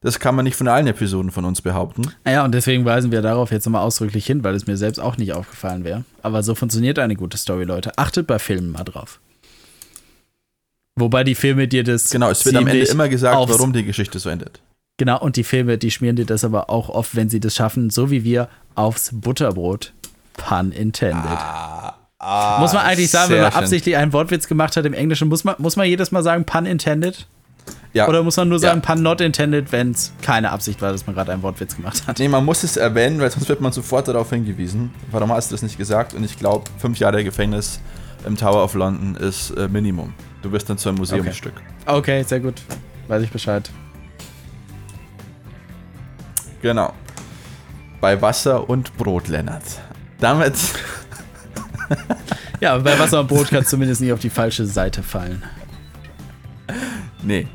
Das 0.03 0.19
kann 0.19 0.35
man 0.35 0.45
nicht 0.45 0.57
von 0.57 0.69
allen 0.69 0.87
Episoden 0.87 1.31
von 1.31 1.45
uns 1.47 1.63
behaupten. 1.63 2.11
Ja, 2.27 2.45
und 2.45 2.53
deswegen 2.53 2.85
weisen 2.85 3.11
wir 3.11 3.23
darauf 3.23 3.51
jetzt 3.51 3.67
nochmal 3.67 3.83
ausdrücklich 3.83 4.27
hin, 4.27 4.45
weil 4.45 4.55
es 4.55 4.67
mir 4.67 4.77
selbst 4.77 4.99
auch 4.99 5.17
nicht 5.17 5.33
aufgefallen 5.33 5.85
wäre. 5.85 6.05
Aber 6.23 6.43
so 6.43 6.55
funktioniert 6.55 6.99
eine 6.99 7.17
gute 7.17 7.37
Story, 7.37 7.65
Leute. 7.65 7.93
Achtet 7.97 8.27
bei 8.27 8.39
Filmen 8.39 8.73
mal 8.73 8.85
drauf. 8.85 9.21
Wobei 10.97 11.25
die 11.25 11.35
Filme 11.35 11.69
dir 11.69 11.85
das. 11.85 12.11
Genau, 12.11 12.31
es 12.31 12.45
wird 12.45 12.57
am 12.57 12.67
Ende 12.67 12.85
immer 12.85 13.09
gesagt, 13.09 13.37
warum 13.49 13.73
die 13.73 13.85
Geschichte 13.85 14.19
so 14.19 14.29
endet. 14.29 14.61
Genau, 15.01 15.19
und 15.19 15.37
die 15.37 15.45
Filme, 15.45 15.79
die 15.79 15.91
schmieren 15.91 16.17
dir 16.17 16.27
das 16.27 16.45
aber 16.45 16.69
auch 16.69 16.91
oft, 16.91 17.17
wenn 17.17 17.31
sie 17.31 17.41
das 17.41 17.55
schaffen, 17.55 17.89
so 17.89 18.11
wie 18.11 18.23
wir, 18.23 18.51
aufs 18.75 19.09
Butterbrot. 19.15 19.95
Pun 20.35 20.73
intended. 20.73 21.39
muss 22.59 22.75
man 22.75 22.85
eigentlich 22.85 23.11
sagen, 23.11 23.33
wenn 23.33 23.41
man 23.41 23.51
schön. 23.51 23.63
absichtlich 23.63 23.97
einen 23.97 24.13
Wortwitz 24.13 24.47
gemacht 24.47 24.77
hat 24.77 24.85
im 24.85 24.93
Englischen, 24.93 25.29
muss 25.29 25.43
man, 25.43 25.55
muss 25.57 25.77
man 25.77 25.87
jedes 25.87 26.13
Mal 26.13 26.23
sagen, 26.23 26.45
pun 26.45 26.67
intended? 26.67 27.27
Ja. 27.95 28.09
Oder 28.09 28.23
muss 28.23 28.37
man 28.37 28.51
nur 28.51 28.59
Ja. 28.59 28.69
sagen, 28.69 28.83
pun 28.83 29.03
not 29.03 29.23
intended, 29.23 29.73
wenn 29.73 29.93
es 29.93 30.13
keine 30.21 30.51
Absicht 30.51 30.83
war, 30.83 30.93
dass 30.93 31.07
man 31.07 31.17
gerade 31.17 31.33
einen 31.33 31.43
Wortwitz 31.43 31.77
gemacht 31.77 32.03
hat? 32.07 32.19
Nee, 32.19 32.29
man 32.29 32.45
muss 32.45 32.63
es 32.63 32.77
erwähnen, 32.77 33.21
weil 33.23 33.31
sonst 33.31 33.49
wird 33.49 33.63
man 33.63 33.73
sofort 33.73 34.07
darauf 34.07 34.29
hingewiesen. 34.29 34.93
Warum 35.11 35.33
hast 35.33 35.51
du 35.51 35.55
das 35.55 35.63
nicht 35.63 35.79
gesagt? 35.79 36.13
Und 36.13 36.25
ich 36.25 36.39
glaube, 36.39 36.65
fünf 36.77 36.99
Jahre 36.99 37.25
Gefängnis 37.25 37.81
im 38.27 38.37
Tower 38.37 38.63
of 38.63 38.75
London 38.75 39.17
ist 39.17 39.53
äh, 39.53 39.67
Minimum. 39.67 40.13
Du 40.43 40.53
wirst 40.53 40.69
dann 40.69 40.77
zu 40.77 40.91
einem 40.91 40.99
Museumsstück. 40.99 41.55
Okay, 41.87 42.23
sehr 42.23 42.41
gut. 42.41 42.61
Weiß 43.09 43.23
ich 43.23 43.31
Bescheid. 43.31 43.71
Genau. 46.63 46.93
Bei 48.01 48.21
Wasser 48.21 48.69
und 48.69 48.97
Brot, 48.97 49.29
Lennart. 49.29 49.63
Damit, 50.19 50.55
Ja, 52.61 52.77
bei 52.79 52.99
Wasser 52.99 53.21
und 53.21 53.29
Brot 53.29 53.49
kannst 53.49 53.69
du 53.69 53.77
zumindest 53.77 54.01
nicht 54.01 54.13
auf 54.13 54.21
die 54.21 54.31
falsche 54.31 54.67
Seite 54.67 55.03
fallen. 55.03 55.43
nee. 57.23 57.47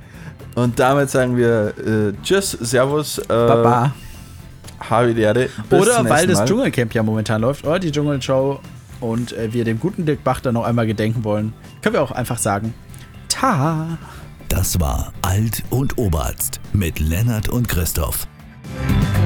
Und 0.56 0.80
damit 0.80 1.10
sagen 1.10 1.36
wir 1.36 1.74
äh, 1.78 2.14
Tschüss, 2.24 2.52
Servus, 2.52 3.18
äh, 3.20 3.24
Baba. 3.28 3.94
Havidere. 4.90 5.50
Oder 5.70 6.08
weil 6.08 6.28
das 6.28 6.40
Mal. 6.40 6.46
Dschungelcamp 6.46 6.94
ja 6.94 7.04
momentan 7.04 7.42
läuft, 7.42 7.66
oder 7.66 7.80
die 7.80 7.92
Dschungelshow 7.92 8.60
und 9.00 9.34
äh, 9.34 9.52
wir 9.54 9.66
dem 9.66 9.80
guten 9.80 10.06
Dirk 10.06 10.24
Bach 10.24 10.40
dann 10.40 10.54
noch 10.54 10.64
einmal 10.64 10.88
gedenken 10.88 11.24
wollen, 11.24 11.54
können 11.82 11.94
wir 11.96 12.02
auch 12.02 12.12
einfach 12.12 12.38
sagen, 12.38 12.74
ta. 13.28 13.98
Das 14.48 14.80
war 14.80 15.12
Alt 15.22 15.64
und 15.70 15.98
Oberarzt 15.98 16.60
mit 16.72 17.00
Lennart 17.00 17.50
und 17.50 17.68
Christoph. 17.68 18.28
Thank 18.68 19.20
you. 19.20 19.25